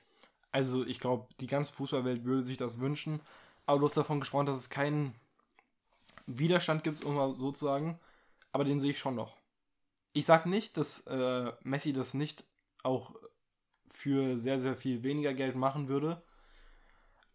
Also 0.52 0.84
ich 0.84 1.00
glaube, 1.00 1.28
die 1.40 1.46
ganze 1.46 1.72
Fußballwelt 1.72 2.24
würde 2.24 2.42
sich 2.42 2.56
das 2.58 2.78
wünschen. 2.80 3.20
Aber 3.66 3.78
du 3.80 3.86
hast 3.86 3.96
davon 3.96 4.20
gesprochen, 4.20 4.46
dass 4.46 4.56
es 4.56 4.70
keinen 4.70 5.14
Widerstand 6.26 6.84
gibt, 6.84 7.04
um 7.04 7.14
mal 7.14 7.34
so 7.34 7.52
zu 7.52 7.64
sagen. 7.64 7.98
Aber 8.52 8.64
den 8.64 8.80
sehe 8.80 8.90
ich 8.90 8.98
schon 8.98 9.14
noch. 9.14 9.36
Ich 10.12 10.26
sage 10.26 10.48
nicht, 10.48 10.76
dass 10.76 11.06
äh, 11.06 11.52
Messi 11.62 11.92
das 11.92 12.14
nicht 12.14 12.44
auch 12.82 13.14
für 13.88 14.38
sehr, 14.38 14.58
sehr 14.58 14.76
viel 14.76 15.02
weniger 15.02 15.34
Geld 15.34 15.56
machen 15.56 15.88
würde. 15.88 16.22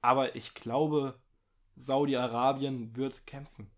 Aber 0.02 0.36
ich 0.36 0.54
glaube, 0.54 1.20
Saudi-Arabien 1.76 2.96
wird 2.96 3.26
kämpfen. 3.28 3.70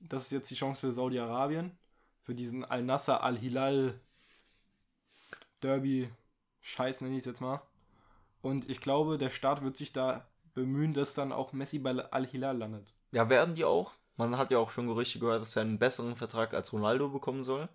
Das 0.00 0.24
ist 0.24 0.30
jetzt 0.32 0.50
die 0.50 0.54
Chance 0.56 0.80
für 0.80 0.92
Saudi-Arabien. 0.92 1.76
für 2.22 2.34
diesen 2.34 2.64
Al-Nasser 2.64 3.22
Al-Hilal 3.22 4.00
Derby 5.62 6.10
Scheiß 6.60 7.00
nenne 7.00 7.14
ich 7.14 7.20
es 7.20 7.26
jetzt 7.26 7.40
mal. 7.40 7.60
Und 8.46 8.70
ich 8.70 8.80
glaube, 8.80 9.18
der 9.18 9.30
Staat 9.30 9.64
wird 9.64 9.76
sich 9.76 9.92
da 9.92 10.28
bemühen, 10.54 10.94
dass 10.94 11.14
dann 11.14 11.32
auch 11.32 11.52
Messi 11.52 11.80
bei 11.80 11.90
Al-Hilal 11.90 12.56
landet. 12.56 12.94
Ja, 13.10 13.28
werden 13.28 13.56
die 13.56 13.64
auch. 13.64 13.94
Man 14.16 14.38
hat 14.38 14.52
ja 14.52 14.58
auch 14.58 14.70
schon 14.70 14.86
Gerüchte 14.86 15.18
gehört, 15.18 15.42
dass 15.42 15.56
er 15.56 15.62
einen 15.62 15.80
besseren 15.80 16.14
Vertrag 16.14 16.54
als 16.54 16.72
Ronaldo 16.72 17.08
bekommen 17.08 17.42
soll. 17.42 17.68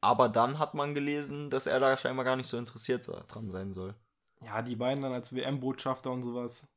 Aber 0.00 0.30
dann 0.30 0.58
hat 0.58 0.72
man 0.72 0.94
gelesen, 0.94 1.50
dass 1.50 1.66
er 1.66 1.80
da 1.80 1.94
scheinbar 1.98 2.24
gar 2.24 2.36
nicht 2.36 2.48
so 2.48 2.56
interessiert 2.56 3.06
dran 3.28 3.50
sein 3.50 3.74
soll. 3.74 3.94
Ja, 4.40 4.62
die 4.62 4.74
beiden 4.74 5.02
dann 5.02 5.12
als 5.12 5.34
WM-Botschafter 5.34 6.10
und 6.10 6.22
sowas. 6.22 6.74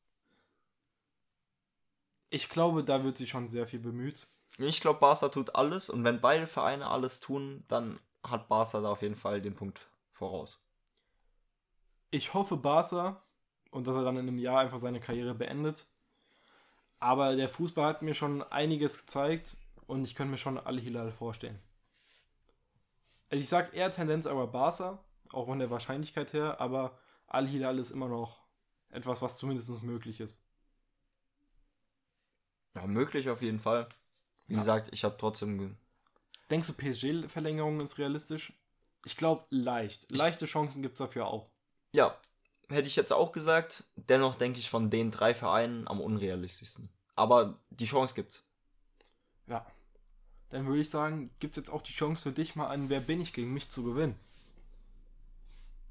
Ich 2.30 2.50
glaube, 2.50 2.84
da 2.84 3.06
wird 3.06 3.18
sich 3.18 3.30
schon 3.30 3.48
sehr 3.48 3.68
viel 3.68 3.80
bemüht. 3.80 4.28
Ich 4.58 4.82
glaube, 4.82 5.00
Barca 5.00 5.30
tut 5.30 5.56
alles 5.56 5.90
und 5.90 6.04
wenn 6.04 6.20
beide 6.20 6.46
Vereine 6.46 6.88
alles 6.88 7.22
tun, 7.22 7.64
dann 7.70 8.02
hat 8.22 8.50
Barca 8.50 8.82
da 8.82 8.92
auf 8.92 9.02
jeden 9.02 9.16
Fall 9.16 9.42
den 9.42 9.56
Punkt 9.56 9.90
voraus. 10.12 10.62
Ich 12.12 12.34
hoffe 12.34 12.58
Barca 12.58 13.24
und 13.72 13.88
dass 13.88 13.96
er 13.96 14.04
dann 14.04 14.18
in 14.18 14.28
einem 14.28 14.38
Jahr 14.38 14.60
einfach 14.60 14.80
seine 14.80 15.00
Karriere 15.00 15.36
beendet. 15.36 15.88
Aber 17.00 17.36
der 17.36 17.50
Fußball 17.50 17.86
hat 17.86 18.02
mir 18.02 18.14
schon 18.14 18.44
einiges 18.44 19.00
gezeigt 19.00 19.58
und 19.88 20.04
ich 20.04 20.16
könnte 20.16 20.32
mir 20.32 20.38
schon 20.38 20.58
alle 20.58 20.82
Hilal 20.82 21.12
vorstellen. 21.12 21.60
Also 23.30 23.42
ich 23.42 23.50
sage 23.50 23.76
eher 23.76 23.92
Tendenz 23.92 24.26
aber 24.26 24.48
Barca, 24.48 25.04
auch 25.32 25.46
von 25.46 25.60
der 25.60 25.70
Wahrscheinlichkeit 25.70 26.34
her, 26.34 26.60
aber 26.60 26.98
Al-Hilal 27.28 27.78
ist 27.78 27.92
immer 27.92 28.08
noch 28.08 28.44
etwas, 28.90 29.22
was 29.22 29.38
zumindest 29.38 29.84
möglich 29.84 30.20
ist. 30.20 30.44
Ja, 32.76 32.88
möglich 32.88 33.30
auf 33.30 33.42
jeden 33.42 33.60
Fall. 33.60 33.88
Wie 34.48 34.54
ja. 34.54 34.60
gesagt, 34.60 34.90
ich 34.92 35.04
habe 35.04 35.16
trotzdem. 35.18 35.78
Denkst 36.50 36.68
du, 36.68 36.74
PSG-Verlängerung 36.74 37.80
ist 37.82 38.00
realistisch? 38.00 38.54
Ich 39.06 39.16
glaube, 39.16 39.46
leicht. 39.50 40.10
Leichte 40.12 40.46
Chancen 40.46 40.82
gibt 40.82 40.96
es 40.96 41.00
dafür 41.00 41.28
auch. 41.28 41.50
Ja, 41.92 42.20
hätte 42.70 42.88
ich 42.88 42.96
jetzt 42.96 43.14
auch 43.14 43.32
gesagt. 43.32 43.84
Dennoch 43.96 44.36
denke 44.36 44.60
ich 44.60 44.70
von 44.70 44.90
den 44.90 45.12
drei 45.12 45.34
Vereinen 45.34 45.88
am 45.88 46.02
unrealistischsten. 46.02 46.90
Aber 47.16 47.60
die 47.70 47.86
Chance 47.86 48.16
gibt's. 48.16 48.50
Ja. 49.48 49.66
Dann 50.50 50.66
würde 50.66 50.82
ich 50.82 50.90
sagen, 50.90 51.32
gibt 51.40 51.58
es 51.58 51.64
jetzt 51.64 51.72
auch 51.72 51.82
die 51.82 51.94
Chance 51.94 52.24
für 52.24 52.32
dich 52.32 52.56
mal 52.56 52.68
an 52.68 52.90
Wer 52.90 53.02
bin 53.02 53.22
ich 53.22 53.34
gegen 53.34 53.54
mich 53.54 53.70
zu 53.70 53.84
gewinnen. 53.84 54.20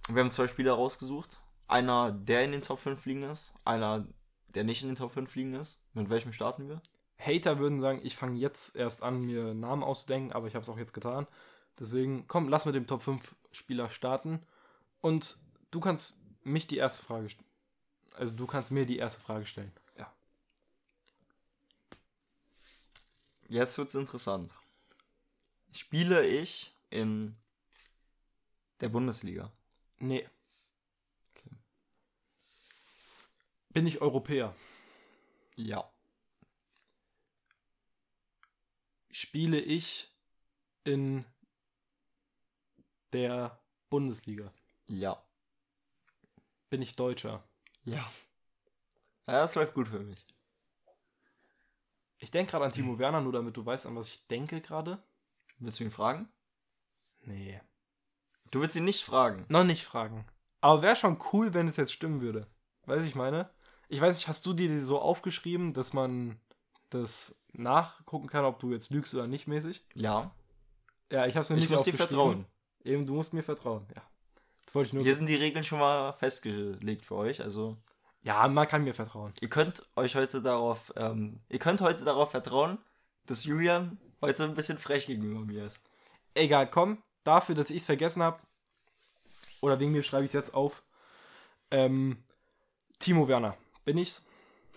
Wir 0.09 0.23
haben 0.23 0.31
zwei 0.31 0.49
Spieler 0.49 0.73
rausgesucht. 0.73 1.41
Einer, 1.69 2.13
der 2.13 2.45
in 2.45 2.53
den 2.53 2.63
Top 2.63 2.81
5 2.81 2.99
fliegen 2.99 3.25
ist, 3.25 3.55
einer, 3.65 4.07
der 4.49 4.65
nicht 4.65 4.83
in 4.83 4.89
den 4.89 4.97
Top 4.97 5.13
5 5.13 5.31
fliegen 5.31 5.55
ist. 5.55 5.83
Mit 5.93 6.09
welchem 6.09 6.33
starten 6.33 6.69
wir? 6.69 6.81
Hater 7.19 7.59
würden 7.59 7.81
sagen, 7.81 8.01
ich 8.03 8.17
fange 8.17 8.39
jetzt 8.39 8.75
erst 8.75 9.03
an, 9.03 9.21
mir 9.21 9.53
Namen 9.53 9.83
auszudenken, 9.83 10.33
aber 10.33 10.47
ich 10.47 10.55
habe 10.55 10.63
es 10.63 10.69
auch 10.69 10.79
jetzt 10.79 10.95
getan. 10.95 11.27
Deswegen, 11.79 12.27
komm, 12.27 12.49
lass 12.49 12.65
mit 12.65 12.75
dem 12.75 12.87
Top 12.87 13.03
5 13.03 13.35
Spieler 13.53 13.91
starten. 13.91 14.43
Und 15.01 15.37
du 15.71 15.81
kannst 15.81 16.23
mich 16.49 16.67
die 16.67 16.79
erste 16.79 17.03
Frage 17.03 17.31
stellen. 17.31 17.49
Also 18.15 18.35
du 18.35 18.47
kannst 18.47 18.71
mir 18.71 18.85
die 18.87 18.99
erste 18.99 19.21
Frage 19.21 19.47
stellen. 19.47 19.73
Ja. 19.97 20.13
Jetzt 23.49 23.79
wird's 23.79 23.95
interessant. 23.95 24.53
Spiele 25.73 26.27
ich 26.27 26.73
in 26.91 27.37
der 28.81 28.89
Bundesliga? 28.89 29.53
Nee. 29.99 30.29
Okay. 31.31 31.57
Bin 33.71 33.87
ich 33.87 34.01
Europäer? 34.01 34.55
Ja. 35.57 35.89
Spiele 39.11 39.61
ich 39.61 40.11
in 40.85 41.25
der 43.13 43.59
Bundesliga? 43.91 44.53
Ja. 44.87 45.23
Bin 46.71 46.83
ich 46.83 46.97
Deutscher? 46.97 47.45
Ja. 47.85 48.11
Ja, 49.27 49.41
das 49.41 49.55
läuft 49.55 49.75
gut 49.75 49.89
für 49.89 50.01
mich. 50.01 50.25
Ich 52.19 52.31
denke 52.31 52.51
gerade 52.51 52.65
an 52.65 52.73
Timo 52.73 52.99
Werner, 52.99 53.21
nur 53.21 53.33
damit 53.33 53.57
du 53.57 53.65
weißt, 53.65 53.87
an 53.87 53.97
was 53.97 54.09
ich 54.09 54.27
denke 54.27 54.61
gerade. 54.61 55.03
Willst 55.59 55.81
du 55.81 55.85
ihn 55.85 55.91
fragen? 55.91 56.29
Nee. 57.21 57.61
Du 58.51 58.61
willst 58.61 58.77
ihn 58.77 58.85
nicht 58.85 59.05
fragen? 59.05 59.45
Noch 59.49 59.65
nicht 59.65 59.85
fragen. 59.85 60.27
Aber 60.61 60.83
wäre 60.83 60.97
schon 60.97 61.19
cool, 61.33 61.55
wenn 61.55 61.69
es 61.69 61.77
jetzt 61.77 61.93
stimmen 61.93 62.21
würde. 62.21 62.47
Weißt 62.87 63.03
du, 63.03 63.07
ich 63.07 63.15
meine? 63.15 63.51
Ich 63.89 64.01
weiß 64.01 64.17
nicht, 64.17 64.29
hast 64.29 64.45
du 64.47 64.53
dir 64.53 64.69
die 64.69 64.79
so 64.79 65.01
aufgeschrieben, 65.01 65.73
dass 65.73 65.93
man 65.93 66.41
das 66.91 67.41
nachgucken 67.53 68.29
kann, 68.29 68.45
ob 68.45 68.59
du 68.59 68.73
jetzt 68.73 68.91
lügst 68.91 69.15
oder 69.15 69.27
nicht 69.27 69.47
mäßig? 69.47 69.87
Ja. 69.95 70.35
Ja, 71.11 71.27
ich 71.27 71.37
hab's 71.37 71.49
mir 71.49 71.57
ich 71.57 71.63
nicht 71.63 71.71
Ich 71.71 71.71
muss 71.71 71.85
dir 71.85 71.95
vertrauen. 71.95 72.47
Eben, 72.85 73.07
du 73.07 73.15
musst 73.15 73.33
mir 73.33 73.43
vertrauen, 73.43 73.87
ja. 73.95 74.03
Das 74.69 74.75
wollte 74.75 74.89
ich 74.89 74.93
nur. 74.93 75.03
Hier 75.03 75.15
sind 75.15 75.31
die 75.31 75.35
Regeln 75.35 75.65
schon 75.65 75.79
mal 75.79 76.13
festgelegt 76.13 77.07
für 77.07 77.15
euch, 77.15 77.41
also. 77.41 77.79
Ja, 78.21 78.47
man 78.49 78.69
kann 78.69 78.85
mir 78.85 78.93
vertrauen. 78.93 79.33
Ihr 79.41 79.49
könnt 79.49 79.83
euch 79.97 80.15
heute 80.15 80.43
darauf, 80.43 80.93
ähm, 80.95 81.41
ihr 81.49 81.59
könnt 81.59 81.81
heute 81.81 82.05
darauf 82.05 82.33
vertrauen, 82.33 82.77
dass 83.25 83.45
Julian 83.45 83.99
heute 84.21 84.45
ein 84.45 84.55
bisschen 84.55 84.77
frech 84.77 85.07
gegenüber 85.07 85.41
mir 85.41 85.65
ist. 85.65 85.81
Egal, 86.35 86.69
komm, 86.69 87.03
dafür, 87.25 87.55
dass 87.55 87.71
ich 87.71 87.79
es 87.79 87.87
vergessen 87.87 88.23
habe, 88.23 88.41
oder 89.63 89.81
wegen 89.81 89.93
mir 89.93 90.03
schreibe 90.03 90.27
ich 90.27 90.31
es 90.31 90.35
jetzt 90.35 90.53
auf. 90.53 90.83
Ähm, 91.71 92.23
Timo 92.99 93.27
Werner, 93.27 93.57
bin 93.87 93.97
ich's? 93.97 94.27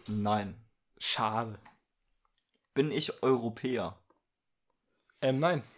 Nein. 0.08 0.56
Schade. 1.00 1.60
Bin 2.74 2.94
ich 2.94 3.22
Europäer? 3.24 3.98
Ähm, 5.20 5.40
nein. 5.40 5.64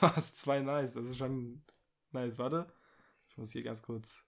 hast 0.00 0.40
zwei 0.40 0.60
Nice, 0.60 0.94
das 0.94 1.04
ist 1.04 1.18
schon 1.18 1.62
nice. 2.16 2.38
Warte. 2.38 2.66
Ich 3.28 3.36
muss 3.36 3.52
hier 3.52 3.62
ganz 3.62 3.82
kurz 3.82 4.24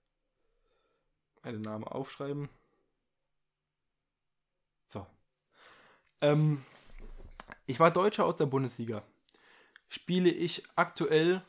meinen 1.42 1.62
Namen 1.62 1.84
aufschreiben. 1.84 2.48
So. 4.84 5.06
Ähm, 6.20 6.64
ich 7.66 7.80
war 7.80 7.90
Deutscher 7.90 8.24
aus 8.24 8.36
der 8.36 8.46
Bundesliga 8.46 9.02
spiele 9.88 10.30
ich 10.30 10.62
aktuell 10.76 11.42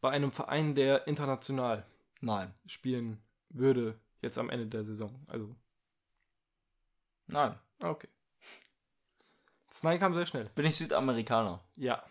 bei 0.00 0.10
einem 0.10 0.32
Verein, 0.32 0.74
der 0.74 1.06
international 1.06 1.86
Nein. 2.20 2.52
spielen 2.66 3.22
würde, 3.48 3.98
jetzt 4.20 4.38
am 4.38 4.50
Ende 4.50 4.66
der 4.66 4.84
Saison. 4.84 5.14
Also. 5.26 5.54
Nein. 7.26 7.58
Okay. 7.82 8.08
Das 9.68 9.82
Nein 9.82 9.98
kam 9.98 10.14
sehr 10.14 10.26
schnell. 10.26 10.48
Bin 10.54 10.66
ich 10.66 10.76
Südamerikaner? 10.76 11.62
Ja. 11.76 12.04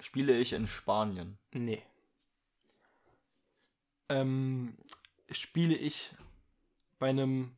Spiele 0.00 0.36
ich 0.36 0.52
in 0.52 0.66
Spanien? 0.66 1.38
Nee. 1.52 1.82
Ähm, 4.08 4.76
spiele 5.30 5.74
ich 5.74 6.14
bei 6.98 7.08
einem, 7.08 7.56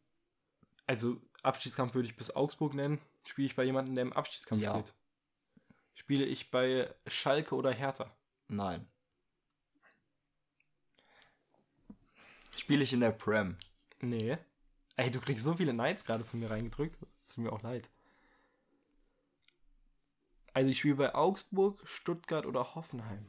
also 0.86 1.20
Abschiedskampf 1.42 1.94
würde 1.94 2.08
ich 2.08 2.16
bis 2.16 2.34
Augsburg 2.34 2.74
nennen, 2.74 3.00
spiele 3.24 3.46
ich 3.46 3.56
bei 3.56 3.64
jemandem, 3.64 3.94
der 3.94 4.02
im 4.02 4.12
Abschiedskampf 4.12 4.62
ja. 4.62 4.70
spielt? 4.70 4.94
Spiele 5.94 6.24
ich 6.24 6.50
bei 6.50 6.94
Schalke 7.06 7.54
oder 7.54 7.72
Hertha? 7.72 8.14
Nein. 8.48 8.86
Spiele 12.54 12.84
ich 12.84 12.92
in 12.92 13.00
der 13.00 13.10
Prem? 13.10 13.56
Nee. 14.00 14.38
Ey, 14.96 15.10
du 15.10 15.20
kriegst 15.20 15.44
so 15.44 15.54
viele 15.54 15.74
Nights 15.74 16.04
gerade 16.04 16.24
von 16.24 16.40
mir 16.40 16.50
reingedrückt. 16.50 16.98
Das 17.00 17.34
tut 17.34 17.44
mir 17.44 17.52
auch 17.52 17.62
leid. 17.62 17.90
Also 20.56 20.70
ich 20.70 20.78
spiele 20.78 20.94
bei 20.94 21.14
Augsburg, 21.14 21.86
Stuttgart 21.86 22.46
oder 22.46 22.74
Hoffenheim. 22.74 23.26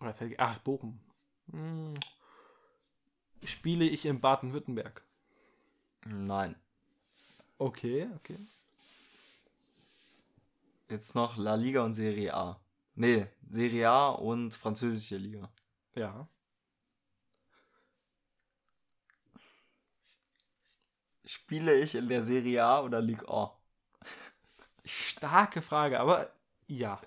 Oder 0.00 0.12
ach, 0.38 0.58
Bochum. 0.58 0.98
Hm. 1.52 1.94
Spiele 3.44 3.84
ich 3.84 4.06
in 4.06 4.20
Baden-Württemberg? 4.20 5.06
Nein. 6.04 6.56
Okay, 7.58 8.08
okay. 8.16 8.36
Jetzt 10.88 11.14
noch 11.14 11.36
La 11.36 11.54
Liga 11.54 11.84
und 11.84 11.94
Serie 11.94 12.34
A. 12.34 12.60
Nee, 12.96 13.28
Serie 13.48 13.88
A 13.88 14.08
und 14.08 14.52
französische 14.52 15.16
Liga. 15.16 15.48
Ja. 15.94 16.28
Spiele 21.24 21.78
ich 21.78 21.94
in 21.94 22.08
der 22.08 22.24
Serie 22.24 22.64
A 22.64 22.80
oder 22.80 23.00
Ligue 23.00 23.28
A? 23.28 23.55
Starke 24.86 25.62
Frage, 25.62 26.00
aber 26.00 26.30
ja. 26.68 27.00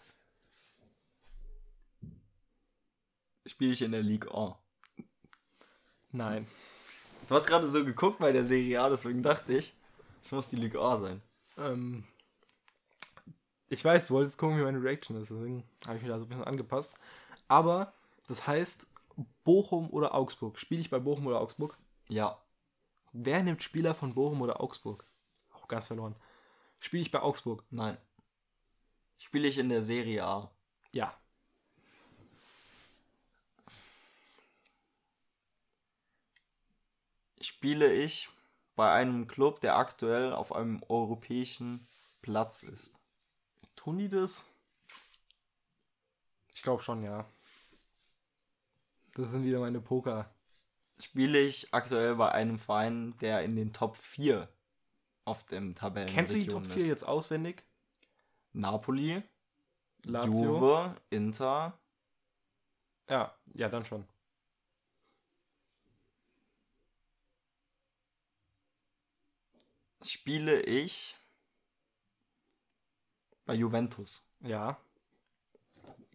Spiele 3.46 3.74
ich 3.74 3.82
in 3.82 3.92
der 3.92 4.04
Ligue 4.04 4.32
A? 4.34 4.60
Nein. 6.12 6.48
Du 7.28 7.36
hast 7.36 7.48
gerade 7.48 7.68
so 7.68 7.84
geguckt 7.86 8.20
bei 8.20 8.32
der 8.32 8.46
Serie 8.46 8.82
A, 8.82 8.90
deswegen 8.90 9.24
dachte 9.24 9.54
ich, 9.54 9.74
es 10.22 10.32
muss 10.32 10.50
die 10.50 10.58
Ligue 10.58 10.82
A 10.82 10.98
sein. 10.98 11.22
Ähm, 11.58 12.04
ich 13.70 13.84
weiß, 13.84 14.08
du 14.08 14.16
wolltest 14.16 14.38
gucken, 14.38 14.58
wie 14.58 14.64
meine 14.64 14.82
Reaction 14.82 15.16
ist, 15.20 15.32
deswegen 15.32 15.64
habe 15.86 15.98
ich 15.98 16.04
mich 16.04 16.12
da 16.12 16.20
so 16.20 16.26
ein 16.26 16.30
bisschen 16.30 16.44
angepasst. 16.44 16.96
Aber 17.48 17.94
das 18.28 18.46
heißt 18.46 18.88
Bochum 19.44 19.90
oder 19.92 20.16
Augsburg. 20.16 20.60
Spiele 20.60 20.82
ich 20.82 20.90
bei 20.90 21.00
Bochum 21.00 21.28
oder 21.28 21.40
Augsburg? 21.40 21.78
Ja. 22.08 22.42
Wer 23.14 23.44
nimmt 23.44 23.64
Spieler 23.64 23.96
von 23.96 24.14
Bochum 24.14 24.42
oder 24.42 24.62
Augsburg? 24.62 25.06
Auch 25.52 25.68
ganz 25.68 25.88
verloren. 25.88 26.16
Spiele 26.80 27.04
ich 27.04 27.12
bei 27.12 27.22
Augsburg? 27.22 27.64
Nein. 27.70 27.98
Spiele 29.18 29.48
ich 29.48 29.58
in 29.58 29.70
der 29.70 29.84
Serie 29.84 30.24
A? 30.26 30.52
Ja. 30.92 31.14
Spiele 37.42 37.94
ich 37.94 38.30
bei 38.76 38.92
einem 38.94 39.28
Club, 39.28 39.62
der 39.62 39.78
aktuell 39.78 40.34
auf 40.34 40.54
einem 40.54 40.82
europäischen 40.88 41.86
Platz 42.22 42.64
ist? 42.64 42.98
Tun 43.76 43.98
die 43.98 44.10
das? 44.10 44.46
Ich 46.54 46.64
glaube 46.64 46.82
schon, 46.82 47.04
ja. 47.04 47.30
Das 49.16 49.30
sind 49.30 49.44
wieder 49.44 49.60
meine 49.60 49.82
Poker. 49.82 50.34
Spiele 50.98 51.40
ich 51.40 51.74
aktuell 51.74 52.16
bei 52.16 52.32
einem 52.32 52.60
Verein, 52.60 53.18
der 53.20 53.44
in 53.44 53.56
den 53.56 53.74
Top 53.74 53.98
4 53.98 54.50
auf 55.30 55.44
dem 55.44 55.76
Tabellen 55.76 56.10
Kennst 56.10 56.34
du 56.34 56.38
die 56.38 56.48
Top 56.48 56.66
4 56.66 56.88
jetzt 56.88 57.04
auswendig? 57.04 57.64
Napoli, 58.52 59.22
Lazio. 60.06 60.32
Juve, 60.34 60.96
Inter. 61.12 61.78
Ja, 63.08 63.36
ja, 63.54 63.70
dann 63.70 63.86
schon. 63.86 64.08
Spiele 70.02 70.62
ich 70.64 71.16
bei 73.46 73.54
Juventus. 73.54 74.28
Ja. 74.42 74.80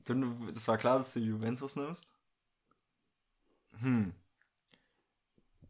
Du, 0.04 0.50
das 0.52 0.66
war 0.66 0.76
klar, 0.76 0.98
dass 0.98 1.14
du 1.14 1.20
Juventus 1.20 1.76
nimmst. 1.76 2.12
Hm. 3.78 4.12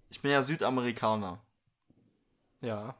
Ich 0.08 0.20
bin 0.22 0.30
ja 0.30 0.42
Südamerikaner. 0.42 1.42
Ja. 2.62 2.96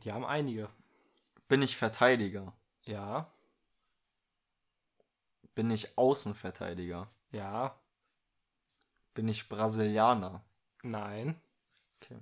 Die 0.00 0.12
haben 0.12 0.24
einige. 0.24 0.68
Bin 1.48 1.62
ich 1.62 1.76
Verteidiger? 1.76 2.52
Ja. 2.84 3.30
Bin 5.54 5.70
ich 5.70 5.96
Außenverteidiger? 5.96 7.08
Ja. 7.32 7.78
Bin 9.14 9.28
ich 9.28 9.48
Brasilianer? 9.48 10.44
Nein. 10.82 11.40
Okay. 12.00 12.18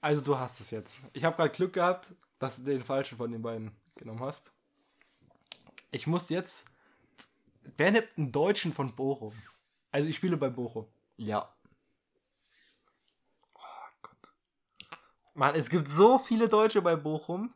Also 0.00 0.22
du 0.22 0.38
hast 0.38 0.60
es 0.60 0.70
jetzt. 0.70 1.00
Ich 1.12 1.24
habe 1.24 1.36
gerade 1.36 1.50
Glück 1.50 1.74
gehabt, 1.74 2.14
dass 2.38 2.56
du 2.56 2.64
den 2.64 2.84
falschen 2.84 3.18
von 3.18 3.30
den 3.30 3.42
beiden 3.42 3.74
genommen 3.96 4.20
hast. 4.20 4.52
Ich 5.90 6.06
muss 6.06 6.28
jetzt. 6.28 6.66
Wer 7.76 7.92
nimmt 7.92 8.08
einen 8.16 8.32
Deutschen 8.32 8.72
von 8.72 8.94
Bochum? 8.94 9.32
Also 9.90 10.08
ich 10.08 10.16
spiele 10.16 10.36
bei 10.36 10.48
Bochum. 10.48 10.86
Ja. 11.16 11.54
Oh 13.54 13.60
Gott. 14.02 14.32
Mann, 15.34 15.56
es 15.56 15.68
gibt 15.68 15.88
so 15.88 16.18
viele 16.18 16.48
Deutsche 16.48 16.80
bei 16.80 16.96
Bochum. 16.96 17.52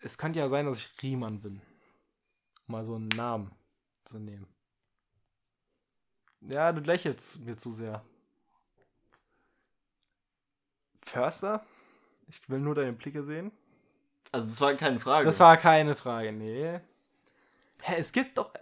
Es 0.00 0.16
könnte 0.16 0.38
ja 0.38 0.48
sein, 0.48 0.66
dass 0.66 0.78
ich 0.78 1.02
Riemann 1.02 1.40
bin. 1.40 1.60
Um 2.66 2.72
mal 2.72 2.84
so 2.84 2.94
einen 2.94 3.08
Namen 3.08 3.50
zu 4.04 4.18
nehmen. 4.18 4.46
Ja, 6.40 6.72
du 6.72 6.80
lächelst 6.80 7.40
mir 7.40 7.56
zu 7.56 7.72
sehr. 7.72 8.04
Förster? 11.02 11.66
Ich 12.28 12.48
will 12.48 12.60
nur 12.60 12.76
deine 12.76 12.92
Blicke 12.92 13.22
sehen. 13.24 13.50
Also 14.30 14.46
das 14.46 14.60
war 14.60 14.74
keine 14.74 15.00
Frage. 15.00 15.26
Das 15.26 15.40
war 15.40 15.56
keine 15.56 15.96
Frage, 15.96 16.32
nee. 16.32 16.80
Hä, 17.82 17.96
es 17.98 18.12
gibt 18.12 18.38
doch. 18.38 18.52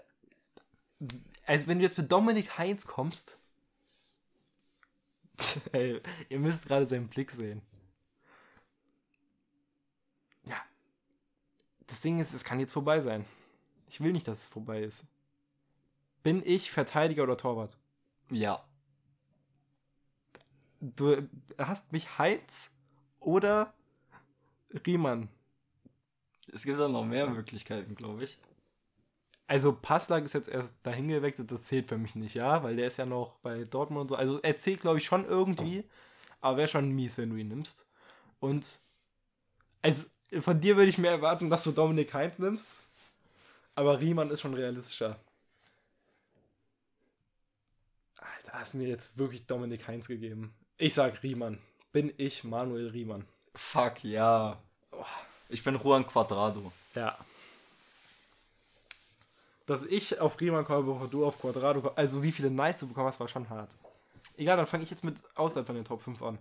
Also, 1.45 1.67
wenn 1.67 1.79
du 1.79 1.85
jetzt 1.85 1.99
mit 1.99 2.11
Dominik 2.11 2.57
Heinz 2.59 2.87
kommst. 2.87 3.39
Ey, 5.73 6.01
ihr 6.29 6.39
müsst 6.39 6.67
gerade 6.67 6.87
seinen 6.87 7.09
Blick 7.09 7.31
sehen. 7.31 7.63
Ja. 10.45 10.61
Das 11.87 12.01
Ding 12.01 12.21
ist, 12.21 12.33
es 12.33 12.45
kann 12.45 12.61
jetzt 12.61 12.73
vorbei 12.73 13.01
sein. 13.01 13.25
Ich 13.89 14.01
will 14.01 14.13
nicht, 14.13 14.27
dass 14.29 14.43
es 14.43 14.47
vorbei 14.47 14.83
ist. 14.83 15.07
Bin 16.23 16.43
ich 16.45 16.71
Verteidiger 16.71 17.23
oder 17.23 17.37
Torwart? 17.37 17.77
Ja. 18.31 18.65
Du 20.81 21.29
hast 21.59 21.93
mich 21.93 22.19
Heinz 22.19 22.75
oder 23.21 23.73
Riemann. 24.87 25.29
Es 26.53 26.65
gibt 26.65 26.79
auch 26.79 26.89
noch 26.89 27.05
mehr 27.05 27.29
Möglichkeiten, 27.29 27.95
glaube 27.95 28.25
ich. 28.25 28.39
Also 29.49 29.73
Passlack 29.73 30.25
ist 30.25 30.33
jetzt 30.33 30.49
erst 30.49 30.75
dahin 30.83 31.09
gewechselt, 31.09 31.53
das 31.53 31.65
zählt 31.65 31.89
für 31.89 31.99
mich 31.99 32.17
nicht, 32.17 32.35
ja, 32.35 32.63
weil 32.65 32.77
der 32.77 32.89
ist 32.89 32.97
ja 32.97 33.07
noch 33.07 33.37
bei 33.39 33.65
Dortmund 33.65 34.03
und 34.03 34.09
so. 34.09 34.17
Also 34.17 34.41
er 34.43 34.57
zählt, 34.57 34.81
glaube 34.81 34.99
ich, 34.99 35.05
schon 35.05 35.25
irgendwie, 35.25 35.85
aber 36.41 36.57
wäre 36.57 36.69
schon 36.69 36.91
mies, 36.91 37.17
wenn 37.19 37.31
du 37.31 37.37
ihn 37.37 37.49
nimmst. 37.49 37.87
Und 38.41 38.81
also 39.83 40.07
von 40.41 40.61
dir 40.61 40.77
würde 40.77 40.89
ich 40.89 40.99
mehr 40.99 41.13
erwarten, 41.13 41.49
dass 41.49 41.63
du 41.63 41.71
Dominik 41.71 42.13
Heinz 42.13 42.41
nimmst, 42.41 42.81
aber 43.77 44.01
Riemann 44.01 44.31
ist 44.31 44.41
schon 44.41 44.55
realistischer. 44.55 45.17
Alter, 48.17 48.53
hast 48.53 48.75
du 48.75 48.79
mir 48.79 48.89
jetzt 48.89 49.17
wirklich 49.17 49.47
Dominik 49.47 49.87
Heinz 49.87 50.09
gegeben. 50.09 50.57
Ich 50.77 50.95
sag 50.95 51.23
Riemann. 51.23 51.61
Bin 51.93 52.13
ich 52.17 52.43
Manuel 52.43 52.89
Riemann. 52.89 53.25
Fuck, 53.55 54.03
ja. 54.03 54.61
Ich 55.49 55.63
bin 55.63 55.77
Juan 55.77 56.07
Quadrado. 56.07 56.73
Ja. 56.95 57.17
Dass 59.67 59.83
ich 59.83 60.21
auf 60.21 60.41
Riemann 60.41 60.65
komme, 60.65 61.09
du 61.09 61.27
auf 61.27 61.41
Quadrado 61.41 61.81
kommst. 61.81 61.99
Also 61.99 62.23
wie 62.23 62.33
viele 62.33 62.49
Knights 62.49 62.81
du 62.81 62.89
bekommen 62.89 63.09
hast, 63.09 63.21
war 63.21 63.29
schon 63.29 63.49
hart. 63.51 63.77
Egal, 64.37 64.57
dann 64.57 64.67
fange 64.67 64.85
ich 64.85 64.91
jetzt 64.91 65.05
mit 65.05 65.17
außerhalb 65.35 65.67
von 65.67 65.75
den 65.75 65.85
Top 65.85 66.03
5 66.03 66.23
an. 66.23 66.39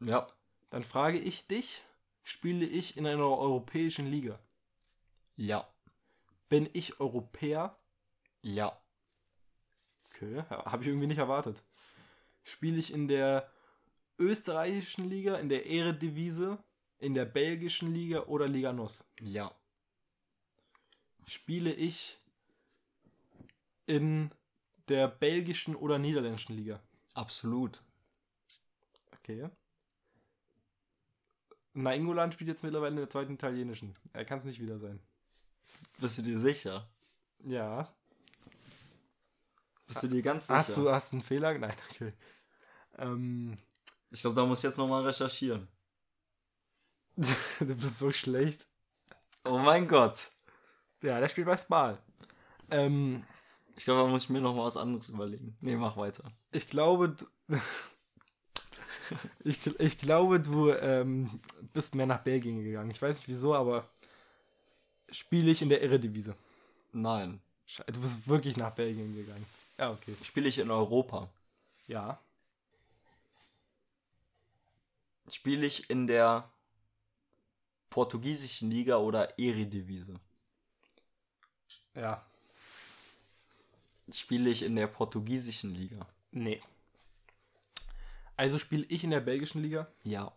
Ja. 0.00 0.26
Dann 0.70 0.84
frage 0.84 1.18
ich 1.18 1.46
dich, 1.46 1.82
spiele 2.22 2.64
ich 2.64 2.96
in 2.96 3.06
einer 3.06 3.26
europäischen 3.26 4.10
Liga? 4.10 4.38
Ja. 5.36 5.68
Bin 6.48 6.68
ich 6.72 6.98
Europäer? 6.98 7.76
Ja. 8.40 8.76
Okay, 10.14 10.42
habe 10.48 10.82
ich 10.82 10.88
irgendwie 10.88 11.06
nicht 11.06 11.18
erwartet. 11.18 11.62
Spiele 12.42 12.78
ich 12.78 12.92
in 12.92 13.08
der 13.08 13.50
österreichischen 14.18 15.08
Liga, 15.08 15.36
in 15.36 15.48
der 15.48 15.66
Eredivisie, 15.66 16.56
in 16.98 17.14
der 17.14 17.24
belgischen 17.24 17.92
Liga 17.92 18.20
oder 18.24 18.46
Liga 18.48 18.72
NOS? 18.72 19.10
Ja. 19.20 19.52
Spiele 21.26 21.72
ich 21.72 22.18
in 23.86 24.30
der 24.88 25.08
belgischen 25.08 25.76
oder 25.76 25.98
niederländischen 25.98 26.56
Liga? 26.56 26.80
Absolut. 27.14 27.82
Okay. 29.18 29.48
Nainggolan 31.74 32.32
spielt 32.32 32.48
jetzt 32.48 32.62
mittlerweile 32.62 32.90
in 32.90 32.96
der 32.96 33.10
zweiten 33.10 33.34
italienischen. 33.34 33.94
Er 34.12 34.24
kann 34.24 34.38
es 34.38 34.44
nicht 34.44 34.60
wieder 34.60 34.78
sein. 34.78 35.00
Bist 35.98 36.18
du 36.18 36.22
dir 36.22 36.38
sicher? 36.38 36.88
Ja. 37.44 37.94
Bist 39.86 40.02
du 40.02 40.08
dir 40.08 40.22
ganz 40.22 40.46
sicher? 40.46 40.58
Hast 40.58 40.76
du 40.76 40.90
hast 40.90 41.12
einen 41.12 41.22
Fehler? 41.22 41.56
Nein, 41.58 41.76
okay. 41.90 42.12
Ähm, 42.98 43.58
Ich 44.10 44.20
glaube, 44.20 44.36
da 44.36 44.44
muss 44.44 44.58
ich 44.58 44.64
jetzt 44.64 44.76
nochmal 44.76 45.02
recherchieren. 45.02 45.68
du 47.16 47.74
bist 47.74 47.98
so 47.98 48.12
schlecht. 48.12 48.66
Oh 49.44 49.58
mein 49.58 49.88
Gott. 49.88 50.30
Ja, 51.02 51.20
der 51.20 51.28
spielt 51.28 51.46
bei 51.46 51.56
Spal. 51.56 51.98
Ähm, 52.70 53.24
Ich 53.76 53.84
glaube, 53.84 54.02
da 54.02 54.06
muss 54.06 54.24
ich 54.24 54.30
mir 54.30 54.40
noch 54.40 54.54
mal 54.54 54.64
was 54.64 54.76
anderes 54.76 55.08
überlegen. 55.08 55.56
Nee, 55.60 55.76
mach 55.76 55.96
weiter. 55.96 56.30
ich 56.52 56.68
glaube, 56.68 57.10
du, 57.10 57.26
ich, 59.44 59.58
ich 59.80 59.98
glaube, 59.98 60.40
du 60.40 60.70
ähm, 60.72 61.40
bist 61.72 61.94
mehr 61.94 62.06
nach 62.06 62.20
Belgien 62.22 62.62
gegangen. 62.62 62.90
Ich 62.90 63.00
weiß 63.02 63.16
nicht 63.18 63.28
wieso, 63.28 63.54
aber 63.54 63.84
spiele 65.10 65.50
ich 65.50 65.62
in 65.62 65.68
der 65.68 65.82
Eredivisie. 65.82 66.34
Nein. 66.92 67.40
Du 67.86 68.00
bist 68.00 68.28
wirklich 68.28 68.56
nach 68.56 68.72
Belgien 68.74 69.14
gegangen. 69.14 69.46
Ja, 69.78 69.90
okay. 69.92 70.14
Spiele 70.22 70.48
ich 70.48 70.58
in 70.58 70.70
Europa? 70.70 71.28
Ja. 71.88 72.20
Spiele 75.30 75.66
ich 75.66 75.88
in 75.90 76.06
der 76.06 76.48
portugiesischen 77.90 78.70
Liga 78.70 78.96
oder 78.98 79.38
Eredivisie? 79.38 80.14
Ja. 81.94 82.24
Spiele 84.12 84.50
ich 84.50 84.62
in 84.62 84.76
der 84.76 84.86
portugiesischen 84.86 85.74
Liga? 85.74 86.06
Nee. 86.30 86.62
Also 88.36 88.58
spiele 88.58 88.84
ich 88.88 89.04
in 89.04 89.10
der 89.10 89.20
belgischen 89.20 89.62
Liga. 89.62 89.86
Ja. 90.04 90.32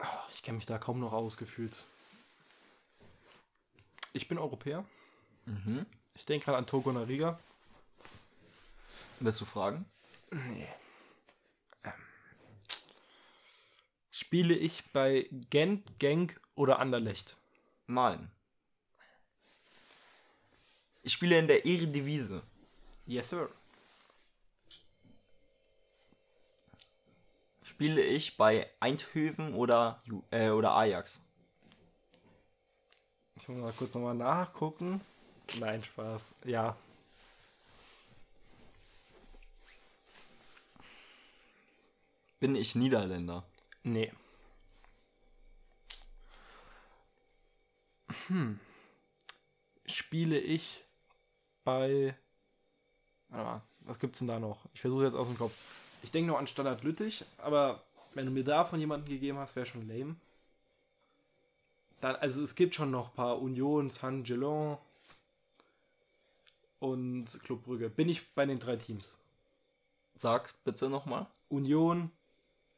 Ach, 0.00 0.30
ich 0.30 0.42
kenne 0.42 0.58
mich 0.58 0.66
da 0.66 0.78
kaum 0.78 1.00
noch 1.00 1.12
ausgefühlt. 1.12 1.86
Ich 4.12 4.28
bin 4.28 4.38
Europäer. 4.38 4.84
Mhm. 5.46 5.86
Ich 6.14 6.26
denke 6.26 6.46
gerade 6.46 6.58
an 6.58 6.66
Togo 6.66 6.90
Riga. 6.90 7.38
Willst 9.20 9.40
du 9.40 9.44
fragen? 9.44 9.84
Nee. 10.30 10.68
Ähm. 11.84 11.92
Spiele 14.10 14.54
ich 14.54 14.84
bei 14.92 15.28
Gent, 15.50 15.98
Genk 15.98 16.40
oder 16.54 16.78
Anderlecht? 16.78 17.36
Nein. 17.86 18.30
Ich 21.08 21.14
spiele 21.14 21.38
in 21.38 21.48
der 21.48 21.64
Eredivisie. 21.64 22.42
Yes, 23.06 23.30
sir. 23.30 23.48
spiele 27.62 28.02
ich 28.02 28.36
bei 28.36 28.68
Eindhoven 28.78 29.54
oder, 29.54 30.02
äh, 30.30 30.50
oder 30.50 30.74
Ajax? 30.74 31.24
Ich 33.36 33.48
muss 33.48 33.56
mal 33.56 33.72
kurz 33.72 33.94
nochmal 33.94 34.16
nachgucken. 34.16 35.00
Nein, 35.58 35.82
Spaß. 35.82 36.34
Ja. 36.44 36.76
Bin 42.38 42.54
ich 42.54 42.74
Niederländer? 42.74 43.46
Nee. 43.82 44.12
Hm. 48.26 48.60
Spiele 49.86 50.38
ich 50.38 50.84
bei. 51.68 52.16
Warte 53.28 53.44
mal, 53.44 53.62
was 53.80 53.98
gibt's 53.98 54.20
denn 54.20 54.28
da 54.28 54.38
noch? 54.38 54.64
Ich 54.72 54.80
versuche 54.80 55.04
jetzt 55.04 55.14
aus 55.14 55.26
dem 55.26 55.36
Kopf. 55.36 55.52
Ich 56.02 56.10
denke 56.10 56.30
noch 56.30 56.38
an 56.38 56.46
Standard 56.46 56.82
Lüttich, 56.82 57.26
aber 57.36 57.82
wenn 58.14 58.24
du 58.24 58.32
mir 58.32 58.44
davon 58.44 58.80
jemanden 58.80 59.06
gegeben 59.06 59.36
hast, 59.36 59.54
wäre 59.54 59.66
schon 59.66 59.86
lame. 59.86 60.16
Dann, 62.00 62.16
also 62.16 62.42
es 62.42 62.54
gibt 62.54 62.74
schon 62.74 62.90
noch 62.90 63.10
ein 63.10 63.14
paar 63.14 63.38
Union, 63.42 63.90
Saint-Gelon 63.90 64.78
und 66.80 67.26
Club 67.42 67.64
Brügge. 67.64 67.90
Bin 67.90 68.08
ich 68.08 68.32
bei 68.32 68.46
den 68.46 68.60
drei 68.60 68.76
Teams. 68.76 69.18
Sag 70.14 70.54
bitte 70.64 70.88
nochmal. 70.88 71.26
Union, 71.50 72.10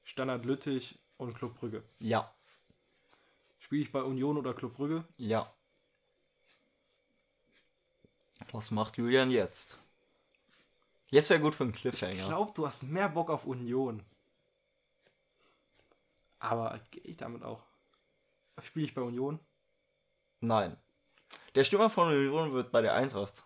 Standard 0.02 0.44
Lüttich 0.44 0.98
und 1.16 1.34
Club 1.34 1.54
Brügge. 1.60 1.84
Ja. 2.00 2.32
Spiele 3.60 3.82
ich 3.82 3.92
bei 3.92 4.02
Union 4.02 4.36
oder 4.36 4.52
Club 4.52 4.74
Brügge? 4.74 5.04
Ja. 5.16 5.52
Was 8.52 8.70
macht 8.70 8.96
Julian 8.96 9.30
jetzt? 9.30 9.78
Jetzt 11.08 11.30
wäre 11.30 11.40
gut 11.40 11.54
für 11.54 11.64
einen 11.64 11.74
Ich 11.74 11.80
Cliffhanger. 11.80 12.26
glaube, 12.26 12.52
du 12.54 12.66
hast 12.66 12.84
mehr 12.84 13.08
Bock 13.08 13.30
auf 13.30 13.44
Union. 13.44 14.02
Aber 16.38 16.80
gehe 16.90 17.02
ich 17.02 17.16
damit 17.16 17.42
auch? 17.42 17.60
Spiele 18.62 18.86
ich 18.86 18.94
bei 18.94 19.02
Union? 19.02 19.38
Nein. 20.40 20.76
Der 21.54 21.64
Stürmer 21.64 21.90
von 21.90 22.08
Union 22.08 22.52
wird 22.52 22.70
bei 22.72 22.82
der 22.82 22.94
Eintracht 22.94 23.44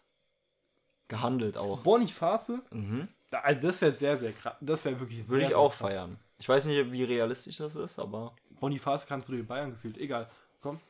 gehandelt 1.09 1.57
auch. 1.57 1.79
Boniface? 1.81 2.53
Mhm. 2.71 3.09
Also 3.31 3.61
Das 3.67 3.81
wäre 3.81 3.93
sehr, 3.93 4.17
sehr 4.17 4.33
krass. 4.33 4.57
Das 4.61 4.85
wäre 4.85 4.99
wirklich 5.01 5.23
sehr, 5.25 5.31
Würde 5.33 5.43
ich 5.45 5.49
sehr 5.51 5.59
auch 5.59 5.71
krass. 5.77 5.93
feiern. 5.93 6.19
Ich 6.39 6.49
weiß 6.49 6.67
nicht, 6.67 6.93
wie 6.93 7.05
realistisch 7.05 7.57
das 7.59 7.75
ist, 7.77 7.99
aber. 7.99 8.35
Boniface 8.61 9.07
kannst 9.07 9.29
du 9.29 9.33
dir 9.35 9.45
Bayern 9.45 9.71
gefühlt. 9.73 9.99
Egal. 9.99 10.29
Komm. 10.63 10.81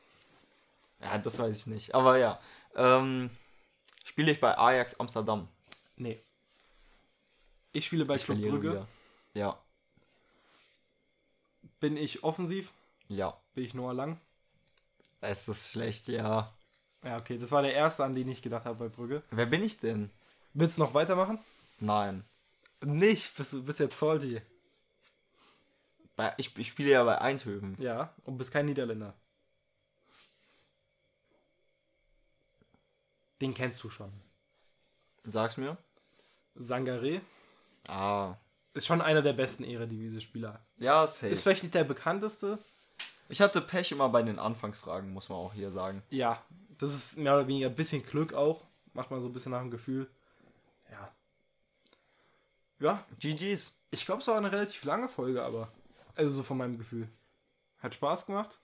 Ja, 1.01 1.17
das 1.17 1.39
weiß 1.39 1.55
ich 1.57 1.67
nicht. 1.67 1.93
Aber 1.95 2.17
ja. 2.17 2.39
Ähm, 2.75 3.29
spiele 4.05 4.31
ich 4.31 4.39
bei 4.39 4.57
Ajax 4.57 4.97
Amsterdam. 4.99 5.49
Nee. 5.97 6.21
Ich 7.73 7.87
spiele 7.87 8.05
bei 8.05 8.15
Ich 8.15 8.23
Club 8.23 8.39
Brügge. 8.39 8.69
wieder. 8.71 8.87
Ja. 9.33 9.59
Bin 11.81 11.97
ich 11.97 12.23
offensiv? 12.23 12.71
Ja. 13.09 13.37
Bin 13.53 13.65
ich 13.65 13.73
Noah 13.73 13.93
Lang? 13.93 14.17
Es 15.19 15.49
ist 15.49 15.71
schlecht, 15.71 16.07
ja. 16.07 16.53
Ja, 17.03 17.17
okay. 17.17 17.37
Das 17.37 17.51
war 17.51 17.61
der 17.61 17.73
erste, 17.73 18.05
an 18.05 18.15
den 18.15 18.29
ich 18.29 18.41
gedacht 18.41 18.65
habe 18.65 18.87
bei 18.87 18.95
Brügge. 18.95 19.21
Wer 19.31 19.45
bin 19.45 19.61
ich 19.63 19.79
denn? 19.79 20.09
Willst 20.53 20.77
du 20.77 20.83
noch 20.83 20.93
weitermachen? 20.93 21.37
Nein. 21.79 22.23
Nicht. 22.81 23.35
Bist 23.35 23.53
du 23.53 23.63
bist 23.63 23.79
jetzt 23.79 23.97
salty. 23.97 24.41
Bei, 26.15 26.33
ich, 26.37 26.55
ich 26.57 26.69
spiele 26.69 26.91
ja 26.91 27.03
bei 27.03 27.19
Eindhoven. 27.19 27.75
Ja. 27.79 28.13
Und 28.23 28.37
bist 28.37 28.51
kein 28.51 28.67
Niederländer. 28.67 29.13
Den 33.45 33.53
kennst 33.53 33.83
du 33.83 33.91
schon. 33.91 34.11
Sag's 35.23 35.57
mir. 35.57 35.77
Sangaré 36.57 37.21
Ah. 37.87 38.37
ist 38.73 38.87
schon 38.87 39.01
einer 39.01 39.21
der 39.21 39.33
besten 39.33 39.63
Eredivisie-Spieler. 39.63 40.65
Ja, 40.77 41.05
safe. 41.05 41.31
Ist 41.31 41.43
vielleicht 41.43 41.61
nicht 41.61 41.75
der 41.75 41.83
bekannteste. 41.83 42.57
Ich 43.29 43.41
hatte 43.41 43.61
Pech 43.61 43.91
immer 43.91 44.09
bei 44.09 44.23
den 44.23 44.39
Anfangsfragen, 44.39 45.13
muss 45.13 45.29
man 45.29 45.37
auch 45.37 45.53
hier 45.53 45.69
sagen. 45.69 46.01
Ja, 46.09 46.41
das 46.79 46.95
ist 46.95 47.17
mehr 47.19 47.35
oder 47.35 47.47
weniger 47.47 47.67
ein 47.67 47.75
bisschen 47.75 48.03
Glück 48.03 48.33
auch. 48.33 48.65
Macht 48.93 49.11
man 49.11 49.21
so 49.21 49.29
ein 49.29 49.33
bisschen 49.33 49.51
nach 49.51 49.61
dem 49.61 49.69
Gefühl. 49.69 50.09
Ja. 50.91 51.11
Ja, 52.79 53.05
GG's. 53.19 53.79
ich 53.91 54.07
glaube, 54.07 54.21
es 54.23 54.27
war 54.27 54.37
eine 54.37 54.51
relativ 54.51 54.83
lange 54.85 55.07
Folge, 55.07 55.43
aber. 55.43 55.71
Also 56.15 56.37
so 56.37 56.41
von 56.41 56.57
meinem 56.57 56.79
Gefühl. 56.79 57.07
Hat 57.77 57.93
Spaß 57.93 58.25
gemacht. 58.25 58.59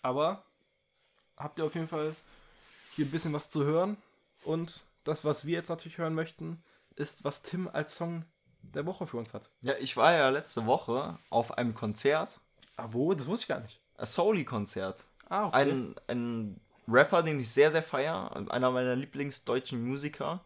Aber 0.00 0.46
habt 1.36 1.58
ihr 1.58 1.66
auf 1.66 1.74
jeden 1.74 1.88
Fall 1.88 2.16
hier 3.00 3.06
ein 3.06 3.10
bisschen 3.12 3.32
was 3.32 3.48
zu 3.48 3.64
hören. 3.64 3.96
Und 4.44 4.84
das, 5.04 5.24
was 5.24 5.46
wir 5.46 5.54
jetzt 5.54 5.70
natürlich 5.70 5.96
hören 5.98 6.14
möchten, 6.14 6.62
ist, 6.96 7.24
was 7.24 7.42
Tim 7.42 7.66
als 7.72 7.96
Song 7.96 8.24
der 8.62 8.84
Woche 8.84 9.06
für 9.06 9.16
uns 9.16 9.32
hat. 9.32 9.48
Ja, 9.62 9.72
ich 9.80 9.96
war 9.96 10.12
ja 10.12 10.28
letzte 10.28 10.66
Woche 10.66 11.16
auf 11.30 11.56
einem 11.56 11.74
Konzert, 11.74 12.40
Ah, 12.76 12.88
wo? 12.92 13.12
Das 13.14 13.26
wusste 13.26 13.44
ich 13.44 13.48
gar 13.48 13.60
nicht. 13.60 13.80
ein 13.98 14.06
Soli-Konzert. 14.06 15.04
Ah, 15.28 15.46
okay. 15.46 15.56
Ein, 15.56 15.94
ein 16.08 16.60
Rapper, 16.88 17.22
den 17.22 17.40
ich 17.40 17.50
sehr, 17.50 17.70
sehr 17.70 17.82
feier, 17.82 18.34
einer 18.50 18.70
meiner 18.70 18.96
Lieblingsdeutschen 18.96 19.86
Musiker. 19.86 20.40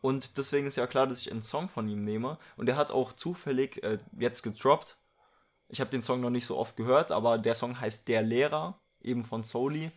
Und 0.00 0.36
deswegen 0.38 0.66
ist 0.66 0.76
ja 0.76 0.86
klar, 0.88 1.06
dass 1.06 1.20
ich 1.20 1.30
einen 1.30 1.42
Song 1.42 1.68
von 1.68 1.88
ihm 1.88 2.04
nehme. 2.04 2.38
Und 2.56 2.68
er 2.68 2.76
hat 2.76 2.90
auch 2.90 3.12
zufällig 3.12 3.82
äh, 3.84 3.98
jetzt 4.18 4.42
gedroppt. 4.42 4.96
Ich 5.68 5.80
habe 5.80 5.90
den 5.90 6.02
Song 6.02 6.20
noch 6.20 6.30
nicht 6.30 6.46
so 6.46 6.56
oft 6.56 6.76
gehört, 6.76 7.12
aber 7.12 7.38
der 7.38 7.54
Song 7.54 7.78
heißt 7.80 8.08
Der 8.08 8.22
Lehrer, 8.22 8.78
eben 9.00 9.24
von 9.24 9.42
Soli. 9.44 9.90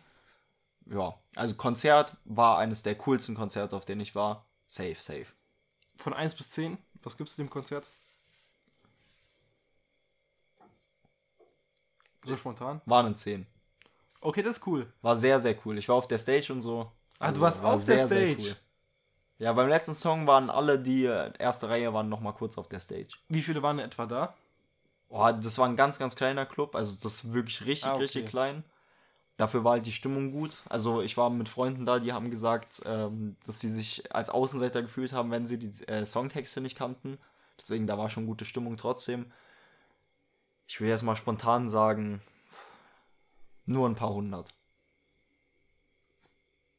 Ja, 0.86 1.18
also 1.34 1.54
Konzert 1.54 2.16
war 2.24 2.58
eines 2.58 2.82
der 2.82 2.94
coolsten 2.96 3.34
Konzerte, 3.34 3.76
auf 3.76 3.84
denen 3.84 4.00
ich 4.00 4.14
war. 4.14 4.46
Safe, 4.66 4.96
safe. 4.98 5.26
Von 5.96 6.12
1 6.12 6.34
bis 6.34 6.50
10, 6.50 6.78
was 7.02 7.16
gibst 7.16 7.38
du 7.38 7.42
dem 7.42 7.50
Konzert? 7.50 7.88
So 12.24 12.36
spontan? 12.36 12.80
War 12.86 13.04
eine 13.04 13.14
10. 13.14 13.46
Okay, 14.20 14.42
das 14.42 14.58
ist 14.58 14.66
cool. 14.66 14.90
War 15.02 15.16
sehr, 15.16 15.38
sehr 15.40 15.56
cool. 15.66 15.76
Ich 15.76 15.88
war 15.88 15.96
auf 15.96 16.08
der 16.08 16.18
Stage 16.18 16.52
und 16.52 16.62
so. 16.62 16.90
Ah, 17.18 17.26
Also, 17.26 17.36
du 17.36 17.40
warst 17.42 17.62
war 17.62 17.74
auf 17.74 17.84
der 17.84 17.98
Stage. 18.06 18.56
Ja, 19.38 19.52
beim 19.52 19.68
letzten 19.68 19.94
Song 19.94 20.26
waren 20.26 20.48
alle, 20.48 20.78
die 20.78 21.04
äh, 21.04 21.32
erste 21.38 21.68
Reihe 21.68 21.92
waren, 21.92 22.08
noch 22.08 22.20
mal 22.20 22.32
kurz 22.32 22.56
auf 22.56 22.68
der 22.68 22.80
Stage. 22.80 23.18
Wie 23.28 23.42
viele 23.42 23.62
waren 23.62 23.78
etwa 23.78 24.06
da? 24.06 24.34
Oh, 25.08 25.30
das 25.30 25.58
war 25.58 25.68
ein 25.68 25.76
ganz, 25.76 25.98
ganz 25.98 26.16
kleiner 26.16 26.46
Club. 26.46 26.74
Also 26.74 26.94
das 27.02 27.16
ist 27.24 27.32
wirklich 27.32 27.64
richtig, 27.66 27.88
Ah, 27.88 27.94
okay. 27.94 28.02
richtig 28.02 28.26
klein. 28.26 28.64
Dafür 29.36 29.64
war 29.64 29.72
halt 29.72 29.86
die 29.86 29.92
Stimmung 29.92 30.30
gut. 30.30 30.58
Also 30.68 31.02
ich 31.02 31.16
war 31.16 31.28
mit 31.28 31.48
Freunden 31.48 31.84
da, 31.84 31.98
die 31.98 32.12
haben 32.12 32.30
gesagt, 32.30 32.82
ähm, 32.86 33.36
dass 33.46 33.60
sie 33.60 33.68
sich 33.68 34.14
als 34.14 34.30
Außenseiter 34.30 34.82
gefühlt 34.82 35.12
haben, 35.12 35.30
wenn 35.30 35.46
sie 35.46 35.58
die 35.58 35.88
äh, 35.88 36.06
Songtexte 36.06 36.60
nicht 36.60 36.76
kannten. 36.78 37.18
Deswegen, 37.58 37.86
da 37.86 37.98
war 37.98 38.10
schon 38.10 38.26
gute 38.26 38.44
Stimmung 38.44 38.76
trotzdem. 38.76 39.32
Ich 40.66 40.80
will 40.80 40.88
jetzt 40.88 41.02
mal 41.02 41.16
spontan 41.16 41.68
sagen, 41.68 42.22
nur 43.66 43.88
ein 43.88 43.96
paar 43.96 44.12
hundert. 44.12 44.54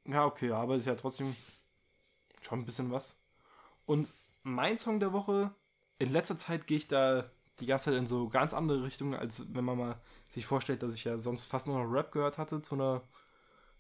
Ja, 0.06 0.26
okay, 0.26 0.52
aber 0.52 0.76
ist 0.76 0.86
ja 0.86 0.96
trotzdem 0.96 1.36
schon 2.42 2.60
ein 2.60 2.66
bisschen 2.66 2.92
was. 2.92 3.18
Und 3.86 4.14
mein 4.44 4.78
Song 4.78 5.00
der 5.00 5.14
Woche, 5.14 5.52
in 5.98 6.12
letzter 6.12 6.38
Zeit 6.38 6.68
gehe 6.68 6.78
ich 6.78 6.88
da 6.88 7.30
die 7.60 7.66
ganze 7.66 7.86
Zeit 7.86 8.00
in 8.00 8.08
so 8.08 8.30
ganz 8.30 8.54
andere 8.54 8.84
Richtungen, 8.84 9.14
als 9.14 9.54
wenn 9.54 9.66
man 9.66 9.78
mal 9.78 10.02
sich 10.30 10.46
vorstellt, 10.46 10.84
dass 10.84 10.94
ich 10.94 11.04
ja 11.04 11.18
sonst 11.18 11.46
fast 11.46 11.68
nur 11.68 11.82
noch 11.82 11.92
Rap 11.92 12.12
gehört 12.12 12.38
hatte 12.38 12.62
zu 12.62 12.76
einer 12.76 13.02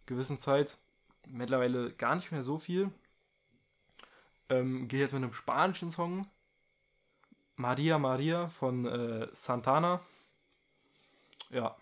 gewissen 0.05 0.37
Zeit. 0.37 0.77
Mittlerweile 1.27 1.91
gar 1.93 2.15
nicht 2.15 2.31
mehr 2.31 2.43
so 2.43 2.57
viel. 2.57 2.91
Ähm, 4.49 4.87
gehe 4.87 4.99
jetzt 4.99 5.13
mit 5.13 5.23
einem 5.23 5.33
spanischen 5.33 5.91
Song. 5.91 6.27
Maria 7.55 7.97
Maria 7.97 8.49
von 8.49 8.85
äh, 8.85 9.27
Santana. 9.31 10.01
Ja, 11.49 11.75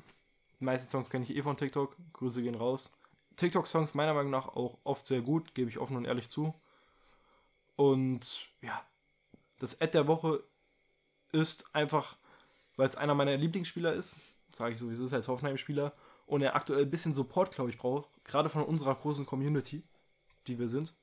die 0.59 0.65
meisten 0.65 0.89
Songs 0.89 1.09
kenne 1.09 1.25
ich 1.25 1.35
eh 1.35 1.41
von 1.41 1.57
TikTok. 1.57 1.95
Grüße 2.13 2.41
gehen 2.41 2.55
raus. 2.55 2.97
TikTok-Songs 3.35 3.95
meiner 3.95 4.13
Meinung 4.13 4.31
nach 4.31 4.47
auch 4.47 4.77
oft 4.83 5.05
sehr 5.05 5.21
gut, 5.21 5.55
gebe 5.55 5.69
ich 5.69 5.79
offen 5.79 5.97
und 5.97 6.05
ehrlich 6.05 6.29
zu. 6.29 6.53
Und 7.75 8.47
ja, 8.61 8.81
das 9.59 9.81
Ad 9.81 9.93
der 9.93 10.07
Woche 10.07 10.43
ist 11.33 11.65
einfach, 11.75 12.15
weil 12.77 12.87
es 12.87 12.95
einer 12.95 13.15
meiner 13.15 13.35
Lieblingsspieler 13.35 13.93
ist, 13.93 14.15
sage 14.53 14.73
ich 14.73 14.79
sowieso, 14.79 15.05
ist 15.05 15.13
als 15.13 15.27
Hoffenheim-Spieler, 15.27 15.93
und 16.25 16.41
er 16.41 16.55
aktuell 16.55 16.83
ein 16.83 16.89
bisschen 16.89 17.13
Support, 17.13 17.53
glaube 17.53 17.69
ich, 17.69 17.77
braucht, 17.77 18.09
gerade 18.23 18.47
von 18.47 18.63
unserer 18.63 18.95
großen 18.95 19.25
Community, 19.25 19.83
die 20.47 20.57
wir 20.57 20.69
sind. 20.69 20.95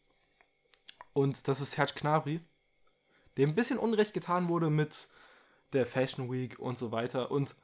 Und 1.13 1.47
das 1.47 1.61
ist 1.61 1.73
Serge 1.73 1.93
Gnabry, 1.97 2.41
dem 3.37 3.51
ein 3.51 3.55
bisschen 3.55 3.79
Unrecht 3.79 4.15
getan 4.15 4.49
wurde 4.49 4.71
mit 4.71 5.09
der 5.73 5.87
Fashion 5.87 6.33
Week 6.33 6.59
und 6.59 6.79
so 6.79 6.91
weiter 6.93 7.31
und 7.31 7.55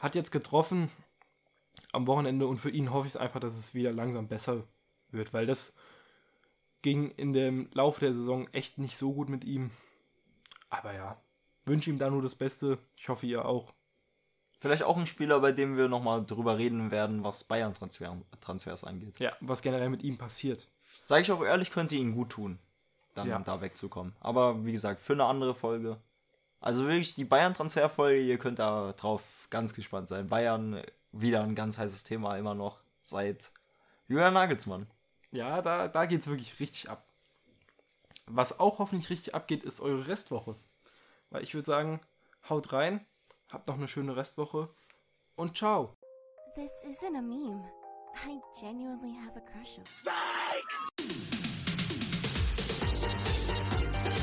hat 0.00 0.14
jetzt 0.14 0.30
getroffen 0.30 0.90
am 1.92 2.06
Wochenende 2.06 2.46
und 2.46 2.58
für 2.58 2.70
ihn 2.70 2.92
hoffe 2.92 3.08
ich 3.08 3.20
einfach, 3.20 3.40
dass 3.40 3.56
es 3.56 3.74
wieder 3.74 3.92
langsam 3.92 4.28
besser 4.28 4.64
wird, 5.10 5.32
weil 5.32 5.46
das 5.46 5.74
ging 6.82 7.10
in 7.12 7.32
dem 7.32 7.68
Laufe 7.72 8.00
der 8.00 8.14
Saison 8.14 8.48
echt 8.52 8.78
nicht 8.78 8.96
so 8.96 9.12
gut 9.12 9.28
mit 9.28 9.44
ihm. 9.44 9.70
Aber 10.68 10.92
ja, 10.94 11.20
wünsche 11.66 11.90
ihm 11.90 11.98
da 11.98 12.08
nur 12.10 12.22
das 12.22 12.34
Beste. 12.34 12.78
Ich 12.96 13.08
hoffe, 13.08 13.26
ihr 13.26 13.44
auch. 13.44 13.74
Vielleicht 14.58 14.84
auch 14.84 14.96
ein 14.96 15.06
Spieler, 15.06 15.40
bei 15.40 15.52
dem 15.52 15.76
wir 15.76 15.88
nochmal 15.88 16.24
drüber 16.24 16.56
reden 16.56 16.90
werden, 16.90 17.22
was 17.22 17.44
Bayern-Transfers 17.44 18.84
angeht. 18.84 19.18
Ja, 19.18 19.32
was 19.40 19.60
generell 19.60 19.90
mit 19.90 20.02
ihm 20.02 20.16
passiert. 20.16 20.68
Sage 21.02 21.22
ich 21.22 21.30
auch 21.30 21.44
ehrlich, 21.44 21.70
könnte 21.70 21.94
ihn 21.94 22.14
gut 22.14 22.30
tun, 22.30 22.58
dann 23.14 23.28
Ja. 23.28 23.38
da 23.38 23.60
wegzukommen. 23.60 24.14
Aber 24.20 24.64
wie 24.64 24.72
gesagt, 24.72 25.00
für 25.00 25.12
eine 25.12 25.24
andere 25.24 25.54
Folge. 25.54 25.98
Also 26.60 26.84
wirklich 26.84 27.14
die 27.14 27.26
Bayern-Transferfolge, 27.26 28.18
ihr 28.18 28.38
könnt 28.38 28.58
da 28.58 28.94
drauf 28.94 29.46
ganz 29.50 29.74
gespannt 29.74 30.08
sein. 30.08 30.28
Bayern 30.28 30.82
wieder 31.12 31.42
ein 31.42 31.54
ganz 31.54 31.76
heißes 31.78 32.04
Thema 32.04 32.36
immer 32.38 32.54
noch 32.54 32.78
seit 33.02 33.52
Julian 34.08 34.34
Nagelsmann. 34.34 34.86
Ja, 35.32 35.60
da, 35.60 35.86
da 35.88 36.06
geht 36.06 36.22
es 36.22 36.28
wirklich 36.28 36.58
richtig 36.60 36.88
ab. 36.88 37.04
Was 38.26 38.58
auch 38.58 38.78
hoffentlich 38.78 39.10
richtig 39.10 39.34
abgeht, 39.34 39.64
ist 39.64 39.80
eure 39.80 40.08
Restwoche. 40.08 40.56
Weil 41.30 41.42
ich 41.42 41.54
würde 41.54 41.66
sagen, 41.66 42.00
haut 42.48 42.72
rein, 42.72 43.06
habt 43.50 43.68
noch 43.68 43.74
eine 43.74 43.88
schöne 43.88 44.16
Restwoche 44.16 44.68
und 45.34 45.56
ciao. 45.56 45.96
This 46.54 46.72
isn't 46.84 47.16
a 47.16 47.22
meme. 47.22 47.64
I 48.24 48.40
genuinely 48.58 49.14
have 49.14 49.36
a 49.36 49.40
crush 49.40 49.78
on. 49.78 50.95